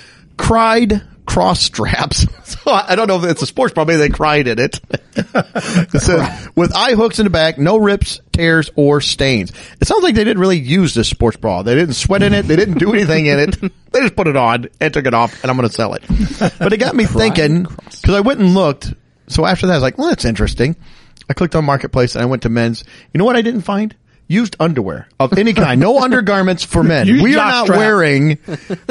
cried 0.40 1.02
cross 1.26 1.60
straps. 1.60 2.26
So 2.50 2.72
I 2.72 2.96
don't 2.96 3.06
know 3.06 3.16
if 3.16 3.24
it's 3.30 3.42
a 3.42 3.46
sports 3.46 3.72
bra. 3.72 3.84
Maybe 3.84 3.98
they 3.98 4.08
cried 4.08 4.48
in 4.48 4.58
it. 4.58 4.80
it 5.14 6.00
says 6.02 6.48
with 6.56 6.74
eye 6.74 6.94
hooks 6.94 7.20
in 7.20 7.24
the 7.24 7.30
back, 7.30 7.58
no 7.58 7.76
rips, 7.76 8.20
tears, 8.32 8.70
or 8.74 9.00
stains. 9.00 9.52
It 9.80 9.86
sounds 9.86 10.02
like 10.02 10.16
they 10.16 10.24
didn't 10.24 10.40
really 10.40 10.58
use 10.58 10.92
this 10.92 11.08
sports 11.08 11.36
bra. 11.36 11.62
They 11.62 11.76
didn't 11.76 11.94
sweat 11.94 12.24
in 12.24 12.34
it. 12.34 12.42
They 12.42 12.56
didn't 12.56 12.78
do 12.78 12.92
anything 12.92 13.26
in 13.26 13.38
it. 13.38 13.72
They 13.92 14.00
just 14.00 14.14
put 14.14 14.26
it 14.26 14.36
on 14.36 14.68
and 14.80 14.92
took 14.92 15.06
it 15.06 15.14
off 15.14 15.42
and 15.42 15.50
I'm 15.50 15.56
going 15.56 15.68
to 15.68 15.74
sell 15.74 15.94
it. 15.94 16.04
But 16.58 16.72
it 16.72 16.76
got 16.78 16.94
me 16.94 17.06
thinking 17.06 17.62
because 17.64 18.14
I 18.14 18.20
went 18.20 18.40
and 18.40 18.54
looked. 18.54 18.92
So 19.28 19.46
after 19.46 19.66
that, 19.68 19.72
I 19.72 19.76
was 19.76 19.82
like, 19.82 19.96
well, 19.96 20.08
that's 20.08 20.24
interesting. 20.24 20.76
I 21.28 21.34
clicked 21.34 21.54
on 21.56 21.64
marketplace 21.64 22.14
and 22.14 22.22
I 22.22 22.26
went 22.26 22.42
to 22.42 22.48
men's. 22.48 22.84
You 23.12 23.18
know 23.18 23.24
what 23.24 23.36
I 23.36 23.42
didn't 23.42 23.62
find? 23.62 23.94
Used 24.30 24.54
underwear 24.60 25.08
of 25.18 25.36
any 25.36 25.54
kind. 25.54 25.80
No 25.80 25.98
undergarments 26.04 26.62
for 26.62 26.84
men. 26.84 27.08
Used 27.08 27.24
we 27.24 27.32
are 27.32 27.36
not 27.36 27.66
jockstrap. 27.66 27.76
wearing, 27.76 28.38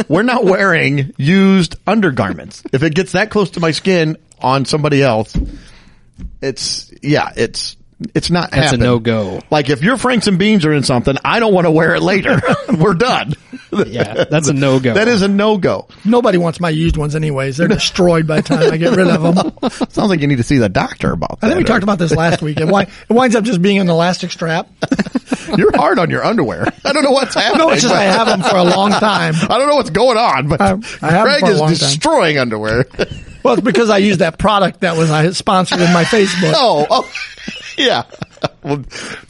we're 0.10 0.24
not 0.24 0.44
wearing 0.44 1.14
used 1.18 1.78
undergarments. 1.88 2.62
If 2.74 2.84
it 2.84 2.94
gets 2.94 3.14
that 3.14 3.30
close 3.30 3.52
to 3.52 3.62
my 3.62 3.72
skin 3.72 4.18
on 4.42 4.66
somebody 4.66 5.02
else, 5.02 5.34
it's, 6.42 6.92
yeah, 7.02 7.32
it's, 7.38 7.78
it's 8.14 8.30
not 8.30 8.52
That's 8.52 8.74
a 8.74 8.78
no-go. 8.78 9.40
Like 9.50 9.70
if 9.70 9.82
your 9.82 9.96
Franks 9.96 10.28
and 10.28 10.38
Beans 10.38 10.66
are 10.66 10.74
in 10.74 10.84
something, 10.84 11.16
I 11.24 11.40
don't 11.40 11.54
want 11.54 11.68
to 11.68 11.72
wear 11.72 11.96
it 11.96 12.02
later. 12.02 12.42
We're 12.78 12.96
done. 12.96 13.34
Yeah, 13.72 14.24
that's 14.30 14.48
a 14.48 14.54
no 14.54 14.80
go. 14.80 14.94
That 14.94 15.08
is 15.08 15.22
a 15.22 15.28
no-go. 15.28 15.88
Nobody 16.06 16.38
wants 16.38 16.60
my 16.60 16.70
used 16.70 16.98
ones 16.98 17.16
anyways. 17.16 17.58
They're 17.58 17.68
destroyed 17.68 18.26
by 18.28 18.42
the 18.42 18.48
time 18.48 18.72
I 18.74 18.78
get 18.78 18.96
rid 18.96 19.08
of 19.08 19.22
them. 19.22 19.70
Sounds 19.90 20.10
like 20.10 20.22
you 20.22 20.28
need 20.28 20.38
to 20.38 20.44
see 20.44 20.58
the 20.58 20.70
doctor 20.70 21.12
about 21.12 21.40
that. 21.42 21.48
I 21.48 21.50
think 21.50 21.60
we 21.60 21.64
talked 21.66 21.84
eh? 21.84 21.86
about 21.86 22.00
this 22.00 22.12
last 22.16 22.42
week. 22.42 22.58
It, 22.58 22.66
wi- 22.66 22.84
it 22.84 23.14
winds 23.14 23.36
up 23.36 23.44
just 23.44 23.62
being 23.62 23.78
an 23.80 23.90
elastic 23.90 24.32
strap. 24.32 24.68
You're 25.58 25.76
hard 25.76 26.00
on 26.00 26.10
your 26.10 26.24
underwear. 26.24 26.68
I 26.86 26.94
don't 26.94 27.04
know 27.04 27.12
what's 27.12 27.34
happening. 27.36 27.60
No, 27.68 27.72
it's 27.72 27.82
just 27.82 27.94
I 27.94 28.04
have 28.04 28.28
them 28.28 28.42
for 28.42 28.56
a 28.58 28.64
long 28.64 28.92
time. 28.92 29.34
I 29.36 29.58
don't 29.58 29.68
know 29.68 29.76
what's 29.76 29.90
going 29.90 30.18
on, 30.18 30.48
but 30.48 30.62
I- 30.62 30.72
I 31.02 31.12
have 31.12 31.26
Craig 31.26 31.40
for 31.42 31.46
a 31.48 31.50
is 31.50 31.60
long 31.60 31.68
time. 31.70 31.78
destroying 31.78 32.38
underwear. 32.38 32.86
Well, 33.44 33.54
it's 33.54 33.64
because 33.64 33.90
I 33.90 33.98
used 34.00 34.20
that 34.20 34.38
product 34.38 34.82
that 34.82 34.98
was 34.98 35.10
I 35.10 35.30
sponsored 35.32 35.80
in 35.80 35.94
my 35.94 36.04
Facebook. 36.04 36.54
oh, 36.56 36.86
oh, 36.90 37.12
yeah. 37.86 38.04
Well, 38.64 38.84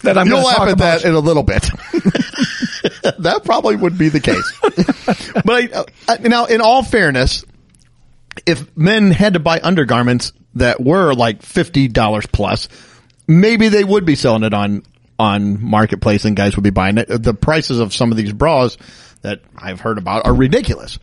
That 0.03 0.17
I'm 0.17 0.27
you'll 0.27 0.43
laugh 0.43 0.59
at 0.61 0.69
about. 0.73 1.01
that 1.01 1.05
in 1.05 1.13
a 1.13 1.19
little 1.19 1.43
bit. 1.43 1.61
that 3.19 3.41
probably 3.45 3.75
would 3.75 3.97
be 3.97 4.09
the 4.09 4.19
case. 4.19 5.33
but 5.45 5.49
I, 5.49 6.13
uh, 6.13 6.17
now, 6.27 6.45
in 6.45 6.61
all 6.61 6.83
fairness, 6.83 7.45
if 8.45 8.75
men 8.77 9.11
had 9.11 9.33
to 9.33 9.39
buy 9.39 9.59
undergarments 9.61 10.33
that 10.55 10.81
were 10.81 11.13
like 11.13 11.41
fifty 11.43 11.87
dollars 11.87 12.25
plus, 12.25 12.69
maybe 13.27 13.69
they 13.69 13.83
would 13.83 14.05
be 14.05 14.15
selling 14.15 14.43
it 14.43 14.53
on 14.53 14.83
on 15.17 15.61
marketplace, 15.63 16.25
and 16.25 16.35
guys 16.35 16.55
would 16.55 16.63
be 16.63 16.69
buying 16.69 16.97
it. 16.97 17.07
The 17.07 17.33
prices 17.33 17.79
of 17.79 17.93
some 17.93 18.11
of 18.11 18.17
these 18.17 18.33
bras 18.33 18.77
that 19.21 19.41
I've 19.57 19.81
heard 19.81 19.97
about 19.97 20.25
are 20.25 20.33
ridiculous. 20.33 20.97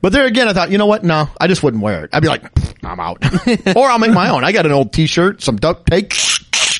But 0.00 0.12
there 0.12 0.26
again, 0.26 0.46
I 0.48 0.52
thought, 0.52 0.70
you 0.70 0.78
know 0.78 0.86
what? 0.86 1.02
No, 1.02 1.28
I 1.40 1.48
just 1.48 1.62
wouldn't 1.62 1.82
wear 1.82 2.04
it. 2.04 2.10
I'd 2.12 2.22
be 2.22 2.28
like, 2.28 2.44
I'm 2.84 3.00
out, 3.00 3.24
or 3.76 3.88
I'll 3.88 3.98
make 3.98 4.12
my 4.12 4.28
own. 4.30 4.44
I 4.44 4.52
got 4.52 4.64
an 4.64 4.70
old 4.72 4.92
T-shirt, 4.92 5.42
some 5.42 5.56
duct 5.56 5.90
tape. 5.90 6.12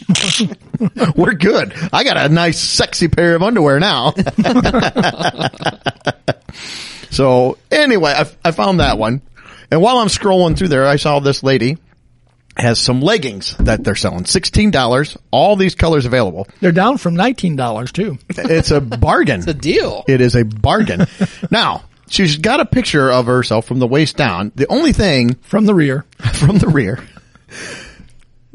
We're 1.17 1.35
good. 1.35 1.75
I 1.93 2.05
got 2.05 2.17
a 2.17 2.29
nice, 2.29 2.59
sexy 2.59 3.09
pair 3.09 3.35
of 3.35 3.43
underwear 3.43 3.81
now. 3.81 4.13
so 7.11 7.59
anyway, 7.71 8.13
I, 8.17 8.27
I 8.45 8.51
found 8.53 8.81
that 8.81 8.99
one. 8.99 9.23
And 9.71 9.83
while 9.83 9.99
I'm 9.99 10.09
scrolling 10.09 10.57
through 10.57 10.69
there, 10.69 10.87
I 10.87 10.97
saw 10.97 11.21
this 11.21 11.43
lady 11.43 11.79
has 12.57 12.79
some 12.81 13.01
leggings 13.01 13.55
that 13.59 13.85
they're 13.85 13.95
selling. 13.95 14.25
$16. 14.25 15.17
All 15.31 15.57
these 15.57 15.75
colors 15.75 16.07
available. 16.07 16.49
They're 16.61 16.73
down 16.73 16.99
from 16.99 17.15
nineteen 17.15 17.55
dollars 17.55 17.93
too. 17.93 18.19
It's 18.31 18.71
a 18.73 18.81
bargain. 18.81 19.37
it's 19.41 19.49
a 19.49 19.55
deal. 19.55 20.05
It 20.09 20.21
is 20.21 20.35
a 20.35 20.45
bargain. 20.45 21.07
now, 21.51 21.85
she's 22.09 22.37
got 22.39 22.61
a 22.61 22.65
picture 22.65 23.13
of 23.13 23.27
herself 23.27 23.67
from 23.67 23.79
the 23.79 23.87
waist 23.87 24.17
down. 24.17 24.51
The 24.57 24.67
only 24.69 24.93
thing 24.93 25.35
From 25.43 25.67
the 25.67 25.75
rear. 25.75 26.05
from 26.33 26.59
the 26.59 26.69
rear. 26.69 26.99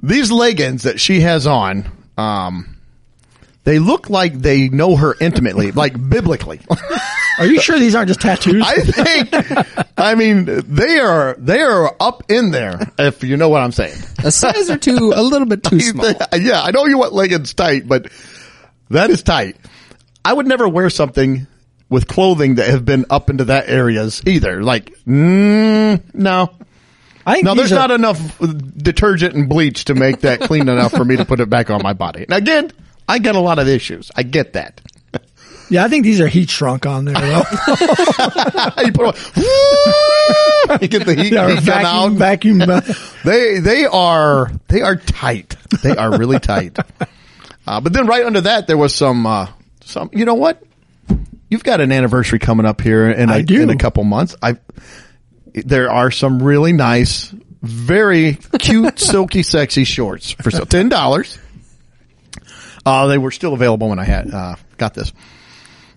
These 0.04 0.32
leggings 0.32 0.84
that 0.84 1.00
she 1.00 1.22
has 1.22 1.48
on, 1.48 1.90
um, 2.18 2.78
they 3.64 3.80
look 3.80 4.10
like 4.10 4.34
they 4.34 4.68
know 4.68 4.96
her 4.98 5.16
intimately, 5.20 5.72
like 5.84 5.94
biblically. 6.10 6.60
Are 7.40 7.46
you 7.46 7.60
sure 7.60 7.80
these 7.80 7.96
aren't 7.96 8.10
just 8.10 8.22
tattoos? 8.22 8.62
I 8.64 8.76
think, 8.82 9.88
I 9.98 10.14
mean, 10.16 10.46
they 10.46 11.00
are, 11.00 11.36
they 11.40 11.62
are 11.62 11.96
up 12.00 12.30
in 12.30 12.52
there, 12.52 12.92
if 13.00 13.24
you 13.24 13.38
know 13.38 13.50
what 13.50 13.62
I'm 13.62 13.72
saying. 13.72 13.98
A 14.24 14.30
size 14.32 14.70
or 14.70 14.78
two, 14.78 15.14
a 15.16 15.24
little 15.24 15.48
bit 15.48 15.64
too 15.64 15.80
small. 15.80 16.14
yeah, 16.38 16.62
I 16.62 16.72
know 16.72 16.86
you 16.86 16.98
want 16.98 17.14
leggings 17.14 17.54
tight, 17.54 17.88
but 17.88 18.12
that 18.90 19.10
is 19.10 19.24
tight. 19.24 19.56
I 20.26 20.34
would 20.34 20.48
never 20.48 20.68
wear 20.68 20.90
something 20.90 21.48
with 21.90 22.08
clothing 22.08 22.56
that 22.56 22.68
have 22.68 22.86
been 22.86 23.06
up 23.10 23.30
into 23.30 23.46
that 23.46 23.70
areas 23.70 24.22
either. 24.26 24.62
Like, 24.62 24.94
mm, 25.08 26.02
no. 26.14 26.50
I 27.26 27.34
think 27.36 27.46
No, 27.46 27.56
there's 27.56 27.72
not 27.72 27.92
enough 27.92 28.20
detergent 28.78 29.36
and 29.36 29.48
bleach 29.48 29.86
to 29.86 29.96
make 29.96 30.22
that 30.22 30.42
clean 30.42 30.68
enough 30.70 30.92
for 30.92 31.06
me 31.06 31.16
to 31.18 31.26
put 31.26 31.40
it 31.40 31.50
back 31.50 31.70
on 31.70 31.82
my 31.82 31.94
body. 31.94 32.24
And 32.24 32.34
again, 32.34 32.72
I 33.08 33.20
get 33.20 33.36
a 33.36 33.40
lot 33.40 33.60
of 33.60 33.68
issues. 33.68 34.12
I 34.16 34.24
get 34.24 34.54
that. 34.54 34.82
Yeah, 35.70 35.86
I 35.86 35.88
think 35.88 36.04
these 36.04 36.20
are 36.20 36.28
heat 36.28 36.50
shrunk 36.50 36.86
on 36.86 37.06
there 37.06 37.16
though. 37.16 37.44
you 38.86 38.92
put 38.92 39.08
on, 39.08 39.16
you 40.82 40.88
get 40.88 41.06
the 41.06 41.16
heat, 41.18 41.32
Yeah, 41.34 41.50
heat 41.50 41.60
vacuum, 41.62 41.86
out. 41.86 42.12
vacuum. 42.18 42.60
They 43.24 43.60
they 43.60 43.86
are 43.86 44.52
they 44.68 44.82
are 44.82 44.98
tight. 44.98 45.56
They 45.82 45.96
are 45.96 46.18
really 46.18 46.40
tight. 46.40 46.78
Uh, 47.66 47.80
but 47.80 47.94
then 47.94 48.06
right 48.08 48.26
under 48.26 48.42
that 48.42 48.68
there 48.68 48.78
was 48.78 48.94
some 48.94 49.26
uh, 49.26 49.48
some. 49.82 50.10
You 50.14 50.26
know 50.26 50.36
what? 50.36 50.62
You've 51.50 51.64
got 51.64 51.80
an 51.82 51.92
anniversary 51.92 52.40
coming 52.40 52.66
up 52.66 52.82
here 52.82 53.10
in 53.10 53.30
a, 53.30 53.34
I 53.36 53.42
do. 53.42 53.62
in 53.62 53.70
a 53.70 53.78
couple 53.78 54.04
months. 54.04 54.36
I 54.42 54.58
there 55.54 55.92
are 55.92 56.12
some 56.12 56.42
really 56.42 56.74
nice, 56.74 57.34
very 57.62 58.36
cute, 58.60 59.00
silky, 59.00 59.44
sexy 59.44 59.84
shorts 59.84 60.32
for. 60.32 60.52
Ten 60.52 60.90
dollars. 60.90 61.38
Uh, 62.86 63.08
they 63.08 63.18
were 63.18 63.32
still 63.32 63.54
available 63.54 63.90
when 63.90 64.00
I 64.00 64.04
had 64.04 64.34
uh, 64.34 64.56
got 64.78 64.94
this 64.94 65.14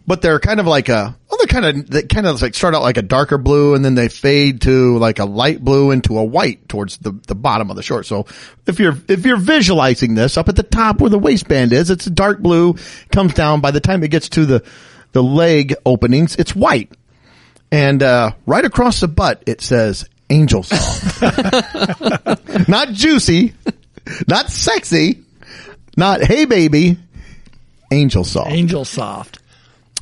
but 0.06 0.22
they're 0.22 0.38
kind 0.38 0.60
of 0.60 0.66
like 0.66 0.88
a 0.88 1.16
well 1.28 1.38
they're 1.38 1.46
kind 1.46 1.64
of 1.64 1.90
they 1.90 2.02
kind 2.02 2.26
of 2.26 2.40
like 2.40 2.54
start 2.54 2.74
out 2.74 2.82
like 2.82 2.96
a 2.96 3.02
darker 3.02 3.38
blue 3.38 3.74
and 3.74 3.84
then 3.84 3.94
they 3.94 4.08
fade 4.08 4.60
to 4.60 4.96
like 4.98 5.18
a 5.18 5.24
light 5.24 5.62
blue 5.62 5.90
into 5.90 6.18
a 6.18 6.24
white 6.24 6.68
towards 6.68 6.98
the 6.98 7.12
the 7.26 7.34
bottom 7.34 7.70
of 7.70 7.76
the 7.76 7.82
short 7.82 8.06
so 8.06 8.26
if 8.66 8.78
you're 8.78 8.96
if 9.08 9.26
you're 9.26 9.36
visualizing 9.36 10.14
this 10.14 10.36
up 10.36 10.48
at 10.48 10.56
the 10.56 10.62
top 10.62 11.00
where 11.00 11.10
the 11.10 11.18
waistband 11.18 11.72
is 11.72 11.90
it's 11.90 12.06
a 12.06 12.10
dark 12.10 12.38
blue 12.38 12.74
comes 13.10 13.34
down 13.34 13.60
by 13.60 13.70
the 13.70 13.80
time 13.80 14.02
it 14.02 14.10
gets 14.10 14.28
to 14.28 14.46
the 14.46 14.64
the 15.12 15.22
leg 15.22 15.74
openings 15.84 16.36
it's 16.36 16.54
white 16.54 16.92
and 17.70 18.02
uh, 18.02 18.32
right 18.46 18.64
across 18.64 19.00
the 19.00 19.08
butt 19.08 19.42
it 19.46 19.60
says 19.60 20.08
Angel 20.30 20.62
Soft. 20.62 21.22
not 22.68 22.90
juicy, 22.92 23.54
not 24.28 24.50
sexy, 24.50 25.22
not 25.96 26.22
hey 26.22 26.44
baby, 26.44 26.98
Angel 27.90 28.24
Soft. 28.24 28.50
Angel 28.50 28.84
Soft. 28.84 29.40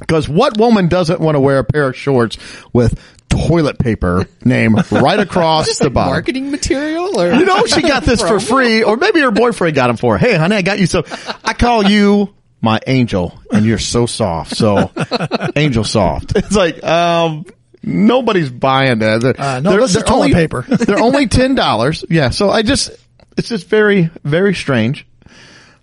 Because 0.01 0.29
what 0.29 0.59
woman 0.59 0.89
doesn't 0.89 1.21
want 1.21 1.37
to 1.37 1.41
wear 1.41 1.59
a 1.61 1.65
pair 1.65 1.89
of 1.89 1.97
shorts 1.97 2.37
with 2.73 2.99
toilet 3.29 3.79
paper 3.79 4.27
name 4.45 4.75
right 4.91 5.21
across 5.21 5.79
the 5.79 5.89
bottom? 5.91 6.13
Marketing 6.13 6.51
material, 6.51 7.21
or 7.21 7.33
You 7.33 7.45
know, 7.45 7.65
she 7.67 7.81
got 7.83 8.03
this 8.03 8.21
for 8.21 8.41
free, 8.41 8.83
or 8.83 8.97
maybe 8.97 9.21
her 9.21 9.31
boyfriend 9.31 9.75
got 9.77 9.87
them 9.89 9.97
for 9.97 10.19
her. 10.19 10.27
Hey, 10.27 10.37
honey, 10.37 10.57
I 10.57 10.63
got 10.63 10.79
you. 10.79 10.87
So 10.87 11.05
I 11.45 11.55
call 11.55 11.85
you 11.85 12.35
my 12.65 12.81
angel, 12.87 13.39
and 13.53 13.65
you're 13.65 13.79
so 13.79 14.07
soft. 14.07 14.57
So 14.57 14.91
angel 15.57 15.85
soft. 15.85 16.35
It's 16.37 16.57
like, 16.57 16.83
um, 16.83 17.45
nobody's 17.83 18.51
buying 18.51 18.99
that. 19.01 19.21
They're- 19.21 19.35
Uh, 19.39 19.61
no, 19.61 19.71
they're- 19.71 19.81
this 19.83 19.93
they're 19.95 20.03
toilet 20.03 20.25
only- 20.25 20.35
paper. 20.35 20.63
they're 20.63 20.99
only 20.99 21.27
ten 21.41 21.55
dollars. 21.55 22.05
Yeah. 22.11 22.31
So 22.31 22.51
I 22.51 22.63
just, 22.63 22.91
it's 23.37 23.49
just 23.49 23.69
very, 23.69 24.11
very 24.25 24.55
strange. 24.55 25.07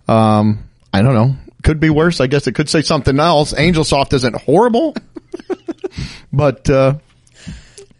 Um, 0.08 0.64
I 0.92 1.00
don't 1.02 1.14
know. 1.14 1.36
Could 1.62 1.78
be 1.80 1.90
worse. 1.90 2.20
I 2.20 2.26
guess 2.26 2.46
it 2.48 2.54
could 2.56 2.68
say 2.68 2.82
something 2.82 3.18
else. 3.20 3.54
Angel 3.56 3.84
soft 3.84 4.12
isn't 4.14 4.34
horrible, 4.42 4.96
but 6.32 6.68
uh, 6.68 6.94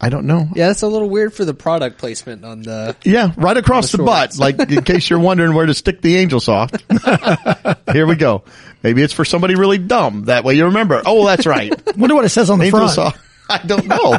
I 0.05 0.09
don't 0.09 0.27
know. 0.27 0.49
yeah, 0.57 0.67
that's 0.67 0.83
a 0.83 0.89
little 0.89 1.09
weird 1.09 1.33
for 1.33 1.45
the 1.45 1.55
product 1.55 1.99
placement 1.99 2.45
on 2.45 2.63
the. 2.63 2.97
Yeah, 3.05 3.33
right 3.37 3.57
across 3.57 3.93
the, 3.93 3.99
the 3.99 4.03
butt, 4.03 4.37
like 4.37 4.59
in 4.59 4.83
case 4.85 5.09
you're 5.09 5.21
wondering 5.21 5.55
where 5.55 5.65
to 5.67 5.75
stick 5.75 6.03
the 6.03 6.17
angel 6.17 6.41
soft. 6.41 6.83
Here 7.93 8.07
we 8.07 8.17
go. 8.17 8.43
Maybe 8.83 9.03
it's 9.03 9.13
for 9.13 9.25
somebody 9.25 9.55
really 9.55 9.79
dumb. 9.79 10.25
That 10.25 10.43
way 10.45 10.55
you 10.55 10.65
remember. 10.65 11.03
Oh, 11.07 11.25
that's 11.25 11.47
right. 11.47 11.73
Wonder 11.97 12.17
what 12.17 12.25
it 12.25 12.31
says 12.31 12.51
on 12.51 12.59
the 12.59 12.65
Angel 12.65 12.81
front. 12.81 12.93
soft. 12.93 13.21
I 13.49 13.59
don't 13.65 13.87
know. 13.87 14.19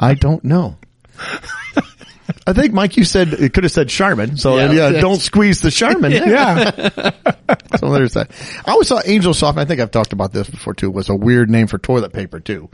I 0.00 0.14
don't 0.14 0.42
know. 0.44 0.78
I 2.46 2.52
think 2.54 2.72
Mike, 2.72 2.96
you 2.96 3.04
said 3.04 3.32
it 3.34 3.52
could 3.52 3.64
have 3.64 3.72
said 3.72 3.88
Charmin. 3.90 4.36
So 4.38 4.56
Yeah, 4.56 4.72
yeah, 4.72 5.00
don't 5.00 5.20
squeeze 5.20 5.60
the 5.60 5.70
Charmin. 5.70 6.12
Yeah. 6.12 7.10
So 7.78 7.92
there's 7.92 8.14
that. 8.14 8.30
I 8.64 8.70
always 8.72 8.88
thought 8.88 9.06
Angel 9.06 9.34
Soft. 9.34 9.58
I 9.58 9.64
think 9.66 9.80
I've 9.80 9.90
talked 9.90 10.12
about 10.14 10.32
this 10.32 10.48
before 10.48 10.72
too. 10.74 10.90
Was 10.90 11.08
a 11.10 11.14
weird 11.14 11.50
name 11.50 11.66
for 11.66 11.76
toilet 11.78 12.12
paper 12.14 12.40
too. 12.40 12.70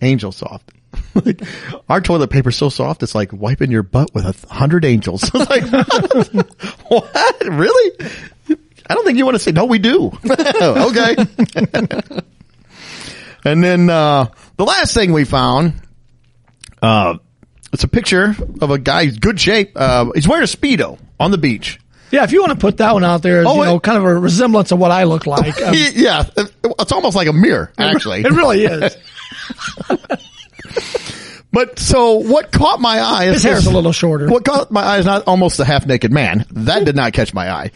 Angel 0.00 0.30
Soft. 0.32 0.70
like, 1.14 1.40
our 1.88 2.00
toilet 2.00 2.28
paper's 2.30 2.56
so 2.56 2.68
soft, 2.68 3.02
it's 3.02 3.14
like 3.14 3.32
wiping 3.32 3.70
your 3.70 3.82
butt 3.82 4.14
with 4.14 4.24
a 4.24 4.54
hundred 4.54 4.84
angels. 4.84 5.30
Like, 5.34 5.64
what? 6.88 7.36
Really? 7.46 8.08
I 8.88 8.94
don't 8.94 9.04
think 9.04 9.16
you 9.18 9.24
want 9.24 9.34
to 9.36 9.38
say 9.38 9.52
no. 9.52 9.64
We 9.64 9.78
do. 9.78 10.12
okay. 10.30 11.16
and 13.44 13.62
then 13.64 13.90
uh, 13.90 14.26
the 14.56 14.64
last 14.64 14.94
thing 14.94 15.12
we 15.12 15.24
found, 15.24 15.74
uh, 16.82 17.18
it's 17.72 17.84
a 17.84 17.88
picture 17.88 18.34
of 18.60 18.70
a 18.70 18.78
guy. 18.78 19.04
He's 19.06 19.18
good 19.18 19.40
shape. 19.40 19.72
Uh, 19.76 20.10
he's 20.14 20.28
wearing 20.28 20.44
a 20.44 20.46
speedo 20.46 20.98
on 21.18 21.30
the 21.30 21.38
beach. 21.38 21.78
Yeah, 22.10 22.22
if 22.24 22.30
you 22.32 22.40
want 22.40 22.52
to 22.52 22.58
put 22.58 22.76
that 22.76 22.92
one 22.94 23.02
out 23.02 23.22
there, 23.22 23.40
as, 23.40 23.46
Oh, 23.48 23.56
you 23.56 23.64
know, 23.64 23.76
it- 23.76 23.82
kind 23.82 23.98
of 23.98 24.04
a 24.04 24.14
resemblance 24.14 24.70
of 24.70 24.78
what 24.78 24.90
I 24.92 25.04
look 25.04 25.26
like. 25.26 25.60
um, 25.60 25.74
yeah, 25.74 26.24
it's 26.36 26.92
almost 26.92 27.16
like 27.16 27.26
a 27.26 27.32
mirror, 27.32 27.72
actually. 27.76 28.20
it 28.20 28.30
really 28.30 28.64
is. 28.64 28.96
But 31.52 31.78
so 31.78 32.14
what 32.14 32.50
caught 32.50 32.80
my 32.80 32.98
eye 32.98 33.26
is 33.26 33.34
His 33.34 33.42
hair's 33.44 33.66
a 33.66 33.70
little 33.70 33.92
shorter. 33.92 34.28
What 34.28 34.44
caught 34.44 34.72
my 34.72 34.82
eye 34.82 34.98
is 34.98 35.06
not 35.06 35.28
almost 35.28 35.60
a 35.60 35.64
half 35.64 35.86
naked 35.86 36.12
man. 36.12 36.46
That 36.50 36.84
did 36.84 36.96
not 36.96 37.12
catch 37.12 37.32
my 37.32 37.48
eye. 37.48 37.70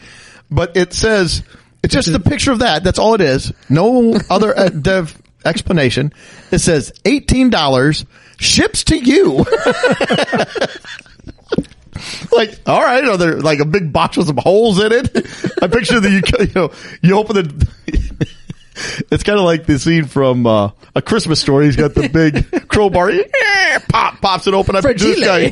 But 0.51 0.75
it 0.75 0.91
says 0.91 1.43
it's 1.81 1.93
just 1.93 2.11
the 2.11 2.19
picture 2.19 2.51
of 2.51 2.59
that. 2.59 2.83
That's 2.83 2.99
all 2.99 3.13
it 3.13 3.21
is. 3.21 3.53
No 3.69 4.19
other 4.29 4.57
uh, 4.57 4.67
dev 4.81 5.21
explanation. 5.45 6.11
It 6.51 6.59
says 6.59 6.91
eighteen 7.05 7.49
dollars 7.49 8.05
ships 8.37 8.83
to 8.85 8.97
you. 8.97 9.37
like, 12.31 12.59
all 12.65 12.81
right, 12.81 13.05
are 13.05 13.17
there 13.17 13.39
like 13.39 13.59
a 13.59 13.65
big 13.65 13.93
box 13.93 14.17
with 14.17 14.27
some 14.27 14.37
holes 14.37 14.79
in 14.79 14.91
it? 14.91 15.09
I 15.61 15.67
picture 15.67 15.99
that 15.99 16.09
you, 16.09 16.21
you 16.45 16.51
know, 16.53 16.71
you 17.01 17.17
open 17.17 17.35
the. 17.35 18.35
It's 19.11 19.23
kind 19.23 19.39
of 19.39 19.45
like 19.45 19.65
the 19.65 19.79
scene 19.79 20.05
from 20.05 20.45
uh, 20.47 20.71
a 20.95 21.01
Christmas 21.01 21.39
story. 21.39 21.65
He's 21.65 21.75
got 21.75 21.93
the 21.93 22.07
big 22.13 22.67
crowbar. 22.67 23.11
Pop 23.89 24.21
pops 24.21 24.47
it 24.47 24.53
open. 24.53 24.75
I 24.75 24.81
picture 24.81 25.05
this 25.05 25.25
guy. 25.25 25.51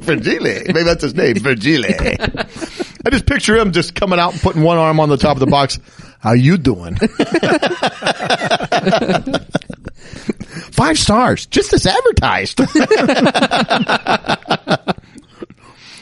Fragile. 0.00 0.42
Maybe 0.42 0.82
that's 0.82 1.02
his 1.02 1.14
name. 1.14 1.36
Fragile. 1.36 1.84
I 1.86 3.10
just 3.10 3.26
picture 3.26 3.56
him 3.56 3.72
just 3.72 3.94
coming 3.94 4.18
out 4.18 4.32
and 4.32 4.42
putting 4.42 4.62
one 4.62 4.78
arm 4.78 5.00
on 5.00 5.08
the 5.08 5.16
top 5.16 5.36
of 5.36 5.40
the 5.40 5.46
box. 5.46 5.78
How 6.20 6.32
you 6.32 6.58
doing? 6.58 6.96
Five 10.72 10.98
stars, 10.98 11.46
just 11.46 11.72
as 11.72 11.86
advertised. 11.86 12.60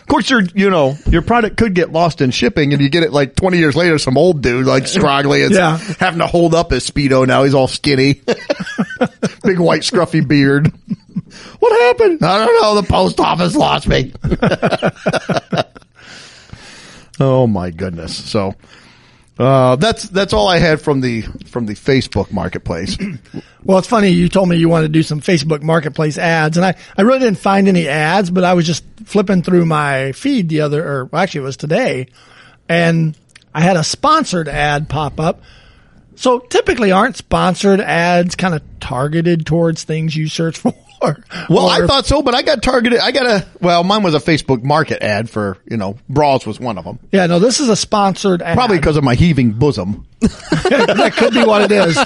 Of 0.08 0.10
course, 0.10 0.30
your 0.30 0.40
you 0.54 0.70
know 0.70 0.96
your 1.10 1.20
product 1.20 1.58
could 1.58 1.74
get 1.74 1.92
lost 1.92 2.22
in 2.22 2.30
shipping, 2.30 2.72
and 2.72 2.80
you 2.80 2.88
get 2.88 3.02
it 3.02 3.12
like 3.12 3.36
twenty 3.36 3.58
years 3.58 3.76
later. 3.76 3.98
Some 3.98 4.16
old 4.16 4.40
dude 4.40 4.64
like 4.64 4.84
scroggly 4.84 5.40
is 5.40 5.50
Yeah. 5.50 5.76
having 6.00 6.20
to 6.20 6.26
hold 6.26 6.54
up 6.54 6.70
his 6.70 6.90
speedo. 6.90 7.26
Now 7.26 7.44
he's 7.44 7.52
all 7.52 7.68
skinny, 7.68 8.14
big 9.44 9.58
white 9.58 9.82
scruffy 9.82 10.26
beard. 10.26 10.72
What 11.58 11.78
happened? 11.82 12.22
I 12.24 12.46
don't 12.46 12.62
know. 12.62 12.80
The 12.80 12.88
post 12.88 13.20
office 13.20 13.54
lost 13.54 13.86
me. 13.86 14.14
oh 17.20 17.46
my 17.46 17.70
goodness! 17.70 18.16
So 18.16 18.54
uh, 19.38 19.76
that's 19.76 20.04
that's 20.04 20.32
all 20.32 20.48
I 20.48 20.58
had 20.58 20.80
from 20.80 21.00
the 21.00 21.22
from 21.22 21.66
the 21.66 21.74
Facebook 21.74 22.32
Marketplace. 22.32 22.96
Well, 23.64 23.78
it's 23.78 23.88
funny. 23.88 24.10
You 24.10 24.28
told 24.28 24.48
me 24.48 24.56
you 24.56 24.68
wanted 24.68 24.86
to 24.86 24.92
do 24.92 25.02
some 25.02 25.20
Facebook 25.20 25.62
Marketplace 25.62 26.16
ads, 26.16 26.56
and 26.56 26.64
I, 26.64 26.76
I 26.96 27.02
really 27.02 27.18
didn't 27.18 27.38
find 27.38 27.68
any 27.68 27.88
ads, 27.88 28.30
but 28.30 28.44
I 28.44 28.54
was 28.54 28.64
just 28.64 28.84
flipping 29.04 29.42
through 29.42 29.66
my 29.66 30.12
feed 30.12 30.48
the 30.48 30.60
other, 30.62 30.82
or 30.86 31.10
actually 31.12 31.40
it 31.40 31.44
was 31.44 31.56
today, 31.58 32.06
and 32.68 33.18
I 33.52 33.60
had 33.60 33.76
a 33.76 33.84
sponsored 33.84 34.48
ad 34.48 34.88
pop 34.88 35.20
up. 35.20 35.42
So 36.14 36.38
typically, 36.38 36.92
aren't 36.92 37.16
sponsored 37.16 37.80
ads 37.80 38.36
kind 38.36 38.54
of 38.54 38.62
targeted 38.80 39.44
towards 39.44 39.82
things 39.82 40.16
you 40.16 40.28
search 40.28 40.56
for? 40.60 40.72
Well, 41.48 41.68
I 41.68 41.86
thought 41.86 42.06
so, 42.06 42.22
but 42.22 42.34
I 42.34 42.42
got 42.42 42.62
targeted. 42.62 42.98
I 42.98 43.12
got 43.12 43.26
a 43.26 43.46
well, 43.60 43.84
mine 43.84 44.02
was 44.02 44.14
a 44.14 44.18
Facebook 44.18 44.62
Market 44.62 45.02
ad 45.02 45.30
for 45.30 45.58
you 45.70 45.76
know 45.76 45.96
bras 46.08 46.46
was 46.46 46.58
one 46.58 46.78
of 46.78 46.84
them. 46.84 46.98
yeah, 47.12 47.26
no, 47.26 47.38
this 47.38 47.60
is 47.60 47.68
a 47.68 47.76
sponsored 47.76 48.42
ad. 48.42 48.56
Probably 48.56 48.78
because 48.78 48.96
of 48.96 49.04
my 49.04 49.14
heaving 49.14 49.52
bosom. 49.52 50.06
that 50.20 51.12
could 51.16 51.32
be 51.32 51.44
what 51.44 51.70
it 51.70 51.72
is. 51.72 51.96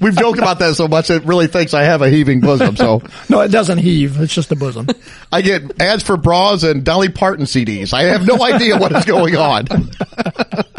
We've 0.00 0.16
joked 0.16 0.38
about 0.38 0.58
that 0.58 0.74
so 0.74 0.88
much 0.88 1.10
it 1.10 1.24
really 1.24 1.46
thinks 1.46 1.74
I 1.74 1.82
have 1.84 2.02
a 2.02 2.08
heaving 2.10 2.40
bosom. 2.40 2.76
So 2.76 3.02
No, 3.28 3.40
it 3.40 3.48
doesn't 3.50 3.78
heave. 3.78 4.20
It's 4.20 4.34
just 4.34 4.50
a 4.50 4.56
bosom. 4.56 4.88
I 5.30 5.42
get 5.42 5.80
ads 5.80 6.02
for 6.02 6.16
bras 6.16 6.62
and 6.64 6.82
Dolly 6.84 7.08
Parton 7.08 7.44
CDs. 7.44 7.92
I 7.92 8.04
have 8.04 8.26
no 8.26 8.42
idea 8.42 8.76
what 8.78 8.92
is 8.92 9.04
going 9.04 9.36
on. 9.36 9.66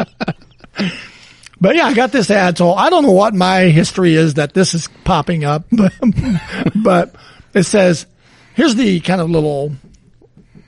But 1.64 1.76
yeah, 1.76 1.86
I 1.86 1.94
got 1.94 2.12
this 2.12 2.30
ad, 2.30 2.58
so 2.58 2.74
I 2.74 2.90
don't 2.90 3.04
know 3.04 3.12
what 3.12 3.32
my 3.32 3.60
history 3.70 4.16
is 4.16 4.34
that 4.34 4.52
this 4.52 4.74
is 4.74 4.86
popping 5.02 5.44
up, 5.44 5.64
but, 5.72 5.94
but 6.74 7.14
it 7.54 7.62
says, 7.62 8.04
here's 8.52 8.74
the 8.74 9.00
kind 9.00 9.18
of 9.18 9.30
little, 9.30 9.72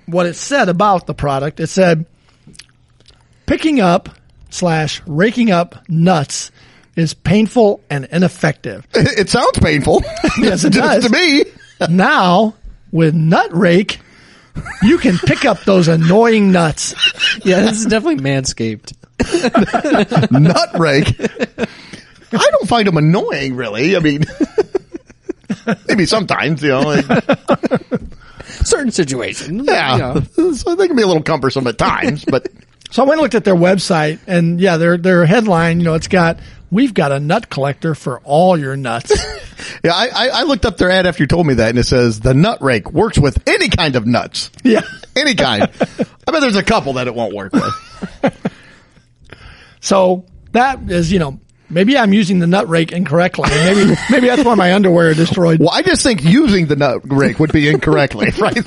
what 0.06 0.24
it 0.24 0.36
said 0.36 0.70
about 0.70 1.06
the 1.06 1.12
product. 1.12 1.60
It 1.60 1.66
said, 1.66 2.06
picking 3.44 3.78
up 3.78 4.08
slash 4.48 5.02
raking 5.06 5.50
up 5.50 5.86
nuts 5.86 6.50
is 6.96 7.12
painful 7.12 7.82
and 7.90 8.08
ineffective. 8.10 8.86
It 8.94 9.28
sounds 9.28 9.58
painful. 9.58 10.02
Yes, 10.38 10.64
it 10.64 10.72
does. 10.72 11.04
to 11.04 11.10
me. 11.10 11.44
now, 11.90 12.54
with 12.90 13.14
Nut 13.14 13.54
Rake, 13.54 14.00
you 14.82 14.96
can 14.96 15.18
pick 15.18 15.44
up 15.44 15.62
those 15.64 15.88
annoying 15.88 16.52
nuts. 16.52 16.94
Yeah, 17.44 17.60
this 17.60 17.80
is 17.80 17.84
definitely 17.84 18.24
manscaped. 18.24 18.94
Nut 20.30 20.70
rake. 20.78 21.14
I 22.32 22.50
don't 22.50 22.68
find 22.68 22.86
them 22.86 22.96
annoying, 22.96 23.56
really. 23.56 23.96
I 23.96 24.00
mean, 24.00 24.24
maybe 25.88 26.06
sometimes, 26.06 26.62
you 26.62 26.70
know. 26.70 26.80
Like, 26.80 27.04
Certain 28.46 28.90
situations. 28.92 29.66
yeah, 29.66 29.92
you 29.92 29.98
know. 30.38 30.52
so 30.52 30.74
they 30.74 30.86
can 30.86 30.96
be 30.96 31.02
a 31.02 31.06
little 31.06 31.22
cumbersome 31.22 31.66
at 31.66 31.78
times, 31.78 32.24
but 32.24 32.46
So 32.90 33.02
I 33.02 33.06
went 33.06 33.18
and 33.18 33.22
looked 33.22 33.34
at 33.34 33.44
their 33.44 33.56
website, 33.56 34.18
and 34.26 34.60
yeah, 34.60 34.76
their 34.76 34.96
their 34.96 35.26
headline, 35.26 35.80
you 35.80 35.84
know, 35.84 35.94
it's 35.94 36.08
got 36.08 36.38
"We've 36.70 36.94
got 36.94 37.10
a 37.12 37.18
nut 37.20 37.50
collector 37.50 37.94
for 37.94 38.20
all 38.20 38.56
your 38.56 38.76
nuts." 38.76 39.12
yeah, 39.84 39.92
I, 39.92 40.08
I, 40.08 40.28
I 40.28 40.42
looked 40.44 40.64
up 40.64 40.76
their 40.78 40.90
ad 40.90 41.06
after 41.06 41.22
you 41.22 41.26
told 41.26 41.46
me 41.46 41.54
that, 41.54 41.70
and 41.70 41.78
it 41.78 41.84
says 41.84 42.20
the 42.20 42.34
nut 42.34 42.62
rake 42.62 42.92
works 42.92 43.18
with 43.18 43.42
any 43.48 43.68
kind 43.68 43.96
of 43.96 44.06
nuts, 44.06 44.50
yeah. 44.62 44.82
any 45.16 45.34
kind. 45.34 45.64
I 45.64 46.32
bet 46.32 46.40
there's 46.40 46.56
a 46.56 46.62
couple 46.64 46.94
that 46.94 47.08
it 47.08 47.14
won't 47.14 47.34
work 47.34 47.52
with. 47.52 48.32
So 49.86 50.24
that 50.50 50.90
is, 50.90 51.12
you 51.12 51.20
know, 51.20 51.38
maybe 51.70 51.96
I'm 51.96 52.12
using 52.12 52.40
the 52.40 52.48
nut 52.48 52.68
rake 52.68 52.90
incorrectly. 52.90 53.48
Maybe 53.50 53.94
maybe 54.10 54.26
that's 54.26 54.44
why 54.44 54.56
my 54.56 54.74
underwear 54.74 55.10
are 55.10 55.14
destroyed. 55.14 55.60
Well, 55.60 55.70
I 55.70 55.82
just 55.82 56.02
think 56.02 56.24
using 56.24 56.66
the 56.66 56.74
nut 56.74 57.02
rake 57.04 57.38
would 57.38 57.52
be 57.52 57.68
incorrectly, 57.68 58.30
right? 58.40 58.58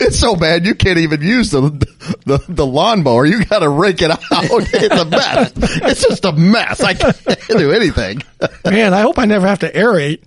it's 0.00 0.18
so 0.18 0.36
bad 0.36 0.64
you 0.64 0.74
can't 0.74 0.98
even 1.00 1.20
use 1.20 1.50
the 1.50 1.60
the, 2.24 2.42
the 2.48 2.66
lawnmower, 2.66 3.26
you 3.26 3.44
got 3.44 3.58
to 3.58 3.68
rake 3.68 4.00
it 4.00 4.10
out. 4.10 4.20
It's 4.32 4.94
a 4.98 5.04
mess. 5.04 5.52
It's 5.56 6.02
just 6.08 6.24
a 6.24 6.32
mess. 6.32 6.80
I 6.80 6.94
can't 6.94 7.46
do 7.48 7.72
anything. 7.72 8.22
Man, 8.64 8.94
I 8.94 9.02
hope 9.02 9.18
I 9.18 9.26
never 9.26 9.46
have 9.46 9.58
to 9.60 9.70
aerate. 9.70 10.22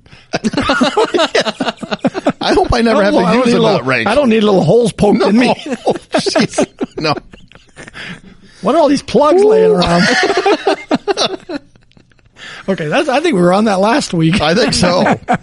I 2.41 2.53
hope 2.53 2.71
I 2.73 2.81
never 2.81 3.03
have 3.03 3.13
to 3.13 3.19
use 3.19 3.53
a 3.53 3.59
little- 3.59 3.71
nut 3.73 3.85
rake. 3.85 4.07
I 4.07 4.15
don't 4.15 4.29
need 4.29 4.43
little 4.43 4.63
holes 4.63 4.93
poked 4.93 5.21
in 5.23 5.37
me. 5.37 5.53
Jeez. 5.55 6.99
no. 6.99 7.13
What 8.61 8.75
are 8.75 8.79
all 8.79 8.89
these 8.89 9.03
plugs 9.03 9.43
laying 9.43 9.71
around? 9.71 10.01
okay, 12.69 12.87
that's. 12.87 13.09
I 13.09 13.19
think 13.19 13.35
we 13.35 13.41
were 13.41 13.53
on 13.53 13.65
that 13.65 13.79
last 13.79 14.13
week. 14.13 14.41
I 14.41 14.53
think 14.55 14.73
so. 14.73 15.03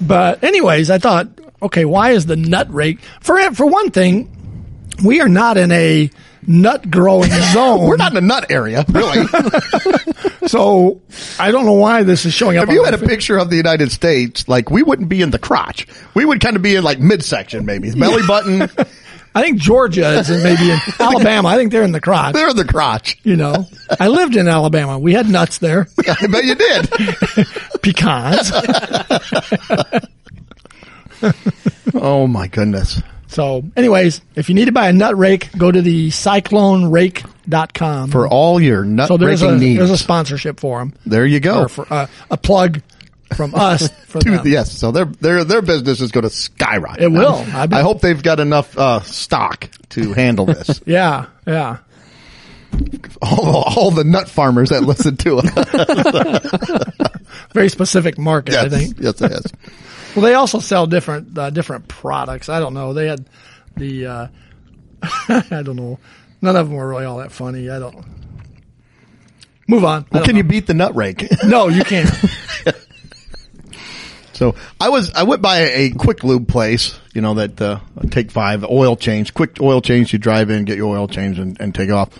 But 0.00 0.44
anyways, 0.44 0.90
I 0.90 0.98
thought, 0.98 1.28
okay, 1.62 1.84
why 1.86 2.10
is 2.10 2.26
the 2.26 2.36
nut 2.36 2.72
rake? 2.72 3.00
For 3.20 3.40
for 3.54 3.66
one 3.66 3.90
thing, 3.90 4.30
we 5.04 5.20
are 5.20 5.28
not 5.28 5.56
in 5.56 5.72
a 5.72 6.10
nut 6.46 6.90
growing 6.90 7.30
zone. 7.52 7.86
We're 7.88 7.96
not 7.96 8.12
in 8.12 8.18
a 8.18 8.20
nut 8.20 8.50
area, 8.50 8.84
really. 8.90 9.26
so 10.46 11.00
I 11.40 11.50
don't 11.50 11.64
know 11.64 11.72
why 11.72 12.02
this 12.02 12.24
is 12.26 12.34
showing 12.34 12.58
up. 12.58 12.68
if 12.68 12.74
you 12.74 12.84
had 12.84 12.94
a 12.94 12.98
my- 12.98 13.06
picture 13.06 13.38
of 13.38 13.48
the 13.50 13.56
United 13.56 13.90
States, 13.90 14.46
like 14.48 14.70
we 14.70 14.82
wouldn't 14.82 15.08
be 15.08 15.22
in 15.22 15.30
the 15.30 15.38
crotch. 15.38 15.86
We 16.14 16.24
would 16.24 16.40
kind 16.40 16.56
of 16.56 16.62
be 16.62 16.76
in 16.76 16.84
like 16.84 17.00
midsection, 17.00 17.64
maybe 17.64 17.90
belly 17.92 18.22
button. 18.26 18.68
I 19.36 19.42
think 19.42 19.58
Georgia 19.58 20.18
is 20.18 20.30
in 20.30 20.42
maybe 20.42 20.70
in 20.70 20.78
Alabama. 20.98 21.48
I 21.48 21.56
think 21.56 21.70
they're 21.70 21.82
in 21.82 21.92
the 21.92 22.00
crotch. 22.00 22.32
They're 22.32 22.48
in 22.48 22.56
the 22.56 22.64
crotch. 22.64 23.18
You 23.22 23.36
know, 23.36 23.66
I 24.00 24.08
lived 24.08 24.34
in 24.34 24.48
Alabama. 24.48 24.98
We 24.98 25.12
had 25.12 25.28
nuts 25.28 25.58
there, 25.58 25.86
I 26.08 26.26
bet 26.26 26.44
you 26.44 26.54
did. 26.54 26.90
pecans. 27.82 28.50
Oh 31.94 32.26
my 32.26 32.46
goodness. 32.48 33.02
So, 33.28 33.62
anyways, 33.76 34.22
if 34.36 34.48
you 34.48 34.54
need 34.54 34.66
to 34.66 34.72
buy 34.72 34.88
a 34.88 34.92
nut 34.94 35.18
rake, 35.18 35.50
go 35.58 35.70
to 35.70 35.82
the 35.82 36.08
cyclonerake.com. 36.08 38.10
For 38.10 38.26
all 38.26 38.58
your 38.60 38.84
nut 38.84 39.08
so 39.08 39.18
raking 39.18 39.50
a 39.50 39.56
needs. 39.56 39.78
there's 39.78 39.90
a 39.90 39.98
sponsorship 39.98 40.60
for 40.60 40.78
them, 40.78 40.94
there 41.04 41.26
you 41.26 41.40
go. 41.40 41.64
or 41.64 41.68
for 41.68 41.92
uh, 41.92 42.06
a 42.30 42.38
plug 42.38 42.80
from 43.34 43.54
us 43.54 43.88
for 44.06 44.20
To- 44.20 44.42
yes, 44.44 44.72
so 44.72 44.92
their 44.92 45.04
their 45.06 45.44
their 45.44 45.62
business 45.62 46.00
is 46.00 46.12
going 46.12 46.24
to 46.24 46.30
skyrocket. 46.30 47.02
It 47.02 47.08
will. 47.12 47.34
I. 47.52 47.66
I 47.70 47.80
hope 47.82 48.00
they've 48.00 48.22
got 48.22 48.40
enough 48.40 48.76
uh, 48.78 49.00
stock 49.00 49.68
to 49.90 50.12
handle 50.12 50.46
this. 50.46 50.80
Yeah, 50.86 51.26
yeah. 51.46 51.78
all, 53.22 53.64
all 53.76 53.90
the 53.90 54.04
nut 54.04 54.28
farmers 54.28 54.68
that 54.70 54.82
listen 54.82 55.16
to 55.18 55.40
it. 55.42 57.16
Very 57.52 57.68
specific 57.68 58.18
market, 58.18 58.52
yes, 58.52 58.64
I 58.64 58.68
think. 58.68 58.96
yes, 59.00 59.20
it 59.22 59.32
is. 59.32 59.52
Well, 60.14 60.24
they 60.24 60.34
also 60.34 60.58
sell 60.58 60.86
different 60.86 61.36
uh, 61.38 61.50
different 61.50 61.88
products. 61.88 62.48
I 62.48 62.60
don't 62.60 62.74
know. 62.74 62.92
They 62.92 63.06
had 63.06 63.28
the 63.76 64.06
uh, 64.06 64.26
I 65.02 65.62
don't 65.64 65.76
know. 65.76 65.98
None 66.42 66.56
of 66.56 66.68
them 66.68 66.76
were 66.76 66.88
really 66.88 67.04
all 67.04 67.18
that 67.18 67.32
funny. 67.32 67.68
I 67.70 67.78
don't. 67.78 68.04
Move 69.68 69.84
on. 69.84 70.06
Well, 70.12 70.24
can 70.24 70.36
you 70.36 70.44
beat 70.44 70.66
the 70.66 70.74
nut 70.74 70.94
rake? 70.94 71.26
No, 71.44 71.68
you 71.68 71.82
can't. 71.84 72.08
So 74.36 74.54
I 74.78 74.90
was 74.90 75.12
I 75.14 75.22
went 75.22 75.40
by 75.40 75.60
a 75.60 75.90
quick 75.90 76.22
lube 76.22 76.46
place, 76.46 76.98
you 77.14 77.22
know 77.22 77.34
that 77.34 77.60
uh, 77.60 77.80
take 78.10 78.30
five 78.30 78.64
oil 78.64 78.94
change, 78.94 79.32
quick 79.32 79.60
oil 79.62 79.80
change. 79.80 80.12
You 80.12 80.18
drive 80.18 80.50
in, 80.50 80.66
get 80.66 80.76
your 80.76 80.94
oil 80.94 81.08
change, 81.08 81.38
and, 81.38 81.58
and 81.58 81.74
take 81.74 81.90
off. 81.90 82.10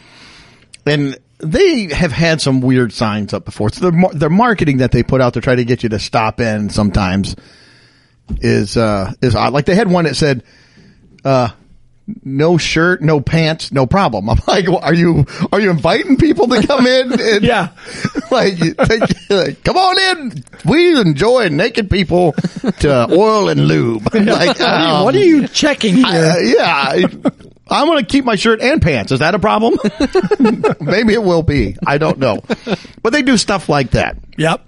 And 0.87 1.19
they 1.39 1.93
have 1.93 2.12
had 2.12 2.41
some 2.41 2.62
weird 2.62 2.95
signs 2.95 3.35
up 3.35 3.45
before. 3.45 3.69
So 3.71 3.91
their 3.91 4.11
their 4.14 4.31
marketing 4.31 4.79
that 4.79 4.93
they 4.93 5.03
put 5.03 5.21
out 5.21 5.35
to 5.35 5.43
try 5.43 5.55
to 5.57 5.64
get 5.64 5.83
you 5.83 5.91
to 5.91 5.99
stop 5.99 6.41
in 6.41 6.71
sometimes 6.71 7.37
is 8.39 8.79
uh 8.79 9.12
is 9.21 9.37
odd. 9.37 9.53
Like 9.53 9.67
they 9.67 9.75
had 9.75 9.91
one 9.91 10.05
that 10.05 10.17
said, 10.17 10.43
uh. 11.25 11.51
No 12.24 12.57
shirt, 12.57 13.02
no 13.02 13.20
pants, 13.20 13.72
no 13.72 13.84
problem. 13.84 14.30
I'm 14.30 14.38
like, 14.46 14.68
well, 14.68 14.78
are 14.78 14.94
you 14.94 15.26
are 15.50 15.61
you 15.61 15.70
inviting 15.70 16.16
people 16.16 16.46
to 16.48 16.64
come 16.66 16.86
in? 16.86 17.12
And, 17.20 17.42
Yeah. 17.42 17.70
like, 18.30 18.59
take, 18.59 19.02
like, 19.30 19.64
come 19.64 19.76
on 19.76 19.98
in. 19.98 20.44
We 20.64 21.00
enjoy 21.00 21.48
naked 21.48 21.90
people 21.90 22.32
to 22.80 23.09
oil 23.11 23.48
and 23.48 23.66
lube. 23.66 24.14
Like, 24.14 24.61
um, 24.61 25.04
what 25.04 25.16
are 25.16 25.18
you 25.18 25.48
checking 25.48 25.96
here? 25.96 26.07
uh, 26.07 26.38
yeah, 26.38 26.64
I, 26.64 27.04
I'm 27.68 27.86
going 27.88 27.98
to 27.98 28.04
keep 28.07 28.24
my 28.24 28.36
shirt 28.36 28.61
and 28.61 28.80
pants. 28.80 29.11
Is 29.11 29.18
that 29.18 29.34
a 29.34 29.40
problem? 29.40 29.76
Maybe 30.80 31.12
it 31.14 31.22
will 31.22 31.42
be. 31.42 31.76
I 31.84 31.98
don't 31.98 32.18
know. 32.18 32.40
But 33.02 33.12
they 33.14 33.22
do 33.22 33.36
stuff 33.36 33.68
like 33.68 33.90
that. 33.92 34.16
yep. 34.36 34.64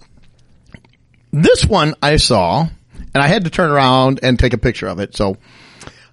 This 1.33 1.65
one 1.65 1.95
I 2.03 2.17
saw, 2.17 2.63
and 3.15 3.23
I 3.23 3.29
had 3.29 3.45
to 3.45 3.51
turn 3.51 3.71
around 3.71 4.21
and 4.23 4.39
take 4.39 4.55
a 4.55 4.59
picture 4.59 4.89
of 4.89 4.99
it. 4.99 5.15
So, 5.15 5.37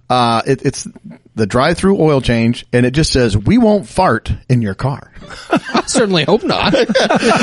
uh, 0.08 0.42
it, 0.46 0.62
it's 0.64 0.86
the 1.34 1.46
drive-through 1.46 2.00
oil 2.00 2.20
change, 2.20 2.64
and 2.72 2.86
it 2.86 2.92
just 2.92 3.12
says, 3.12 3.36
"We 3.36 3.58
won't 3.58 3.88
fart 3.88 4.32
in 4.48 4.62
your 4.62 4.74
car." 4.74 5.10
I 5.50 5.82
certainly 5.86 6.24
hope 6.24 6.44
not. 6.44 6.74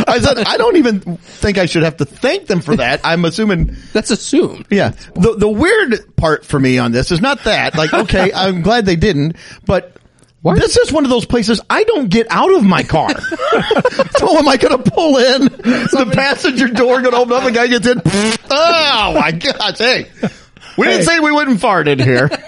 I 0.07 0.19
said, 0.19 0.37
I 0.47 0.57
don't 0.57 0.77
even 0.77 1.17
think 1.17 1.57
I 1.57 1.65
should 1.65 1.83
have 1.83 1.97
to 1.97 2.05
thank 2.05 2.47
them 2.47 2.61
for 2.61 2.75
that. 2.77 3.01
I'm 3.03 3.25
assuming 3.25 3.75
That's 3.93 4.09
assumed. 4.11 4.67
Yeah. 4.69 4.91
The 5.15 5.35
the 5.37 5.49
weird 5.49 6.15
part 6.15 6.45
for 6.45 6.59
me 6.59 6.77
on 6.77 6.91
this 6.93 7.11
is 7.11 7.19
not 7.21 7.43
that. 7.43 7.75
Like, 7.75 7.93
okay, 7.93 8.31
I'm 8.33 8.61
glad 8.61 8.85
they 8.85 8.95
didn't, 8.95 9.35
but 9.65 9.97
What? 10.41 10.55
this 10.57 10.77
is 10.77 10.91
one 10.91 11.03
of 11.03 11.09
those 11.09 11.25
places 11.25 11.59
I 11.69 11.83
don't 11.83 12.09
get 12.09 12.27
out 12.29 12.53
of 12.53 12.63
my 12.63 12.83
car. 12.83 13.09
so 14.17 14.37
am 14.37 14.47
I 14.47 14.57
going 14.57 14.81
to 14.81 14.89
pull 14.91 15.17
in 15.17 15.41
the 15.43 16.09
passenger 16.13 16.67
door, 16.69 17.01
going 17.01 17.11
to 17.13 17.17
open 17.17 17.33
up, 17.33 17.43
the 17.43 17.51
guy 17.51 17.67
gets 17.67 17.87
in. 17.87 18.01
Oh 18.49 19.17
my 19.19 19.31
gosh! 19.31 19.77
Hey, 19.77 20.09
we 20.77 20.87
didn't 20.87 21.05
say 21.05 21.19
we 21.19 21.31
wouldn't 21.31 21.59
fart 21.59 21.87
in 21.87 21.99
here. 21.99 22.29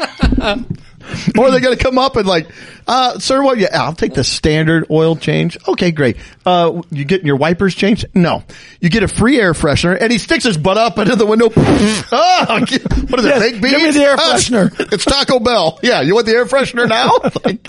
Or 1.38 1.52
they're 1.52 1.60
going 1.60 1.78
to 1.78 1.84
come 1.84 2.00
up 2.00 2.16
and 2.16 2.28
like, 2.28 2.48
uh, 2.88 3.20
sir, 3.20 3.44
what? 3.44 3.60
Yeah, 3.60 3.68
I'll 3.74 3.94
take 3.94 4.16
the 4.16 4.24
standard 4.24 4.88
oil 4.90 5.16
change. 5.16 5.56
Okay, 5.68 5.92
great. 5.92 6.18
Uh, 6.48 6.82
you 6.90 7.06
getting 7.06 7.28
your 7.28 7.36
wipers 7.36 7.76
changed? 7.76 8.06
No. 8.16 8.44
You 8.82 8.90
get 8.90 9.04
a 9.04 9.08
free 9.08 9.40
air 9.40 9.54
freshener, 9.54 9.96
and 10.02 10.12
he 10.12 10.18
sticks 10.18 10.44
his 10.44 10.58
butt 10.58 10.78
up 10.78 10.98
into 10.98 11.16
the 11.16 11.26
window. 11.28 11.52
oh, 11.56 12.46
what 12.50 13.20
is 13.20 13.26
it? 13.26 13.30
Yes, 13.30 13.40
Baked 13.52 13.62
give 13.62 13.82
me 13.84 13.92
the 13.92 14.04
air 14.04 14.16
Ah, 14.18 14.34
freshener. 14.36 14.92
it's 14.92 15.06
Taco 15.06 15.40
Bell. 15.40 15.80
Yeah, 15.84 16.02
you 16.02 16.16
want 16.16 16.26
the 16.26 16.34
air 16.34 16.46
freshener 16.46 16.90
now? 16.90 17.12
Like, 17.44 17.60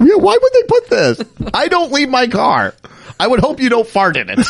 yeah, 0.00 0.16
why 0.16 0.36
would 0.40 0.52
they 0.52 0.62
put 0.66 0.90
this? 0.90 1.22
I 1.54 1.68
don't 1.68 1.92
leave 1.92 2.08
my 2.08 2.26
car. 2.26 2.74
I 3.20 3.28
would 3.28 3.38
hope 3.40 3.60
you 3.60 3.68
don't 3.68 3.86
fart 3.86 4.16
in 4.16 4.28
it. 4.28 4.46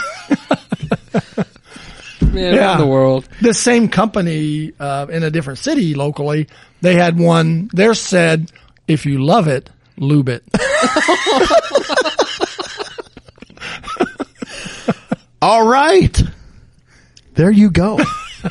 Man, 2.33 2.55
Yeah. 2.55 2.61
around 2.61 2.81
the 2.81 2.87
world. 2.87 3.29
This 3.41 3.59
same 3.61 3.89
company 3.89 4.73
uh, 4.79 5.07
in 5.11 5.23
a 5.23 5.31
different 5.31 5.59
city 5.59 5.95
locally, 5.95 6.49
they 6.81 6.95
had 6.95 7.19
one. 7.19 7.69
There 7.73 7.95
said, 7.95 8.51
"If 8.89 9.05
you 9.07 9.23
love 9.25 9.49
it, 9.49 9.69
lube 9.97 10.29
it." 10.29 10.43
All 15.43 15.67
right. 15.67 16.21
There 17.35 17.51
you 17.51 17.71
go. 17.71 17.99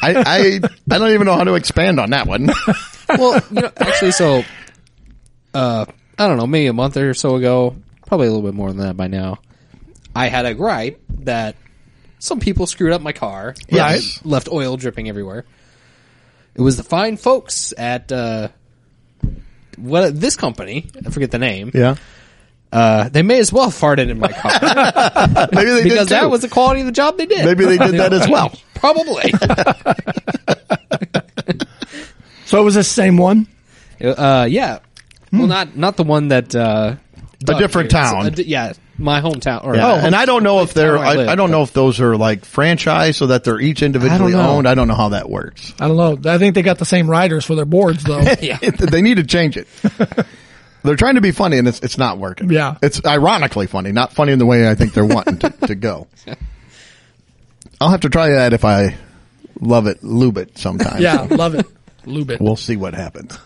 I, 0.01 0.15
I 0.15 0.59
I 0.91 0.97
don't 0.97 1.11
even 1.13 1.25
know 1.25 1.35
how 1.35 1.43
to 1.43 1.53
expand 1.55 1.99
on 1.99 2.11
that 2.11 2.27
one. 2.27 2.49
Well, 3.17 3.41
you 3.49 3.61
know, 3.61 3.71
actually, 3.75 4.11
so, 4.11 4.43
uh, 5.55 5.85
I 6.19 6.27
don't 6.27 6.37
know, 6.37 6.45
maybe 6.45 6.67
a 6.67 6.73
month 6.73 6.95
or 6.95 7.15
so 7.15 7.37
ago, 7.37 7.75
probably 8.05 8.27
a 8.27 8.29
little 8.29 8.45
bit 8.47 8.53
more 8.53 8.67
than 8.71 8.85
that 8.85 8.95
by 8.95 9.07
now. 9.07 9.39
I 10.15 10.27
had 10.27 10.45
a 10.45 10.53
gripe 10.53 11.01
that 11.21 11.55
some 12.19 12.39
people 12.39 12.67
screwed 12.67 12.91
up 12.93 13.01
my 13.01 13.13
car. 13.13 13.55
Yes. 13.69 14.23
Left 14.23 14.47
oil 14.49 14.77
dripping 14.77 15.09
everywhere. 15.09 15.45
It 16.55 16.61
was 16.61 16.77
the 16.77 16.83
fine 16.83 17.17
folks 17.17 17.73
at, 17.77 18.11
uh, 18.11 18.49
what, 19.77 20.19
this 20.19 20.35
company, 20.35 20.89
I 21.05 21.09
forget 21.09 21.31
the 21.31 21.39
name. 21.39 21.71
Yeah. 21.73 21.95
Uh, 22.71 23.09
they 23.09 23.23
may 23.23 23.39
as 23.39 23.51
well 23.51 23.63
have 23.65 23.73
farted 23.73 24.09
in 24.09 24.19
my 24.19 24.27
car 24.31 24.51
Maybe 25.53 25.69
they 25.71 25.83
because 25.83 26.07
did 26.07 26.15
too. 26.15 26.21
that 26.21 26.29
was 26.29 26.41
the 26.41 26.49
quality 26.49 26.81
of 26.81 26.85
the 26.85 26.91
job 26.91 27.17
they 27.17 27.25
did. 27.25 27.43
Maybe 27.45 27.65
they 27.65 27.77
did 27.79 27.95
that 27.95 28.13
as 28.13 28.29
well. 28.29 28.51
Probably. 28.75 29.31
So 32.45 32.59
it 32.59 32.63
was 32.63 32.75
the 32.75 32.83
same 32.83 33.17
one. 33.17 33.47
Uh, 34.03 34.47
yeah. 34.49 34.79
Well, 35.31 35.47
not 35.47 35.75
not 35.77 35.97
the 35.97 36.03
one 36.03 36.29
that. 36.29 36.55
Uh, 36.55 36.95
A 37.47 37.53
different 37.59 37.85
It's 37.87 37.93
town. 37.93 38.25
a 38.27 38.31
di- 38.31 38.43
yeah, 38.43 38.73
my 38.99 39.21
hometown. 39.21 39.63
Or 39.63 39.75
Yeah. 39.75 39.93
Oh, 39.93 39.95
and 39.95 40.15
I 40.15 40.25
don't 40.25 40.43
know 40.43 40.61
if 40.61 40.73
they're, 40.73 40.97
I 40.97 41.11
I, 41.11 41.15
live, 41.15 41.29
I 41.29 41.35
don't 41.35 41.51
know 41.51 41.63
if 41.63 41.73
those 41.73 41.99
are 42.01 42.17
like 42.17 42.45
franchise 42.45 43.17
so 43.17 43.27
that 43.27 43.43
they're 43.43 43.59
each 43.59 43.81
individually 43.81 44.33
know. 44.33 44.49
owned. 44.57 44.67
I 44.67 44.75
don't 44.75 44.87
know 44.87 44.95
how 44.95 45.09
that 45.09 45.29
works. 45.29 45.73
I 45.79 45.87
don't 45.87 45.97
know. 45.97 46.31
I 46.31 46.37
think 46.37 46.55
they 46.55 46.61
got 46.61 46.77
the 46.77 46.85
same 46.85 47.09
riders 47.09 47.45
for 47.45 47.55
their 47.55 47.65
boards 47.65 48.03
though. 48.03 48.19
Yeah. 48.41 48.57
they 48.59 49.01
need 49.01 49.15
to 49.15 49.23
change 49.23 49.57
it. 49.57 49.67
They're 50.83 50.95
trying 50.95 51.15
to 51.15 51.21
be 51.21 51.31
funny 51.31 51.57
and 51.57 51.67
it's, 51.67 51.79
it's 51.81 51.97
not 51.97 52.19
working. 52.19 52.49
Yeah. 52.51 52.77
It's 52.81 53.03
ironically 53.05 53.67
funny, 53.67 53.91
not 53.91 54.13
funny 54.13 54.31
in 54.31 54.39
the 54.39 54.45
way 54.45 54.69
I 54.69 54.75
think 54.75 54.93
they're 54.93 55.05
wanting 55.05 55.37
to, 55.39 55.49
to 55.67 55.75
go. 55.75 56.07
I'll 57.81 57.89
have 57.89 58.01
to 58.01 58.09
try 58.09 58.29
that 58.31 58.53
if 58.53 58.63
I 58.65 58.95
love 59.59 59.87
it, 59.87 60.03
lube 60.03 60.37
it 60.37 60.57
sometime. 60.57 61.01
yeah, 61.01 61.27
love 61.29 61.55
it. 61.55 61.65
Lube 62.05 62.31
it. 62.31 62.41
We'll 62.41 62.55
see 62.55 62.77
what 62.77 62.93
happens. 62.93 63.37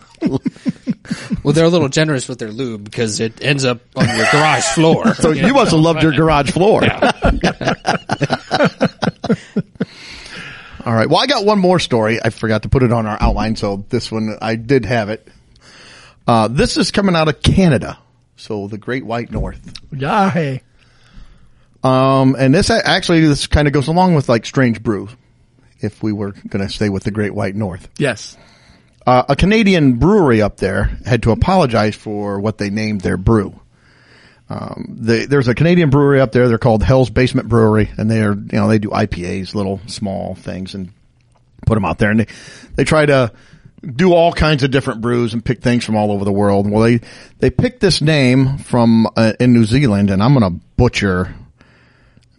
Well, 1.42 1.52
they're 1.52 1.66
a 1.66 1.68
little 1.68 1.88
generous 1.90 2.28
with 2.28 2.38
their 2.38 2.50
lube 2.50 2.84
because 2.84 3.20
it 3.20 3.44
ends 3.44 3.64
up 3.64 3.80
on 3.94 4.06
your 4.08 4.26
garage 4.32 4.64
floor. 4.64 5.14
So 5.14 5.30
you 5.32 5.52
must 5.52 5.72
have 5.72 5.80
loved 5.80 6.02
your 6.02 6.12
garage 6.12 6.50
floor. 6.50 6.82
All 10.86 10.92
right. 10.94 11.08
Well, 11.08 11.18
I 11.18 11.26
got 11.26 11.44
one 11.44 11.58
more 11.58 11.78
story. 11.78 12.18
I 12.22 12.30
forgot 12.30 12.62
to 12.62 12.68
put 12.68 12.82
it 12.82 12.92
on 12.92 13.06
our 13.06 13.16
outline, 13.20 13.56
so 13.56 13.84
this 13.88 14.10
one 14.12 14.36
I 14.40 14.56
did 14.56 14.84
have 14.84 15.08
it. 15.10 15.26
Uh, 16.26 16.48
this 16.48 16.76
is 16.76 16.90
coming 16.90 17.14
out 17.14 17.28
of 17.28 17.42
Canada. 17.42 17.98
So 18.36 18.66
the 18.66 18.78
Great 18.78 19.04
White 19.06 19.30
North. 19.30 19.60
Yeah, 19.92 20.30
hey. 20.30 20.62
Um, 21.82 22.34
and 22.38 22.54
this 22.54 22.70
actually, 22.70 23.20
this 23.20 23.46
kind 23.46 23.68
of 23.68 23.74
goes 23.74 23.88
along 23.88 24.14
with 24.14 24.28
like 24.28 24.46
Strange 24.46 24.82
Brew. 24.82 25.08
If 25.80 26.02
we 26.02 26.12
were 26.12 26.32
going 26.48 26.66
to 26.66 26.72
stay 26.72 26.88
with 26.88 27.04
the 27.04 27.10
Great 27.10 27.34
White 27.34 27.54
North. 27.54 27.88
Yes. 27.98 28.38
Uh, 29.06 29.24
a 29.28 29.36
Canadian 29.36 29.94
brewery 29.94 30.40
up 30.40 30.56
there 30.56 30.96
had 31.04 31.22
to 31.24 31.30
apologize 31.30 31.94
for 31.94 32.40
what 32.40 32.58
they 32.58 32.70
named 32.70 33.02
their 33.02 33.16
brew. 33.16 33.58
Um, 34.48 34.96
they, 35.00 35.26
there's 35.26 35.48
a 35.48 35.54
Canadian 35.54 35.90
brewery 35.90 36.20
up 36.20 36.32
there. 36.32 36.48
They're 36.48 36.58
called 36.58 36.82
Hell's 36.82 37.10
Basement 37.10 37.48
Brewery, 37.48 37.90
and 37.96 38.10
they 38.10 38.22
are, 38.22 38.34
you 38.34 38.48
know, 38.52 38.68
they 38.68 38.78
do 38.78 38.90
IPAs, 38.90 39.54
little 39.54 39.80
small 39.86 40.34
things, 40.34 40.74
and 40.74 40.92
put 41.66 41.74
them 41.74 41.84
out 41.84 41.98
there. 41.98 42.10
And 42.10 42.20
they, 42.20 42.26
they 42.76 42.84
try 42.84 43.06
to 43.06 43.32
do 43.84 44.12
all 44.12 44.32
kinds 44.32 44.62
of 44.62 44.70
different 44.70 45.00
brews 45.00 45.34
and 45.34 45.44
pick 45.44 45.60
things 45.60 45.84
from 45.84 45.96
all 45.96 46.10
over 46.12 46.24
the 46.24 46.32
world. 46.32 46.70
Well, 46.70 46.82
they 46.82 47.00
they 47.38 47.50
picked 47.50 47.80
this 47.80 48.00
name 48.00 48.58
from 48.58 49.06
uh, 49.16 49.32
in 49.40 49.52
New 49.52 49.64
Zealand, 49.64 50.10
and 50.10 50.22
I'm 50.22 50.34
going 50.34 50.52
to 50.52 50.64
butcher 50.76 51.34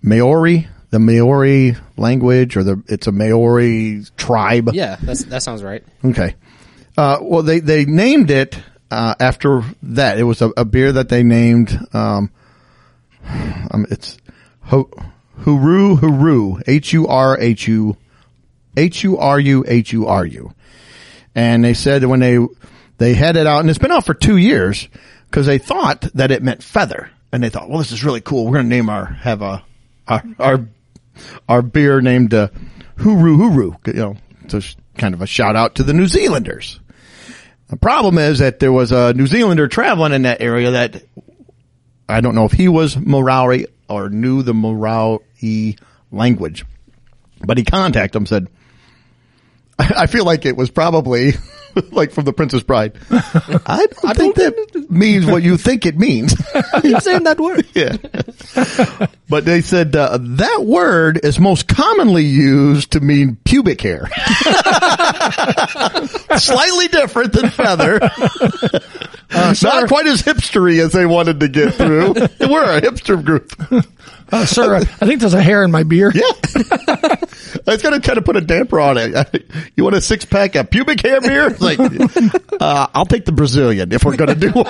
Maori, 0.01 0.67
the 0.91 0.99
Maori 0.99 1.75
language, 1.97 2.57
or 2.57 2.63
the 2.63 2.83
it's 2.87 3.07
a 3.07 3.11
Maori 3.11 4.03
tribe. 4.17 4.71
Yeah, 4.73 4.97
that's, 5.01 5.25
that 5.25 5.43
sounds 5.43 5.63
right. 5.63 5.83
Okay. 6.03 6.35
Uh, 6.97 7.17
well, 7.21 7.43
they, 7.43 7.59
they 7.59 7.85
named 7.85 8.31
it, 8.31 8.57
uh, 8.91 9.15
after 9.19 9.63
that. 9.83 10.17
It 10.17 10.23
was 10.23 10.41
a, 10.41 10.51
a 10.55 10.65
beer 10.65 10.91
that 10.93 11.09
they 11.09 11.23
named, 11.23 11.77
um, 11.93 12.31
um 13.71 13.85
it's 13.89 14.17
Huru 14.65 15.97
Huru, 15.99 16.61
H-U-R-H-U, 16.67 17.97
H-U-R-U, 18.77 19.65
H-U-R-U. 19.67 20.53
And 21.35 21.63
they 21.65 21.73
said 21.73 22.01
that 22.01 22.07
when 22.07 22.21
they, 22.21 22.39
they 22.97 23.13
had 23.13 23.35
it 23.35 23.45
out, 23.47 23.59
and 23.59 23.69
it's 23.69 23.79
been 23.79 23.91
out 23.91 24.05
for 24.05 24.13
two 24.13 24.37
years, 24.37 24.87
because 25.29 25.45
they 25.45 25.57
thought 25.57 26.01
that 26.13 26.31
it 26.31 26.41
meant 26.41 26.63
feather. 26.63 27.09
And 27.31 27.43
they 27.43 27.49
thought, 27.49 27.69
well, 27.69 27.79
this 27.79 27.91
is 27.91 28.05
really 28.05 28.21
cool. 28.21 28.45
We're 28.45 28.53
going 28.53 28.69
to 28.69 28.75
name 28.75 28.89
our, 28.89 29.05
have 29.05 29.41
a, 29.41 29.65
our, 30.07 30.23
our, 30.39 30.67
our 31.49 31.61
beer 31.61 31.99
named, 31.99 32.33
uh, 32.33 32.47
Huru 32.97 33.37
Huru, 33.37 33.87
you 33.87 33.93
know, 33.93 34.17
so 34.47 34.61
kind 34.97 35.13
of 35.13 35.21
a 35.21 35.27
shout 35.27 35.57
out 35.57 35.75
to 35.75 35.83
the 35.83 35.93
New 35.93 36.07
Zealanders. 36.07 36.79
The 37.67 37.77
problem 37.77 38.17
is 38.17 38.39
that 38.39 38.59
there 38.59 38.71
was 38.71 38.91
a 38.91 39.13
New 39.13 39.27
Zealander 39.27 39.67
traveling 39.67 40.13
in 40.13 40.21
that 40.23 40.41
area 40.41 40.71
that 40.71 41.03
I 42.07 42.21
don't 42.21 42.35
know 42.35 42.45
if 42.45 42.51
he 42.51 42.67
was 42.67 42.95
Maori 42.95 43.65
or 43.89 44.09
knew 44.09 44.43
the 44.43 44.53
Maori 44.53 45.75
language, 46.11 46.65
but 47.39 47.57
he 47.57 47.63
contacted 47.63 48.15
him 48.19 48.25
said, 48.25 48.47
I 49.79 50.05
feel 50.07 50.25
like 50.25 50.45
it 50.45 50.55
was 50.55 50.69
probably 50.69 51.33
like 51.91 52.11
from 52.11 52.25
the 52.25 52.33
Princess 52.33 52.63
Bride. 52.63 52.93
I 53.09 53.87
don't 54.01 54.15
think 54.15 54.35
that 54.35 54.87
means 54.89 55.25
what 55.25 55.43
you 55.43 55.57
think 55.57 55.85
it 55.85 55.97
means. 55.97 56.35
You're 56.83 56.99
saying 56.99 57.23
that 57.23 57.39
word. 57.39 57.67
yeah. 57.73 59.07
But 59.27 59.43
they 59.45 59.61
said 59.61 59.95
uh, 59.95 60.19
that 60.21 60.65
word 60.65 61.19
is 61.23 61.39
most 61.39 61.67
commonly 61.67 62.25
used 62.25 62.91
to 62.91 62.99
mean 62.99 63.37
pubic 63.43 63.81
hair. 63.81 64.07
Slightly 66.37 66.89
different 66.89 67.33
than 67.33 67.49
feather. 67.49 67.99
Not 69.31 69.87
quite 69.87 70.05
as 70.05 70.21
hipstery 70.21 70.79
as 70.79 70.91
they 70.91 71.07
wanted 71.07 71.39
to 71.39 71.47
get 71.47 71.73
through. 71.73 72.13
We're 72.13 72.77
a 72.77 72.81
hipster 72.81 73.23
group. 73.23 73.51
Uh, 74.31 74.45
sir, 74.45 74.75
I 74.75 74.83
think 74.83 75.19
there's 75.19 75.33
a 75.33 75.41
hair 75.41 75.63
in 75.63 75.71
my 75.71 75.83
beer. 75.83 76.11
Yeah. 76.13 77.15
It's 77.67 77.81
going 77.81 77.99
to 77.99 78.05
kind 78.05 78.17
of 78.17 78.25
put 78.25 78.35
a 78.35 78.41
damper 78.41 78.79
on 78.79 78.97
it. 78.97 79.51
You 79.75 79.83
want 79.83 79.95
a 79.95 80.01
six 80.01 80.23
pack 80.25 80.55
of 80.55 80.69
pubic 80.69 81.01
hair 81.01 81.19
beer? 81.19 81.49
Like, 81.59 81.79
uh, 81.79 82.87
I'll 82.93 83.05
take 83.05 83.25
the 83.25 83.31
Brazilian 83.31 83.91
if 83.91 84.03
we're 84.03 84.15
going 84.15 84.29
to 84.29 84.35
do 84.35 84.51
one. 84.51 84.65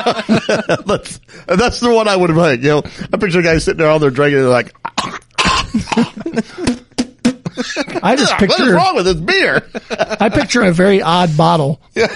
that's, 0.85 1.19
that's 1.45 1.79
the 1.79 1.93
one 1.93 2.07
I 2.07 2.15
would 2.15 2.29
have 2.29 2.37
liked. 2.37 2.63
You 2.63 2.69
know, 2.69 2.83
I 3.11 3.17
picture 3.17 3.41
guys 3.41 3.63
sitting 3.65 3.79
there 3.79 3.89
all 3.89 3.99
their 3.99 4.11
drinking, 4.11 4.39
they're 4.39 4.49
like, 4.49 4.73
I 8.01 8.15
just 8.17 8.33
picture. 8.37 8.63
what 8.63 8.67
is 8.67 8.73
wrong 8.73 8.95
with 8.95 9.05
this 9.05 9.15
beer? 9.15 9.67
I 10.19 10.29
picture 10.29 10.63
a 10.63 10.71
very 10.71 11.01
odd 11.01 11.35
bottle. 11.35 11.81
Yeah. 11.93 12.07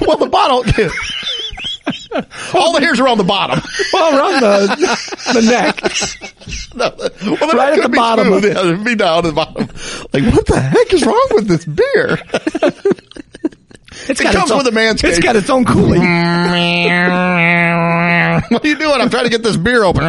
well, 0.00 0.16
the 0.16 0.28
bottle, 0.30 0.64
all 2.54 2.72
the 2.72 2.80
hairs 2.80 2.98
are 3.00 3.08
on 3.08 3.18
the 3.18 3.24
bottom. 3.24 3.60
Well, 3.92 4.16
around 4.18 4.40
the, 4.40 4.76
the 5.34 5.42
neck. 5.50 5.80
No, 6.74 6.92
well, 6.96 7.54
Right 7.56 7.78
at 7.78 7.82
the 7.82 7.88
bottom 7.94 8.26
smooth. 8.28 8.44
of- 8.56 8.78
Yeah, 8.78 8.84
be 8.84 8.94
down 8.94 9.18
at 9.18 9.24
the 9.24 9.32
bottom. 9.32 9.66
Like, 10.12 10.32
what 10.34 10.46
the 10.46 10.60
heck 10.60 10.92
is 10.92 11.04
wrong 11.04 11.26
with 11.32 11.46
this 11.48 11.64
beer? 11.64 12.18
It's 14.08 14.20
It 14.20 14.24
got 14.24 14.32
comes 14.34 14.44
its 14.44 14.52
own, 14.52 14.58
with 14.58 14.68
a 14.68 14.70
Manscaped. 14.70 15.04
It's 15.08 15.18
got 15.18 15.34
its 15.36 15.50
own 15.50 15.64
cooling. 15.64 16.00
what 16.00 16.08
are 18.64 18.68
you 18.68 18.76
doing? 18.78 19.00
I'm 19.00 19.10
trying 19.10 19.24
to 19.24 19.30
get 19.30 19.42
this 19.42 19.56
beer 19.56 19.82
open. 19.84 20.02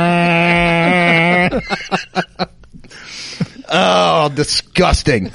oh, 3.70 4.30
disgusting. 4.34 5.32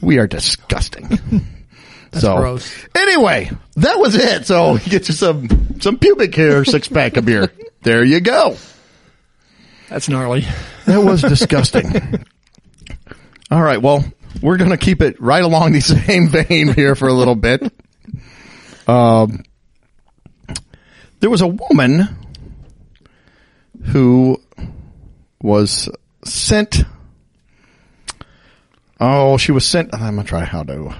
we 0.00 0.18
are 0.18 0.26
disgusting. 0.26 1.18
So, 2.12 2.36
gross. 2.36 2.86
anyway, 2.96 3.50
that 3.76 3.98
was 3.98 4.14
it. 4.14 4.46
So, 4.46 4.78
get 4.84 5.08
you 5.08 5.14
some, 5.14 5.80
some 5.80 5.98
pubic 5.98 6.34
hair 6.34 6.64
six 6.64 6.88
pack 6.88 7.16
of 7.16 7.24
beer. 7.24 7.52
There 7.82 8.04
you 8.04 8.20
go. 8.20 8.58
That's 9.88 10.06
gnarly. 10.06 10.44
That 10.84 10.98
was 11.02 11.22
disgusting. 11.28 12.22
All 13.50 13.62
right. 13.62 13.80
Well, 13.80 14.04
we're 14.42 14.58
going 14.58 14.68
to 14.68 14.76
keep 14.76 15.00
it 15.00 15.18
right 15.18 15.42
along 15.42 15.72
the 15.72 15.80
same 15.80 16.28
vein 16.28 16.74
here 16.74 16.94
for 16.94 17.08
a 17.08 17.14
little 17.14 17.36
bit. 17.36 17.62
Um, 18.86 19.44
there 21.20 21.30
was 21.30 21.40
a 21.40 21.46
woman 21.46 22.08
who 23.86 24.42
was 25.42 25.88
sent. 26.24 26.82
Oh, 29.00 29.38
she 29.38 29.52
was 29.52 29.64
sent. 29.64 29.94
I'm 29.94 30.16
gonna 30.16 30.24
try 30.24 30.44
how 30.44 30.62
to 30.64 30.94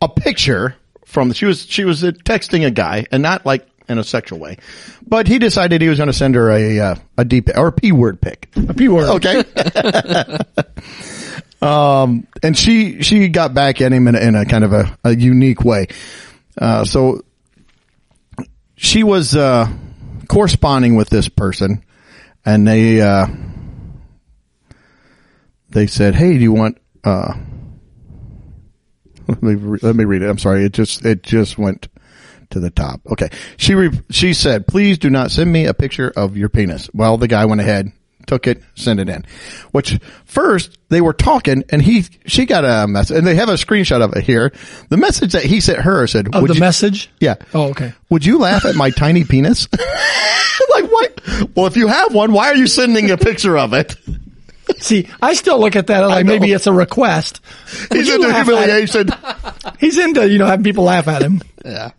a 0.00 0.08
picture 0.08 0.76
from. 1.04 1.32
She 1.32 1.46
was 1.46 1.64
she 1.66 1.84
was 1.84 2.02
texting 2.02 2.66
a 2.66 2.70
guy, 2.70 3.06
and 3.10 3.22
not 3.22 3.46
like 3.46 3.66
in 3.88 3.98
a 3.98 4.04
sexual 4.04 4.38
way, 4.38 4.58
but 5.06 5.26
he 5.26 5.38
decided 5.38 5.80
he 5.80 5.88
was 5.88 5.98
going 5.98 6.08
to 6.08 6.12
send 6.12 6.34
her 6.34 6.50
a 6.50 6.80
uh, 6.80 6.94
a 7.16 7.24
D 7.24 7.42
or 7.54 7.68
a 7.68 7.72
p 7.72 7.92
word 7.92 8.20
pic. 8.20 8.48
A 8.68 8.74
P 8.74 8.88
word. 8.88 9.08
Okay. 9.08 9.44
um, 11.62 12.26
and 12.42 12.56
she, 12.56 13.02
she 13.02 13.28
got 13.28 13.54
back 13.54 13.80
at 13.80 13.92
him 13.92 14.06
in 14.08 14.14
a, 14.14 14.18
in 14.18 14.34
a 14.34 14.44
kind 14.44 14.64
of 14.64 14.72
a, 14.72 14.98
a 15.04 15.16
unique 15.16 15.64
way. 15.64 15.88
Uh, 16.56 16.84
so 16.84 17.22
she 18.76 19.02
was, 19.02 19.34
uh, 19.34 19.68
corresponding 20.28 20.94
with 20.94 21.08
this 21.08 21.28
person 21.28 21.84
and 22.44 22.66
they, 22.66 23.00
uh, 23.00 23.26
they 25.70 25.86
said, 25.86 26.14
Hey, 26.14 26.34
do 26.34 26.40
you 26.40 26.52
want, 26.52 26.78
uh, 27.04 27.34
let 29.32 29.42
me, 29.42 29.54
re- 29.54 29.78
let 29.82 29.94
me 29.96 30.04
read 30.04 30.22
it. 30.22 30.28
I'm 30.28 30.38
sorry. 30.38 30.64
It 30.64 30.72
just, 30.72 31.04
it 31.04 31.22
just 31.22 31.58
went 31.58 31.88
to 32.50 32.60
the 32.60 32.70
top. 32.70 33.00
Okay. 33.12 33.28
She, 33.58 33.74
re- 33.74 33.90
she 34.10 34.32
said, 34.32 34.66
please 34.66 34.98
do 34.98 35.10
not 35.10 35.30
send 35.30 35.52
me 35.52 35.66
a 35.66 35.74
picture 35.74 36.10
of 36.16 36.36
your 36.36 36.48
penis. 36.48 36.88
Well, 36.94 37.18
the 37.18 37.28
guy 37.28 37.44
went 37.44 37.60
ahead, 37.60 37.92
took 38.26 38.46
it, 38.46 38.62
sent 38.74 39.00
it 39.00 39.08
in. 39.10 39.24
Which 39.72 39.98
first 40.24 40.78
they 40.88 41.00
were 41.02 41.12
talking 41.12 41.64
and 41.70 41.82
he, 41.82 42.06
she 42.26 42.46
got 42.46 42.64
a 42.64 42.86
message 42.88 43.18
and 43.18 43.26
they 43.26 43.34
have 43.34 43.50
a 43.50 43.54
screenshot 43.54 44.02
of 44.02 44.16
it 44.16 44.24
here. 44.24 44.50
The 44.88 44.96
message 44.96 45.32
that 45.32 45.44
he 45.44 45.60
sent 45.60 45.80
her 45.80 46.06
said, 46.06 46.34
Of 46.34 46.40
would 46.42 46.50
the 46.50 46.54
you- 46.54 46.60
message? 46.60 47.10
yeah. 47.20 47.34
Oh, 47.52 47.68
okay. 47.70 47.92
Would 48.08 48.24
you 48.24 48.38
laugh 48.38 48.64
at 48.64 48.74
my 48.76 48.88
tiny 48.90 49.24
penis? 49.24 49.68
like 50.70 50.90
what? 50.90 51.20
Well, 51.54 51.66
if 51.66 51.76
you 51.76 51.88
have 51.88 52.14
one, 52.14 52.32
why 52.32 52.48
are 52.48 52.56
you 52.56 52.66
sending 52.66 53.10
a 53.10 53.18
picture 53.18 53.58
of 53.58 53.74
it? 53.74 53.94
See, 54.80 55.08
I 55.20 55.34
still 55.34 55.58
look 55.60 55.76
at 55.76 55.88
that 55.88 56.00
like 56.00 56.24
maybe 56.26 56.52
it's 56.52 56.66
a 56.66 56.72
request. 56.72 57.40
He's 57.92 58.08
into 58.08 58.28
laugh 58.28 58.48
at 58.48 58.48
it? 58.48 58.88
humiliation. 58.88 59.08
He's 59.78 59.98
into, 59.98 60.28
you 60.28 60.38
know, 60.38 60.46
having 60.46 60.64
people 60.64 60.84
laugh 60.84 61.08
at 61.08 61.22
him. 61.22 61.40
Yeah. 61.64 61.90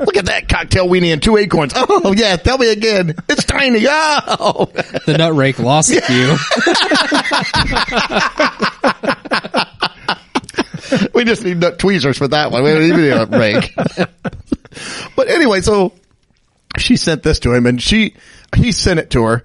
Look 0.00 0.16
at 0.16 0.26
that 0.26 0.48
cocktail 0.48 0.88
weenie 0.88 1.12
and 1.12 1.22
two 1.22 1.36
acorns. 1.36 1.72
Oh 1.86 2.12
yeah, 2.12 2.36
tell 2.36 2.58
me 2.58 2.70
again. 2.70 3.14
It's 3.28 3.44
tiny. 3.44 3.84
Oh. 3.88 4.66
The 5.06 5.16
nut 5.16 5.34
rake 5.34 5.58
lost 5.58 5.90
a 5.92 6.00
few. 6.02 6.36
we 11.14 11.24
just 11.24 11.44
need 11.44 11.58
nut 11.58 11.78
tweezers 11.78 12.18
for 12.18 12.28
that 12.28 12.50
one. 12.50 12.62
We 12.62 12.70
don't 12.70 12.82
even 12.82 13.00
need 13.00 13.10
a 13.10 13.26
rake. 13.26 13.74
but 15.16 15.28
anyway, 15.28 15.60
so 15.60 15.92
she 16.76 16.96
sent 16.96 17.22
this 17.22 17.38
to 17.40 17.52
him 17.54 17.66
and 17.66 17.80
she, 17.80 18.14
he 18.56 18.72
sent 18.72 18.98
it 19.00 19.10
to 19.10 19.22
her. 19.24 19.44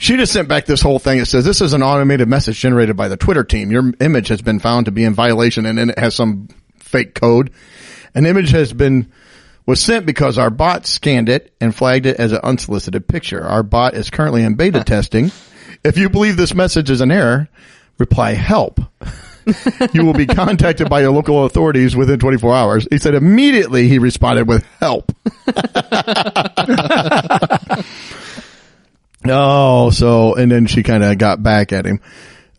She 0.00 0.16
just 0.16 0.32
sent 0.32 0.46
back 0.46 0.64
this 0.64 0.80
whole 0.80 1.00
thing. 1.00 1.18
It 1.18 1.26
says, 1.26 1.44
this 1.44 1.60
is 1.60 1.72
an 1.72 1.82
automated 1.82 2.28
message 2.28 2.60
generated 2.60 2.96
by 2.96 3.08
the 3.08 3.16
Twitter 3.16 3.42
team. 3.42 3.72
Your 3.72 3.92
image 4.00 4.28
has 4.28 4.40
been 4.40 4.60
found 4.60 4.86
to 4.86 4.92
be 4.92 5.02
in 5.02 5.12
violation 5.12 5.66
and 5.66 5.76
then 5.76 5.90
it 5.90 5.98
has 5.98 6.14
some 6.14 6.48
fake 6.78 7.16
code. 7.16 7.50
An 8.14 8.24
image 8.24 8.52
has 8.52 8.72
been, 8.72 9.10
was 9.66 9.80
sent 9.80 10.06
because 10.06 10.38
our 10.38 10.50
bot 10.50 10.86
scanned 10.86 11.28
it 11.28 11.52
and 11.60 11.74
flagged 11.74 12.06
it 12.06 12.20
as 12.20 12.30
an 12.30 12.38
unsolicited 12.44 13.08
picture. 13.08 13.42
Our 13.42 13.64
bot 13.64 13.94
is 13.94 14.08
currently 14.08 14.44
in 14.44 14.54
beta 14.54 14.84
testing. 14.84 15.32
If 15.82 15.98
you 15.98 16.08
believe 16.08 16.36
this 16.36 16.54
message 16.54 16.90
is 16.90 17.00
an 17.00 17.10
error, 17.10 17.48
reply 17.98 18.32
help. 18.32 18.80
You 19.94 20.04
will 20.04 20.12
be 20.12 20.26
contacted 20.26 20.90
by 20.90 21.00
your 21.00 21.10
local 21.10 21.46
authorities 21.46 21.96
within 21.96 22.18
24 22.18 22.54
hours. 22.54 22.86
He 22.90 22.98
said 22.98 23.14
immediately 23.14 23.88
he 23.88 23.98
responded 23.98 24.46
with 24.46 24.62
help. 24.78 25.10
oh, 29.30 29.90
so, 29.90 30.34
and 30.34 30.50
then 30.50 30.66
she 30.66 30.82
kind 30.82 31.02
of 31.02 31.18
got 31.18 31.42
back 31.42 31.72
at 31.72 31.86
him. 31.86 32.00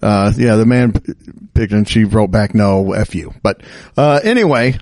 Uh, 0.01 0.31
yeah, 0.35 0.55
the 0.55 0.65
man 0.65 0.93
p- 0.93 1.13
picked 1.53 1.73
and 1.73 1.87
she 1.87 2.05
wrote 2.05 2.31
back, 2.31 2.55
no, 2.55 2.93
F 2.93 3.15
you. 3.15 3.33
But, 3.43 3.61
uh, 3.97 4.19
anyway, 4.23 4.77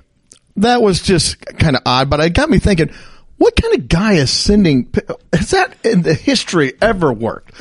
that 0.58 0.82
was 0.82 1.02
just 1.02 1.40
kind 1.58 1.76
of 1.76 1.82
odd, 1.86 2.10
but 2.10 2.20
it 2.20 2.34
got 2.34 2.50
me 2.50 2.60
thinking, 2.60 2.92
what 3.38 3.56
kind 3.56 3.76
of 3.76 3.88
guy 3.88 4.14
is 4.14 4.32
sending, 4.32 4.92
has 5.34 5.52
that 5.52 5.76
in 5.84 6.02
the 6.02 6.14
history 6.14 6.74
ever 6.82 7.12
worked? 7.12 7.54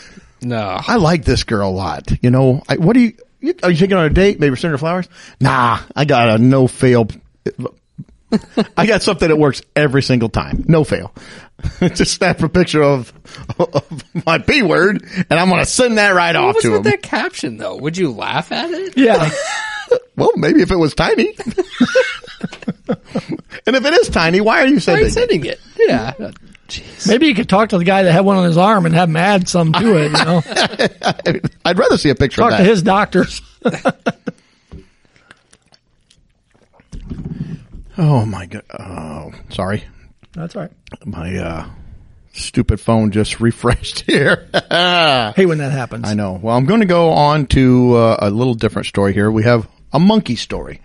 No. 0.43 0.79
I 0.87 0.97
like 0.97 1.24
this 1.24 1.45
girl 1.45 1.70
a 1.70 1.72
lot. 1.72 2.12
You 2.22 2.31
know, 2.31 2.62
I, 2.68 2.77
what 2.77 2.95
do 2.95 3.01
you, 3.01 3.12
you, 3.41 3.55
are 3.62 3.70
you 3.70 3.77
taking 3.77 3.97
on 3.97 4.05
a 4.05 4.11
date? 4.11 4.39
Maybe 4.41 4.57
send 4.57 4.72
her 4.72 4.79
flowers? 4.79 5.09
Nah, 5.41 5.81
I 5.95 6.05
got 6.05 6.29
a 6.29 6.39
no 6.39 6.66
fail. 6.66 7.09
I 8.77 8.87
got 8.87 9.03
something 9.03 9.29
that 9.29 9.37
works 9.37 9.62
every 9.74 10.03
single 10.03 10.29
time. 10.29 10.64
No 10.66 10.85
fail. 10.85 11.12
Just 11.94 12.14
snap 12.14 12.42
a 12.42 12.48
picture 12.48 12.82
of, 12.82 13.12
of 13.59 14.04
my 14.26 14.38
B 14.38 14.62
word 14.62 15.02
and 15.30 15.40
I'm 15.40 15.48
going 15.48 15.61
to 15.61 15.66
send 15.66 15.96
that 15.98 16.11
right 16.11 16.36
off 16.36 16.46
What 16.46 16.54
was 16.57 16.62
to 16.64 16.70
with 16.72 16.78
him. 16.86 16.90
that 16.90 17.02
caption 17.02 17.57
though? 17.57 17.76
Would 17.76 17.96
you 17.96 18.11
laugh 18.12 18.52
at 18.52 18.70
it? 18.70 18.94
Yeah. 18.96 19.30
Well, 20.16 20.32
maybe 20.34 20.62
if 20.62 20.72
it 20.72 20.76
was 20.76 20.94
tiny. 20.94 21.28
and 21.38 21.54
if 23.76 23.84
it 23.84 23.94
is 23.94 24.09
tiny, 24.09 24.40
why 24.40 24.62
are 24.62 24.66
you 24.66 24.76
Why 24.76 24.78
are 24.78 24.80
sending 24.80 25.04
you 25.04 25.07
it? 25.07 25.12
sending 25.12 25.44
it? 25.44 25.61
Yeah. 25.78 26.12
Jeez. 26.68 27.07
Maybe 27.07 27.26
you 27.26 27.34
could 27.36 27.48
talk 27.50 27.68
to 27.68 27.78
the 27.78 27.84
guy 27.84 28.02
that 28.02 28.11
had 28.12 28.24
one 28.24 28.36
on 28.38 28.46
his 28.46 28.57
arm 28.57 28.86
and 28.86 28.94
have 28.94 29.09
him 29.11 29.16
add 29.16 29.46
some 29.48 29.72
to 29.74 29.96
it, 29.96 30.07
you 30.07 30.24
know? 30.24 30.42
I'd 31.66 31.78
rather 31.78 31.98
see 31.98 32.09
a 32.11 32.14
picture 32.16 32.40
talk 32.40 32.52
of 32.52 32.59
to 32.59 32.64
his 32.64 32.82
doctors. 32.82 33.42
oh 37.98 38.24
my 38.26 38.46
god. 38.46 38.62
Oh, 38.78 39.32
sorry. 39.50 39.84
That's 40.37 40.55
right. 40.55 40.70
My, 41.05 41.37
uh, 41.37 41.66
stupid 42.32 42.78
phone 42.78 43.11
just 43.11 43.41
refreshed 43.41 44.03
here. 44.03 44.49
hey, 44.70 45.47
when 45.47 45.59
that 45.59 45.72
happens. 45.72 46.05
I 46.07 46.14
know. 46.14 46.39
Well, 46.41 46.57
I'm 46.57 46.66
going 46.66 46.80
to 46.80 46.87
go 46.87 47.11
on 47.11 47.47
to 47.49 47.95
uh, 47.97 48.16
a 48.20 48.30
little 48.30 48.55
different 48.55 48.87
story 48.87 49.12
here. 49.14 49.30
We 49.30 49.45
have 49.45 49.66
a 49.93 49.99
monkey 49.99 50.37
story. 50.37 50.82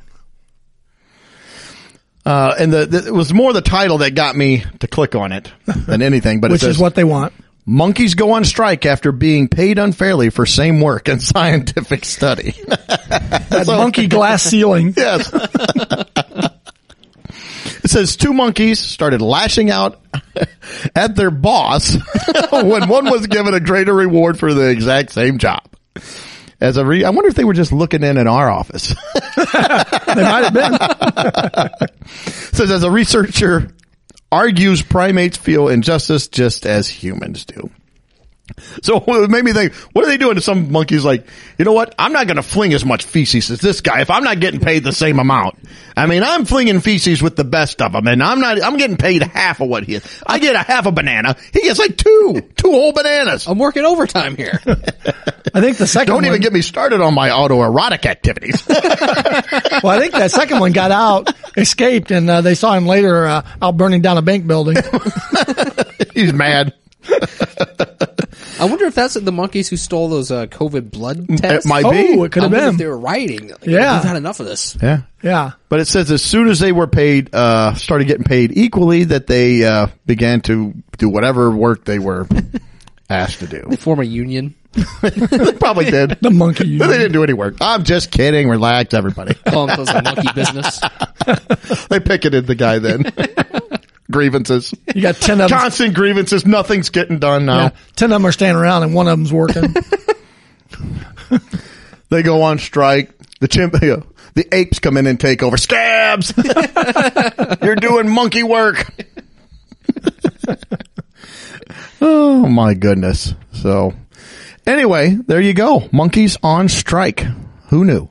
Uh, 2.26 2.54
and 2.60 2.72
the, 2.72 2.86
the, 2.86 3.08
it 3.08 3.14
was 3.14 3.34
more 3.34 3.52
the 3.52 3.62
title 3.62 3.98
that 4.00 4.14
got 4.16 4.36
me 4.36 4.64
to 4.80 4.88
click 4.88 5.16
on 5.16 5.32
it 5.32 5.52
than 5.66 6.02
anything, 6.04 6.40
but 6.40 6.52
it 6.52 6.54
Which 6.54 6.62
says, 6.62 6.76
is 6.76 6.82
what 6.82 6.94
they 6.94 7.04
want. 7.04 7.34
monkeys 7.66 8.14
go 8.14 8.34
on 8.34 8.46
strike 8.46 8.86
after 8.86 9.12
being 9.12 9.48
paid 9.48 9.80
unfairly 9.80 10.30
for 10.30 10.46
same 10.46 10.80
work 10.82 11.08
and 11.10 11.22
scientific 11.24 12.06
study. 12.06 12.52
That 12.68 13.64
monkey 13.68 14.06
glass 14.08 14.44
ceiling. 14.44 14.94
yes. 14.96 15.30
It 17.84 17.90
says 17.90 18.16
two 18.16 18.34
monkeys 18.34 18.80
started 18.80 19.22
lashing 19.22 19.72
out 19.72 20.02
at 20.96 21.16
their 21.16 21.32
boss 21.32 21.96
when 22.52 22.88
one 22.88 23.06
was 23.06 23.28
given 23.28 23.54
a 23.54 23.60
greater 23.60 23.94
reward 23.94 24.40
for 24.40 24.54
the 24.54 24.70
exact 24.70 25.12
same 25.12 25.38
job. 25.38 25.64
As 26.60 26.78
a 26.78 26.86
re- 26.86 27.04
I 27.04 27.10
wonder 27.10 27.28
if 27.30 27.36
they 27.36 27.44
were 27.44 27.54
just 27.54 27.72
looking 27.72 28.04
in 28.04 28.18
at 28.18 28.28
our 28.28 28.50
office. 28.50 28.96
They 30.12 30.24
might 30.24 30.44
have 30.44 30.54
been. 30.54 31.88
says 32.54 32.70
as 32.70 32.84
a 32.84 32.92
researcher 32.92 33.70
argues 34.30 34.82
primates 34.82 35.38
feel 35.38 35.70
injustice 35.70 36.28
just 36.28 36.66
as 36.66 36.90
humans 36.90 37.46
do. 37.46 37.70
So 38.82 39.04
it 39.08 39.30
made 39.30 39.44
me 39.44 39.54
think, 39.54 39.74
what 39.94 40.06
are 40.06 40.08
they 40.08 40.18
doing 40.18 40.36
to 40.36 40.42
some 40.42 40.72
monkeys 40.72 41.06
like, 41.06 41.28
you 41.58 41.66
know 41.66 41.74
what? 41.74 41.96
I'm 41.98 42.14
not 42.14 42.28
going 42.28 42.38
to 42.38 42.44
fling 42.44 42.74
as 42.74 42.86
much 42.86 43.04
feces 43.04 43.50
as 43.52 43.60
this 43.60 43.82
guy 43.82 44.02
if 44.02 44.10
I'm 44.10 44.24
not 44.24 44.40
getting 44.40 44.60
paid 44.60 44.84
the 44.84 44.92
same 44.94 45.20
amount. 45.20 45.56
I 45.96 46.06
mean, 46.06 46.24
I'm 46.24 46.46
flinging 46.46 46.80
feces 46.80 47.22
with 47.22 47.36
the 47.36 47.44
best 47.44 47.82
of 47.82 47.92
them 47.94 48.08
and 48.08 48.24
I'm 48.24 48.40
not, 48.40 48.62
I'm 48.64 48.78
getting 48.78 48.98
paid 48.98 49.24
half 49.24 49.60
of 49.62 49.70
what 49.70 49.84
he 49.84 49.96
is. 49.96 50.22
I 50.26 50.40
get 50.40 50.56
a 50.56 50.60
half 50.60 50.86
a 50.86 50.92
banana. 50.92 51.36
He 51.54 51.62
gets 51.62 51.80
like 51.80 51.98
two, 51.98 52.42
two 52.56 52.72
whole 52.72 52.94
bananas. 52.94 53.48
I'm 53.48 53.60
working 53.60 53.86
overtime 53.86 54.36
here. 54.36 54.60
I 55.54 55.60
think 55.60 55.78
the 55.78 55.86
2nd 55.86 56.06
Don't 56.06 56.16
one. 56.16 56.26
even 56.26 56.42
get 56.42 56.54
me 56.54 56.62
started 56.62 57.02
on 57.02 57.14
my 57.14 57.30
autoerotic 57.30 58.06
activities. 58.06 58.66
well, 58.70 59.88
I 59.88 60.00
think 60.00 60.14
that 60.14 60.32
second 60.32 60.60
one 60.60 60.72
got 60.72 60.92
out, 60.92 61.34
escaped, 61.58 62.12
and 62.12 62.30
uh, 62.30 62.42
they 62.42 62.56
saw 62.56 62.74
him 62.74 62.86
later 62.86 63.26
uh, 63.26 63.42
out 63.62 63.76
burning 63.76 64.02
down 64.02 64.18
a 64.18 64.22
bank 64.22 64.48
building. 64.48 64.78
He's 66.14 66.32
mad. 66.32 66.74
I 67.08 68.66
wonder 68.66 68.86
if 68.86 68.96
that's 68.96 69.16
the 69.16 69.32
monkeys 69.32 69.70
who 69.70 69.78
stole 69.78 70.08
those 70.10 70.30
uh, 70.32 70.46
COVID 70.48 70.92
blood 70.92 71.28
tests. 71.38 71.66
It 71.66 71.70
might 71.70 71.84
Oh, 71.86 71.92
be. 71.92 71.98
it 71.98 72.32
could 72.32 72.44
I 72.44 72.46
have 72.46 72.52
wonder 72.52 72.66
if 72.68 72.72
been. 72.74 72.78
they 72.78 72.86
were 72.86 72.98
rioting. 72.98 73.50
Like, 73.50 73.66
Yeah. 73.66 73.96
we've 73.98 74.04
had 74.08 74.18
enough 74.18 74.40
of 74.40 74.46
this. 74.46 74.78
Yeah. 74.82 75.02
Yeah. 75.24 75.52
But 75.70 75.80
it 75.80 75.86
says 75.86 76.12
as 76.12 76.24
soon 76.24 76.48
as 76.48 76.60
they 76.60 76.72
were 76.72 76.88
paid, 76.88 77.34
uh, 77.34 77.74
started 77.76 78.06
getting 78.06 78.24
paid 78.24 78.56
equally, 78.56 79.06
that 79.06 79.26
they 79.28 79.64
uh, 79.64 79.88
began 80.06 80.42
to 80.42 80.74
do 80.98 81.10
whatever 81.10 81.50
work 81.52 81.86
they 81.86 81.98
were 82.00 82.28
asked 83.10 83.40
to 83.40 83.48
do. 83.48 83.66
They 83.70 83.76
form 83.78 84.00
a 84.00 84.04
union. 84.04 84.54
they 85.02 85.52
probably 85.60 85.86
did. 85.90 86.12
The 86.22 86.30
monkey 86.30 86.64
they 86.66 86.70
union. 86.70 86.90
didn't 86.90 87.12
do 87.14 87.24
any 87.24 87.34
work. 87.34 87.56
I'm 87.62 87.84
just 87.84 88.12
kidding. 88.12 88.48
Relax, 88.48 88.94
everybody. 88.94 89.34
Call 89.34 89.68
themselves 89.68 89.90
a 89.92 90.02
monkey 90.04 90.30
business. 90.36 90.80
they 91.90 92.00
picketed 92.00 92.46
the 92.48 92.56
guy 92.56 92.78
then. 92.80 93.04
Grievances. 94.12 94.74
You 94.94 95.02
got 95.02 95.16
10 95.16 95.42
of 95.42 95.50
them. 95.50 95.60
Constant 95.60 95.96
grievances. 95.96 96.46
Nothing's 96.46 96.90
getting 96.90 97.20
done 97.20 97.46
now. 97.46 97.64
Yeah, 97.64 97.70
10 97.96 98.12
of 98.12 98.16
them 98.22 98.26
are 98.26 98.32
standing 98.32 98.62
around 98.62 98.84
and 98.84 98.94
one 98.94 99.08
of 99.08 99.18
them's 99.18 99.34
working. 99.34 99.74
They 102.12 102.24
go 102.24 102.42
on 102.44 102.60
strike. 102.60 103.10
The 103.40 103.48
chimp, 103.48 103.74
the 104.34 104.48
apes 104.52 104.80
come 104.80 104.98
in 104.98 105.08
and 105.08 105.20
take 105.20 105.42
over. 105.42 105.58
Scabs! 105.58 106.34
You're 107.64 107.78
doing 107.78 108.10
monkey 108.10 108.44
work. 108.44 108.86
oh 112.02 112.48
my 112.48 112.74
goodness. 112.74 113.34
So 113.54 113.94
anyway, 114.68 115.16
there 115.26 115.40
you 115.40 115.54
go. 115.54 115.88
Monkeys 115.94 116.38
on 116.44 116.68
strike. 116.68 117.26
Who 117.70 117.86
knew? 117.86 118.10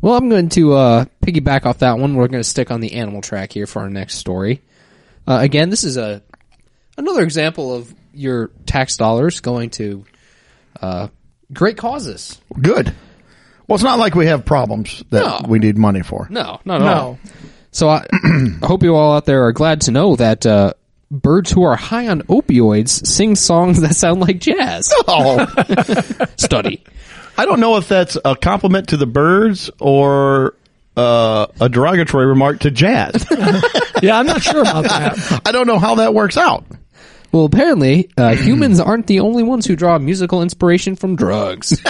Well, 0.00 0.16
I'm 0.16 0.28
going 0.28 0.48
to 0.50 0.74
uh, 0.74 1.04
piggyback 1.24 1.64
off 1.64 1.78
that 1.78 1.98
one. 1.98 2.16
We're 2.16 2.26
going 2.26 2.42
to 2.42 2.48
stick 2.48 2.72
on 2.72 2.80
the 2.80 2.94
animal 2.94 3.22
track 3.22 3.52
here 3.52 3.68
for 3.68 3.82
our 3.82 3.90
next 3.90 4.16
story. 4.16 4.60
Uh, 5.26 5.38
again, 5.40 5.70
this 5.70 5.84
is 5.84 5.96
a 5.96 6.22
another 6.96 7.22
example 7.22 7.74
of 7.74 7.94
your 8.12 8.48
tax 8.66 8.96
dollars 8.96 9.40
going 9.40 9.70
to 9.70 10.04
uh, 10.80 11.08
great 11.52 11.76
causes. 11.76 12.40
Good. 12.60 12.94
Well, 13.66 13.76
it's 13.76 13.84
not 13.84 13.98
like 13.98 14.14
we 14.14 14.26
have 14.26 14.44
problems 14.44 15.02
that 15.10 15.20
No. 15.24 15.48
we 15.48 15.58
need 15.58 15.78
money 15.78 16.02
for. 16.02 16.26
No, 16.30 16.60
not 16.64 16.82
at 16.82 16.84
No. 16.84 16.92
all. 16.94 17.18
So 17.70 17.88
I, 17.88 18.04
I 18.12 18.48
hope 18.66 18.82
you 18.82 18.94
all 18.94 19.14
out 19.14 19.24
there 19.24 19.44
are 19.46 19.52
glad 19.52 19.82
to 19.82 19.92
know 19.92 20.16
that 20.16 20.44
uh, 20.44 20.74
birds 21.10 21.50
who 21.52 21.62
are 21.62 21.76
high 21.76 22.08
on 22.08 22.22
opioids 22.22 23.06
sing 23.06 23.34
songs 23.36 23.80
that 23.82 23.94
sound 23.94 24.20
like 24.20 24.40
jazz. 24.40 24.92
Oh, 25.06 25.46
Study. 26.36 26.82
I 27.38 27.46
don't 27.46 27.60
know 27.60 27.76
if 27.78 27.88
that's 27.88 28.18
a 28.24 28.36
compliment 28.36 28.88
to 28.88 28.98
the 28.98 29.06
birds 29.06 29.70
or 29.80 30.54
uh, 30.96 31.46
a 31.60 31.68
derogatory 31.68 32.26
remark 32.26 32.60
to 32.60 32.70
jazz. 32.70 33.26
yeah, 34.02 34.18
I'm 34.18 34.26
not 34.26 34.42
sure 34.42 34.60
about 34.60 34.84
that. 34.84 35.42
I 35.46 35.52
don't 35.52 35.66
know 35.66 35.78
how 35.78 35.96
that 35.96 36.14
works 36.14 36.36
out. 36.36 36.64
Well, 37.32 37.44
apparently, 37.46 38.10
uh, 38.18 38.34
humans 38.34 38.78
aren't 38.78 39.06
the 39.06 39.20
only 39.20 39.42
ones 39.42 39.64
who 39.66 39.74
draw 39.74 39.98
musical 39.98 40.42
inspiration 40.42 40.96
from 40.96 41.16
drugs. 41.16 41.80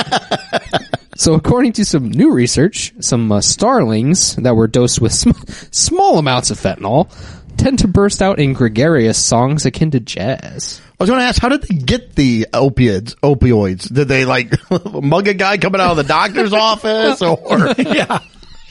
so, 1.16 1.34
according 1.34 1.72
to 1.74 1.84
some 1.84 2.11
new 2.11 2.32
research, 2.32 2.92
some 3.00 3.32
uh, 3.32 3.40
starlings 3.40 4.36
that 4.36 4.55
were 4.55 4.68
dosed 4.68 5.00
with 5.00 5.12
sm- 5.12 5.32
small 5.72 6.18
amounts 6.18 6.53
of 6.53 6.61
fentanyl 6.61 7.11
tend 7.57 7.80
to 7.80 7.88
burst 7.88 8.22
out 8.22 8.38
in 8.38 8.53
gregarious 8.53 9.18
songs 9.18 9.66
akin 9.66 9.90
to 9.90 10.00
jazz. 10.00 10.80
I 10.98 11.03
was 11.03 11.11
going 11.11 11.20
to 11.20 11.26
ask, 11.26 11.42
how 11.42 11.48
did 11.48 11.62
they 11.62 11.74
get 11.74 12.14
the 12.14 12.46
opiates? 12.53 13.16
Opioids? 13.16 13.92
Did 13.92 14.07
they 14.07 14.24
like 14.24 14.53
mug 15.03 15.26
a 15.26 15.34
guy 15.34 15.59
coming 15.59 15.80
out 15.80 15.90
of 15.90 15.96
the 15.96 16.05
doctor's 16.05 16.53
office, 16.53 17.20
or 17.20 17.74
Yeah. 17.78 18.20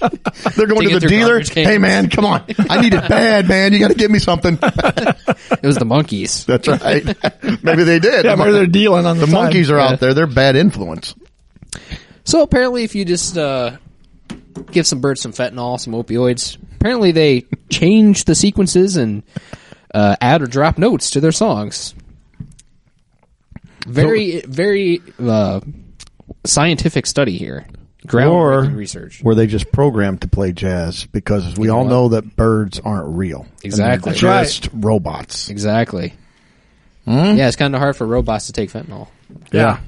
they're 0.55 0.67
going 0.67 0.81
Dig 0.87 0.93
to 0.93 0.99
the 0.99 1.07
dealer? 1.07 1.39
Hey 1.41 1.77
man, 1.77 2.09
come 2.09 2.25
on! 2.25 2.43
I 2.69 2.81
need 2.81 2.93
it 2.93 3.07
bad, 3.07 3.47
man. 3.47 3.73
You 3.73 3.79
got 3.79 3.89
to 3.89 3.95
give 3.95 4.11
me 4.11 4.19
something. 4.19 4.57
It 5.63 5.67
was 5.67 5.77
the 5.77 5.85
monkeys. 5.85 6.43
That's 6.45 6.67
right. 6.67 7.03
Maybe 7.63 7.83
they 7.83 7.99
did. 7.99 8.25
Yeah, 8.25 8.35
maybe 8.35 8.51
they're 8.51 8.65
dealing 8.65 9.05
on 9.05 9.17
the, 9.17 9.25
the 9.25 9.31
side. 9.31 9.43
monkeys 9.43 9.69
are 9.69 9.77
Yeah. 9.77 9.89
out 9.89 9.99
there. 9.99 10.13
They're 10.15 10.25
bad 10.25 10.55
influence. 10.55 11.13
So 12.23 12.41
apparently, 12.41 12.83
if 12.83 12.95
you 12.95 13.05
just 13.05 13.37
uh, 13.37 13.77
give 14.71 14.87
some 14.87 15.01
birds 15.01 15.21
some 15.21 15.33
fentanyl, 15.33 15.79
some 15.79 15.93
opioids, 15.93 16.57
apparently 16.75 17.11
they 17.11 17.45
change 17.69 18.25
the 18.25 18.33
sequences 18.33 18.97
and 18.97 19.21
uh, 19.93 20.15
add 20.19 20.41
or 20.41 20.47
drop 20.47 20.77
notes 20.79 21.11
to 21.11 21.19
their 21.19 21.31
songs. 21.33 21.93
Very, 23.85 24.41
very 24.41 25.01
uh, 25.19 25.59
scientific 26.45 27.05
study 27.05 27.37
here. 27.37 27.65
Groundbreaking 28.07 28.31
Or 28.31 28.61
research. 28.75 29.21
were 29.23 29.35
they 29.35 29.45
just 29.47 29.71
programmed 29.71 30.21
to 30.21 30.27
play 30.27 30.51
jazz? 30.53 31.05
Because 31.05 31.55
we 31.57 31.69
all 31.69 31.83
what? 31.83 31.89
know 31.89 32.07
that 32.09 32.35
birds 32.35 32.79
aren't 32.79 33.15
real. 33.15 33.45
Exactly. 33.63 34.13
they're 34.13 34.29
That's 34.29 34.59
just 34.59 34.69
robots. 34.73 35.49
Exactly. 35.49 36.13
Hmm? 37.05 37.35
Yeah, 37.37 37.47
it's 37.47 37.55
kind 37.55 37.75
of 37.75 37.79
hard 37.81 37.95
for 37.95 38.05
robots 38.07 38.47
to 38.47 38.53
take 38.53 38.71
fentanyl. 38.71 39.07
Yeah. 39.51 39.79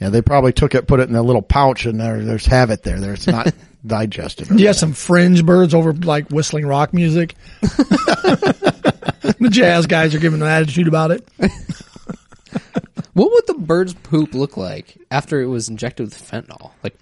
Yeah, 0.00 0.10
they 0.10 0.20
probably 0.20 0.52
took 0.52 0.74
it, 0.74 0.86
put 0.86 1.00
it 1.00 1.08
in 1.08 1.14
a 1.16 1.22
little 1.22 1.40
pouch, 1.40 1.86
and 1.86 1.98
there, 1.98 2.22
there's 2.22 2.44
have 2.46 2.68
it 2.70 2.82
there. 2.82 3.00
There, 3.00 3.14
it's 3.14 3.26
not 3.26 3.54
digested. 3.86 4.50
You 4.50 4.66
have 4.66 4.76
some 4.76 4.92
fringe 4.92 5.44
birds 5.46 5.72
over 5.72 5.94
like 5.94 6.28
whistling 6.28 6.66
rock 6.66 6.92
music. 6.92 7.34
the 7.62 9.48
jazz 9.50 9.86
guys 9.86 10.14
are 10.14 10.18
giving 10.18 10.42
an 10.42 10.46
attitude 10.48 10.88
about 10.88 11.12
it. 11.12 11.26
What 13.16 13.32
would 13.32 13.46
the 13.46 13.54
bird's 13.54 13.94
poop 13.94 14.34
look 14.34 14.58
like 14.58 14.98
after 15.10 15.40
it 15.40 15.46
was 15.46 15.70
injected 15.70 16.04
with 16.04 16.14
fentanyl? 16.14 16.72
Like, 16.84 16.98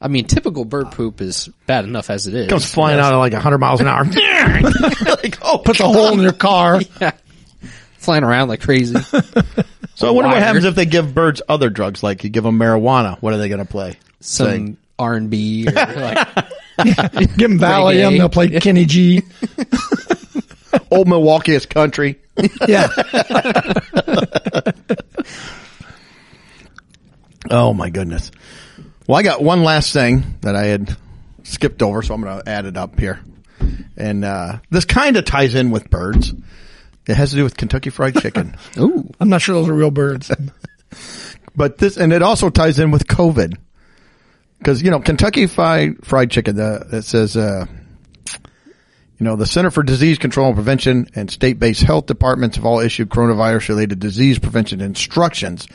I 0.00 0.08
mean, 0.08 0.24
typical 0.24 0.64
bird 0.64 0.86
uh, 0.86 0.90
poop 0.90 1.20
is 1.20 1.48
bad 1.66 1.84
enough 1.84 2.10
as 2.10 2.26
it 2.26 2.34
is. 2.34 2.48
comes 2.48 2.68
flying 2.68 2.98
out 2.98 3.12
at 3.12 3.16
like 3.16 3.32
100 3.32 3.58
miles 3.58 3.80
an 3.80 3.86
hour. 3.86 4.02
like, 5.06 5.38
oh, 5.42 5.58
Put 5.64 5.78
the 5.78 5.86
hole 5.86 6.12
in 6.12 6.18
your 6.18 6.32
car. 6.32 6.80
Yeah. 7.00 7.12
Flying 7.98 8.24
around 8.24 8.48
like 8.48 8.62
crazy. 8.62 8.98
so 9.94 10.08
I 10.08 10.10
wonder 10.10 10.30
what 10.30 10.38
happens 10.38 10.64
if 10.64 10.74
they 10.74 10.86
give 10.86 11.14
birds 11.14 11.40
other 11.48 11.70
drugs, 11.70 12.02
like 12.02 12.24
you 12.24 12.30
give 12.30 12.42
them 12.42 12.58
marijuana. 12.58 13.16
What 13.22 13.32
are 13.32 13.36
they 13.36 13.48
going 13.48 13.64
to 13.64 13.70
play? 13.70 13.96
Some. 14.18 14.76
R 14.98 15.14
and 15.14 15.30
B 15.30 15.66
like 15.66 16.34
Give 17.36 17.36
them 17.36 17.58
Valium. 17.60 18.18
They'll 18.18 18.28
play 18.28 18.48
Kenny 18.58 18.86
G. 18.86 19.22
Old 20.90 21.08
Milwaukee 21.08 21.52
is 21.54 21.66
country. 21.66 22.20
Yeah. 22.66 22.88
Oh 27.50 27.72
my 27.74 27.90
goodness. 27.90 28.30
Well, 29.08 29.18
I 29.18 29.22
got 29.22 29.42
one 29.42 29.64
last 29.64 29.92
thing 29.92 30.38
that 30.42 30.54
I 30.54 30.66
had 30.66 30.96
skipped 31.42 31.82
over, 31.82 32.02
so 32.02 32.14
I'm 32.14 32.22
going 32.22 32.40
to 32.40 32.48
add 32.48 32.64
it 32.64 32.76
up 32.76 32.98
here. 32.98 33.20
And 33.96 34.24
uh, 34.24 34.58
this 34.70 34.84
kind 34.84 35.16
of 35.16 35.24
ties 35.24 35.54
in 35.54 35.70
with 35.70 35.90
birds. 35.90 36.32
It 37.06 37.16
has 37.16 37.30
to 37.30 37.36
do 37.36 37.42
with 37.42 37.56
Kentucky 37.56 37.90
Fried 37.90 38.16
Chicken, 38.20 38.56
ooh. 38.78 39.10
I'm 39.18 39.28
not 39.28 39.42
sure 39.42 39.54
those 39.56 39.68
are 39.68 39.74
real 39.74 39.90
birds. 39.90 40.30
but 41.56 41.78
this 41.78 41.96
and 41.96 42.12
it 42.12 42.22
also 42.22 42.50
ties 42.50 42.78
in 42.78 42.92
with 42.92 43.06
COVID 43.08 43.56
because 44.58 44.80
you 44.82 44.90
know 44.92 45.00
Kentucky 45.00 45.46
Fried 45.46 46.04
Fried 46.04 46.30
Chicken. 46.30 46.56
The 46.56 46.86
it 46.92 47.02
says. 47.02 47.36
Uh, 47.36 47.66
you 49.20 49.24
know, 49.24 49.36
the 49.36 49.44
Center 49.44 49.70
for 49.70 49.82
Disease 49.82 50.16
Control 50.16 50.46
and 50.46 50.56
Prevention 50.56 51.06
and 51.14 51.30
state-based 51.30 51.82
health 51.82 52.06
departments 52.06 52.56
have 52.56 52.64
all 52.64 52.80
issued 52.80 53.10
coronavirus-related 53.10 54.00
disease 54.00 54.38
prevention 54.38 54.80
instructions. 54.80 55.68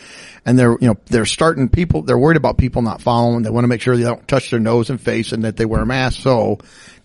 And 0.48 0.58
they're, 0.58 0.72
you 0.82 0.88
know, 0.88 0.98
they're 1.06 1.28
starting 1.28 1.70
people, 1.70 2.02
they're 2.02 2.18
worried 2.18 2.38
about 2.38 2.58
people 2.58 2.82
not 2.82 3.04
following. 3.04 3.44
They 3.44 3.52
want 3.52 3.64
to 3.64 3.68
make 3.68 3.82
sure 3.82 3.96
they 3.96 4.02
don't 4.02 4.28
touch 4.28 4.50
their 4.50 4.60
nose 4.60 4.90
and 4.90 5.00
face 5.00 5.32
and 5.32 5.44
that 5.44 5.58
they 5.58 5.66
wear 5.66 5.84
a 5.84 5.86
mask. 5.86 6.22
So 6.22 6.58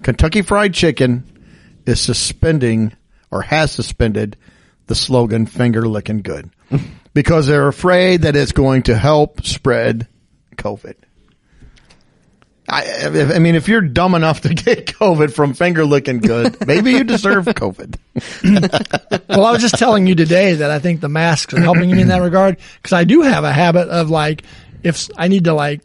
Kentucky 0.03 0.41
Fried 0.41 0.73
Chicken 0.73 1.25
is 1.85 2.01
suspending 2.01 2.97
or 3.31 3.43
has 3.43 3.71
suspended 3.71 4.39
the 4.87 4.95
slogan 4.95 5.45
finger 5.45 5.87
licking 5.87 6.23
good 6.23 6.51
because 7.13 7.49
they're 7.49 7.69
afraid 7.69 8.23
that 8.23 8.35
it's 8.35 8.53
going 8.53 8.85
to 8.85 8.97
help 8.97 9.45
spread 9.45 10.09
COVID. 10.57 10.95
I, 12.73 13.35
I 13.35 13.39
mean, 13.41 13.57
if 13.57 13.67
you're 13.69 13.81
dumb 13.81 14.15
enough 14.15 14.43
to 14.43 14.49
get 14.55 14.87
COVID 14.87 15.33
from 15.35 15.55
finger 15.55 15.85
licking 15.85 16.19
good, 16.21 16.67
maybe 16.67 16.93
you 16.93 17.05
deserve 17.05 17.45
COVID. 17.47 17.97
Well, 19.29 19.45
I 19.45 19.53
was 19.53 19.63
just 19.63 19.79
telling 19.79 20.07
you 20.07 20.15
today 20.15 20.55
that 20.55 20.71
I 20.71 20.79
think 20.81 21.01
the 21.01 21.09
masks 21.09 21.55
are 21.55 21.61
helping 21.61 21.91
me 21.91 22.03
in 22.03 22.09
that 22.09 22.21
regard 22.21 22.59
because 22.77 22.93
I 22.93 23.05
do 23.05 23.23
have 23.23 23.45
a 23.45 23.53
habit 23.53 23.89
of 23.89 24.11
like, 24.11 24.43
if 24.83 25.09
I 25.17 25.29
need 25.29 25.45
to 25.45 25.55
like 25.55 25.81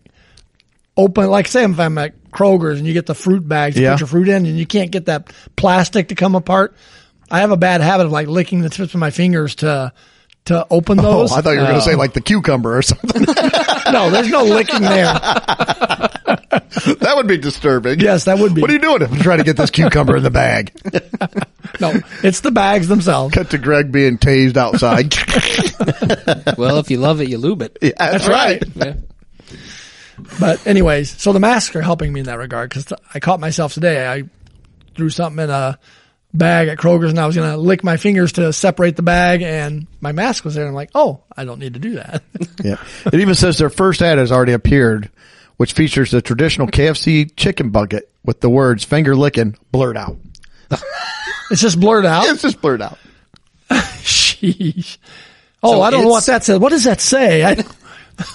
open, 0.98 1.30
like 1.30 1.48
say 1.48 1.64
if 1.64 1.80
I'm 1.80 1.98
at 2.00 2.14
Kroger's 2.32 2.80
and 2.80 2.88
you 2.88 2.94
get 2.94 3.06
the 3.06 3.14
fruit 3.16 3.48
bags 3.48 3.76
to 3.76 3.82
Yeah. 3.82 3.94
put 3.94 4.02
your 4.02 4.08
fruit 4.08 4.28
in 4.30 4.46
and 4.46 4.58
you 4.58 4.66
can't 4.66 4.92
get 4.92 5.06
that 5.06 5.32
plastic 5.56 6.10
to 6.10 6.16
come 6.16 6.36
apart. 6.36 6.76
I 7.30 7.40
have 7.40 7.52
a 7.52 7.58
bad 7.58 7.82
habit 7.82 8.08
of 8.08 8.12
like 8.12 8.28
licking 8.28 8.62
the 8.62 8.70
tips 8.70 8.94
of 8.94 9.00
my 9.00 9.12
fingers 9.12 9.56
to, 9.56 9.94
to 10.46 10.66
open 10.70 11.00
Oh, 11.00 11.04
those. 11.04 11.32
I 11.32 11.42
thought 11.42 11.52
you 11.52 11.60
were 11.60 11.66
going 11.66 11.76
to 11.76 11.82
say 11.82 11.94
um, 11.94 12.00
like 12.00 12.14
the 12.14 12.22
cucumber 12.22 12.78
or 12.78 12.82
something. 12.82 13.22
no, 13.94 14.10
there's 14.10 14.30
no 14.30 14.44
licking 14.44 14.82
there. 14.82 15.14
that 17.00 17.14
would 17.16 17.28
be 17.28 17.38
disturbing. 17.38 18.00
Yes, 18.00 18.26
that 18.26 18.38
would 18.40 18.54
be. 18.54 18.62
What 18.62 18.70
are 18.70 18.74
you 18.74 18.80
doing? 18.80 19.04
I'm 19.04 19.20
trying 19.20 19.40
to 19.40 19.44
get 19.44 19.58
this 19.58 19.70
cucumber 19.72 20.18
in 20.18 20.24
the 20.24 20.32
bag. 20.32 20.72
No, 21.82 21.94
it's 22.24 22.40
the 22.40 22.52
bags 22.52 22.88
themselves. 22.88 23.34
Cut 23.34 23.50
to 23.50 23.58
Greg 23.58 23.92
being 23.92 24.18
tased 24.18 24.56
outside. 24.56 25.14
Well, 26.58 26.78
if 26.78 26.90
you 26.90 26.98
love 26.98 27.20
it, 27.20 27.28
you 27.28 27.38
lube 27.38 27.62
it. 27.64 27.78
Yeah, 27.82 27.92
that's 27.98 28.28
right. 28.30 28.64
Yeah. 28.76 28.94
But 30.40 30.66
anyways, 30.66 31.22
so 31.22 31.34
the 31.34 31.40
masks 31.40 31.76
are 31.76 31.82
helping 31.82 32.14
me 32.14 32.22
in 32.22 32.28
that 32.28 32.38
regard 32.38 32.70
because 32.70 32.94
I 33.14 33.20
caught 33.20 33.40
myself 33.42 33.74
today. 33.74 34.08
I 34.08 34.24
threw 34.96 35.10
something 35.10 35.44
in 35.44 35.50
a 35.50 35.78
bag 36.34 36.68
at 36.68 36.78
Kroger's 36.78 37.10
and 37.10 37.20
I 37.20 37.26
was 37.26 37.36
going 37.36 37.52
to 37.52 37.58
lick 37.58 37.84
my 37.84 37.98
fingers 37.98 38.34
to 38.34 38.54
separate 38.54 38.96
the 38.96 39.04
bag 39.04 39.42
and 39.42 39.88
my 40.02 40.12
mask 40.12 40.46
was 40.46 40.56
there. 40.56 40.64
And 40.64 40.70
I'm 40.70 40.76
like, 40.76 40.92
oh, 40.96 41.24
I 41.36 41.46
don't 41.46 41.60
need 41.60 41.74
to 41.74 41.80
do 41.80 41.96
that. 41.96 42.24
Yeah. 42.64 42.82
It 43.06 43.16
even 43.16 43.36
says 43.36 43.58
their 43.58 43.70
first 43.70 44.02
ad 44.02 44.18
has 44.18 44.32
already 44.32 44.54
appeared, 44.54 45.10
which 45.58 45.74
features 45.74 46.12
the 46.12 46.22
traditional 46.22 46.68
KFC 46.68 47.32
chicken 47.36 47.70
bucket 47.70 48.10
with 48.24 48.42
the 48.42 48.50
words 48.50 48.84
finger 48.84 49.16
licking 49.16 49.58
blurred 49.72 49.98
out. 49.98 50.18
it's 51.52 51.62
just 51.62 51.80
blurred 51.80 52.06
out. 52.06 52.26
It's 52.28 52.42
just 52.42 52.62
blurred 52.62 52.82
out. 52.82 52.98
Sheesh. 53.70 54.98
Oh, 55.64 55.74
So 55.74 55.82
I 55.82 55.90
don't 55.92 56.04
know 56.04 56.10
what 56.10 56.26
that 56.26 56.44
says. 56.44 56.60
What 56.60 56.70
does 56.70 56.84
that 56.84 57.02
say? 57.02 57.44
I, 57.44 57.56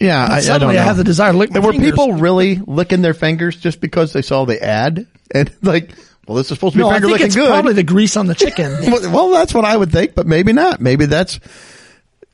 Yeah, 0.00 0.20
I, 0.22 0.24
I 0.24 0.28
don't 0.36 0.42
suddenly 0.42 0.74
know. 0.76 0.80
I 0.80 0.84
have 0.84 0.96
the 0.96 1.02
desire 1.02 1.32
to 1.32 1.38
lick 1.38 1.50
my 1.52 1.58
were 1.58 1.72
fingers. 1.72 1.90
people 1.90 2.12
really 2.14 2.54
licking 2.56 3.02
their 3.02 3.14
fingers 3.14 3.56
just 3.56 3.80
because 3.80 4.12
they 4.12 4.22
saw 4.22 4.44
the 4.44 4.62
ad? 4.62 5.08
And 5.32 5.52
like, 5.60 5.90
well, 6.28 6.36
this 6.36 6.50
is 6.52 6.56
supposed 6.56 6.74
to 6.74 6.78
be 6.78 6.82
No, 6.84 6.90
I 6.90 6.94
finger 6.94 7.06
think 7.08 7.12
licking 7.14 7.26
it's 7.26 7.34
good. 7.36 7.48
probably 7.48 7.72
the 7.72 7.82
grease 7.82 8.16
on 8.16 8.26
the 8.28 8.36
chicken. 8.36 8.76
well, 9.12 9.30
that's 9.30 9.52
what 9.52 9.64
I 9.64 9.76
would 9.76 9.90
think, 9.90 10.14
but 10.14 10.24
maybe 10.26 10.52
not. 10.52 10.80
Maybe 10.80 11.06
that's 11.06 11.40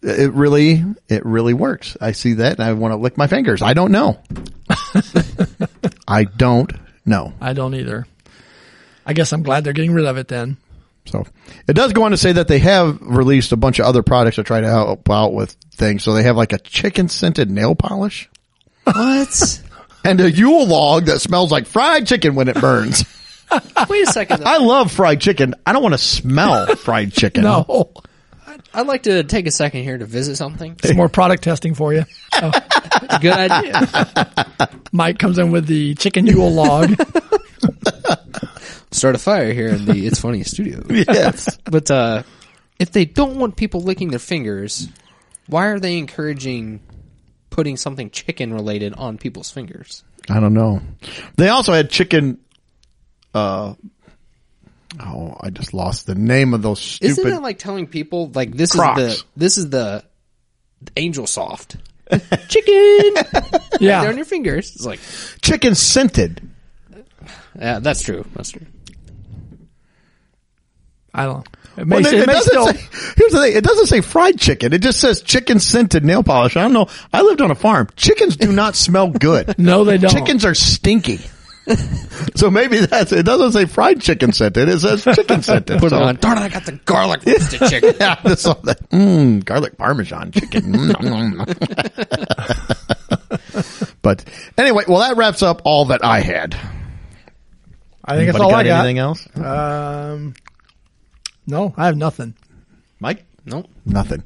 it. 0.04 0.32
Really, 0.32 0.84
it 1.08 1.24
really 1.24 1.54
works. 1.54 1.96
I 2.00 2.12
see 2.12 2.34
that, 2.34 2.58
and 2.58 2.62
I 2.62 2.72
want 2.72 2.92
to 2.92 2.96
lick 2.96 3.16
my 3.16 3.26
fingers. 3.26 3.62
I 3.62 3.74
don't 3.74 3.92
know. 3.92 4.20
I 6.08 6.24
don't 6.24 6.72
know. 7.04 7.32
I 7.40 7.52
don't 7.52 7.74
either. 7.74 8.06
I 9.06 9.12
guess 9.12 9.32
I'm 9.32 9.42
glad 9.42 9.64
they're 9.64 9.72
getting 9.72 9.92
rid 9.94 10.06
of 10.06 10.16
it 10.16 10.28
then. 10.28 10.56
So 11.06 11.26
it 11.68 11.74
does 11.74 11.92
go 11.92 12.04
on 12.04 12.12
to 12.12 12.16
say 12.16 12.32
that 12.32 12.48
they 12.48 12.58
have 12.60 12.98
released 13.02 13.52
a 13.52 13.56
bunch 13.56 13.78
of 13.78 13.84
other 13.84 14.02
products 14.02 14.36
to 14.36 14.42
try 14.42 14.60
to 14.60 14.66
help 14.66 15.08
out 15.10 15.34
with 15.34 15.52
things. 15.74 16.02
So 16.02 16.14
they 16.14 16.22
have 16.22 16.36
like 16.36 16.52
a 16.52 16.58
chicken 16.58 17.08
scented 17.08 17.50
nail 17.50 17.74
polish 17.74 18.30
What? 18.84 19.62
and 20.04 20.20
a 20.20 20.30
Yule 20.30 20.66
log 20.66 21.06
that 21.06 21.20
smells 21.20 21.52
like 21.52 21.66
fried 21.66 22.06
chicken 22.06 22.34
when 22.34 22.48
it 22.48 22.58
burns. 22.58 23.04
Wait 23.88 24.08
a 24.08 24.12
second. 24.12 24.44
I 24.46 24.56
love 24.56 24.90
fried 24.90 25.20
chicken. 25.20 25.54
I 25.66 25.74
don't 25.74 25.82
want 25.82 25.94
to 25.94 25.98
smell 25.98 26.74
fried 26.76 27.12
chicken. 27.12 27.42
No, 27.42 27.92
I'd 28.74 28.86
like 28.86 29.04
to 29.04 29.22
take 29.22 29.46
a 29.46 29.50
second 29.50 29.84
here 29.84 29.96
to 29.96 30.04
visit 30.04 30.36
something. 30.36 30.76
some 30.82 30.96
more 30.96 31.08
product 31.08 31.44
testing 31.44 31.74
for 31.74 31.92
you. 31.92 32.04
Good 33.20 33.32
idea. 33.32 34.68
Mike 34.92 35.18
comes 35.18 35.38
in 35.38 35.52
with 35.52 35.66
the 35.66 35.94
chicken 35.94 36.26
Yule 36.26 36.50
log. 36.50 36.90
Start 38.90 39.14
a 39.14 39.18
fire 39.18 39.52
here 39.52 39.68
in 39.68 39.84
the 39.84 40.06
It's 40.06 40.20
Funny 40.20 40.42
studio. 40.44 40.82
Yes. 40.88 41.56
But 41.64 41.90
uh, 41.90 42.22
if 42.78 42.90
they 42.92 43.04
don't 43.04 43.38
want 43.38 43.56
people 43.56 43.80
licking 43.80 44.10
their 44.10 44.18
fingers, 44.18 44.88
why 45.46 45.66
are 45.66 45.78
they 45.78 45.98
encouraging 45.98 46.80
putting 47.50 47.76
something 47.76 48.10
chicken 48.10 48.52
related 48.52 48.94
on 48.94 49.18
people's 49.18 49.50
fingers? 49.50 50.04
I 50.28 50.40
don't 50.40 50.54
know. 50.54 50.80
They 51.36 51.48
also 51.48 51.72
had 51.72 51.90
chicken. 51.90 52.38
Uh, 53.32 53.74
oh, 55.00 55.36
I 55.40 55.50
just 55.50 55.74
lost 55.74 56.06
the 56.06 56.14
name 56.14 56.54
of 56.54 56.62
those 56.62 56.80
stupid. 56.80 57.10
Isn't 57.18 57.32
it 57.32 57.42
like 57.42 57.58
telling 57.58 57.86
people 57.86 58.30
like 58.34 58.52
this 58.56 58.72
Crocs. 58.72 59.00
is 59.00 59.18
the 59.18 59.24
this 59.36 59.58
is 59.58 59.70
the 59.70 60.04
angel 60.96 61.26
soft 61.26 61.76
chicken 62.48 62.74
yeah, 63.80 64.00
right 64.00 64.08
on 64.08 64.16
your 64.16 64.24
fingers? 64.26 64.74
It's 64.74 64.86
like 64.86 65.00
chicken 65.42 65.74
scented? 65.74 66.48
yeah, 67.58 67.78
that's 67.80 68.02
true. 68.02 68.24
That's 68.34 68.50
true. 68.50 68.66
I 71.16 71.26
don't 71.26 71.36
know. 71.38 71.44
It 71.76 71.86
may, 71.86 71.96
Well, 71.96 72.04
say- 72.04 72.16
it, 72.18 72.22
it 72.22 72.26
may 72.26 72.32
doesn't 72.32 72.50
still, 72.50 72.66
say, 72.66 73.12
here's 73.16 73.32
the 73.32 73.38
thing. 73.40 73.56
It 73.56 73.64
doesn't 73.64 73.86
say 73.86 74.00
fried 74.00 74.38
chicken. 74.38 74.72
It 74.72 74.82
just 74.82 75.00
says 75.00 75.22
chicken 75.22 75.58
scented 75.60 76.04
nail 76.04 76.22
polish. 76.22 76.56
I 76.56 76.62
don't 76.62 76.72
know. 76.72 76.86
I 77.12 77.22
lived 77.22 77.40
on 77.40 77.50
a 77.50 77.54
farm. 77.54 77.88
Chickens 77.96 78.36
do 78.36 78.52
not 78.52 78.74
smell 78.74 79.10
good. 79.10 79.58
no, 79.58 79.84
they 79.84 79.98
don't. 79.98 80.10
Chickens 80.10 80.44
are 80.44 80.54
stinky. 80.54 81.20
so 82.34 82.50
maybe 82.50 82.80
that's 82.80 83.10
it. 83.12 83.24
Doesn't 83.24 83.52
say 83.52 83.64
fried 83.64 84.00
chicken 84.00 84.32
scented. 84.32 84.68
It 84.68 84.80
says 84.80 85.02
chicken 85.04 85.42
scented. 85.42 85.78
Put 85.80 85.90
So- 85.90 85.96
it 85.96 86.02
on. 86.02 86.16
Darn 86.16 86.38
it! 86.38 86.42
I 86.42 86.48
got 86.48 86.64
the 86.66 86.72
garlic 86.84 87.24
roasted 87.26 87.60
chicken. 87.70 87.94
Yeah, 88.00 88.20
I 88.22 88.34
saw 88.34 88.54
that. 88.64 88.90
Mmm, 88.90 89.44
garlic 89.44 89.76
parmesan 89.78 90.30
chicken. 90.32 90.72
Mm. 90.72 91.44
but 94.02 94.24
anyway, 94.58 94.84
well, 94.88 95.00
that 95.00 95.16
wraps 95.16 95.42
up 95.42 95.62
all 95.64 95.86
that 95.86 96.04
I 96.04 96.20
had. 96.20 96.54
I 98.04 98.16
think 98.16 98.26
that's 98.32 98.38
Anybody 98.38 98.42
all 98.44 98.54
I 98.54 98.64
got. 98.64 98.80
Anything 98.80 98.98
else, 98.98 99.26
Um, 99.36 100.34
no, 101.46 101.72
I 101.76 101.86
have 101.86 101.96
nothing. 101.96 102.34
Mike? 103.00 103.24
Nope. 103.46 103.68
Nothing. 103.86 104.22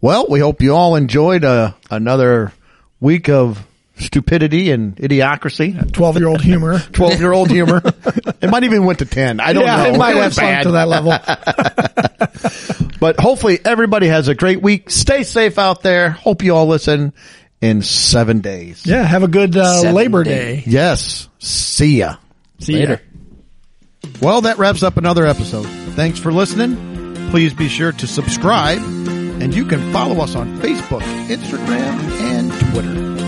Well, 0.00 0.26
we 0.28 0.40
hope 0.40 0.60
you 0.62 0.74
all 0.74 0.96
enjoyed 0.96 1.44
uh, 1.44 1.72
another 1.90 2.52
week 3.00 3.28
of 3.28 3.64
stupidity 4.00 4.70
and 4.70 4.96
idiocracy. 4.96 5.92
Twelve 5.92 6.18
year 6.18 6.28
old 6.28 6.42
humor. 6.42 6.78
Twelve 6.92 7.20
year 7.20 7.32
old 7.32 7.50
humor. 7.50 7.80
it 8.40 8.50
might 8.50 8.64
even 8.64 8.84
went 8.84 9.00
to 9.00 9.04
ten. 9.04 9.40
I 9.40 9.52
don't 9.52 9.64
yeah, 9.64 9.76
know. 9.76 9.94
it 9.94 9.98
might 9.98 10.14
was 10.14 10.24
have 10.24 10.34
sunk 10.34 10.62
to 10.64 10.72
that 10.72 10.88
level. 10.88 11.12
But 13.00 13.18
hopefully 13.18 13.58
everybody 13.64 14.08
has 14.08 14.28
a 14.28 14.34
great 14.34 14.60
week. 14.60 14.90
Stay 14.90 15.22
safe 15.22 15.58
out 15.58 15.80
there. 15.80 16.10
Hope 16.10 16.42
you 16.42 16.54
all 16.54 16.66
listen 16.66 17.14
in 17.62 17.80
seven 17.80 18.40
days. 18.40 18.84
Yeah, 18.84 19.02
have 19.02 19.22
a 19.22 19.28
good 19.28 19.56
uh, 19.56 19.90
Labor 19.90 20.22
days. 20.22 20.64
Day. 20.66 20.70
Yes. 20.70 21.30
See 21.38 22.00
ya. 22.00 22.16
See 22.58 22.74
ya. 22.74 22.80
Later. 22.80 23.02
Well, 24.20 24.42
that 24.42 24.58
wraps 24.58 24.82
up 24.82 24.98
another 24.98 25.24
episode. 25.24 25.64
Thanks 25.96 26.18
for 26.18 26.30
listening. 26.30 27.30
Please 27.30 27.54
be 27.54 27.68
sure 27.68 27.92
to 27.92 28.06
subscribe 28.06 28.82
and 29.40 29.54
you 29.54 29.64
can 29.64 29.92
follow 29.92 30.20
us 30.22 30.34
on 30.36 30.58
Facebook, 30.58 31.00
Instagram, 31.28 31.98
and 32.20 32.52
Twitter. 32.72 33.19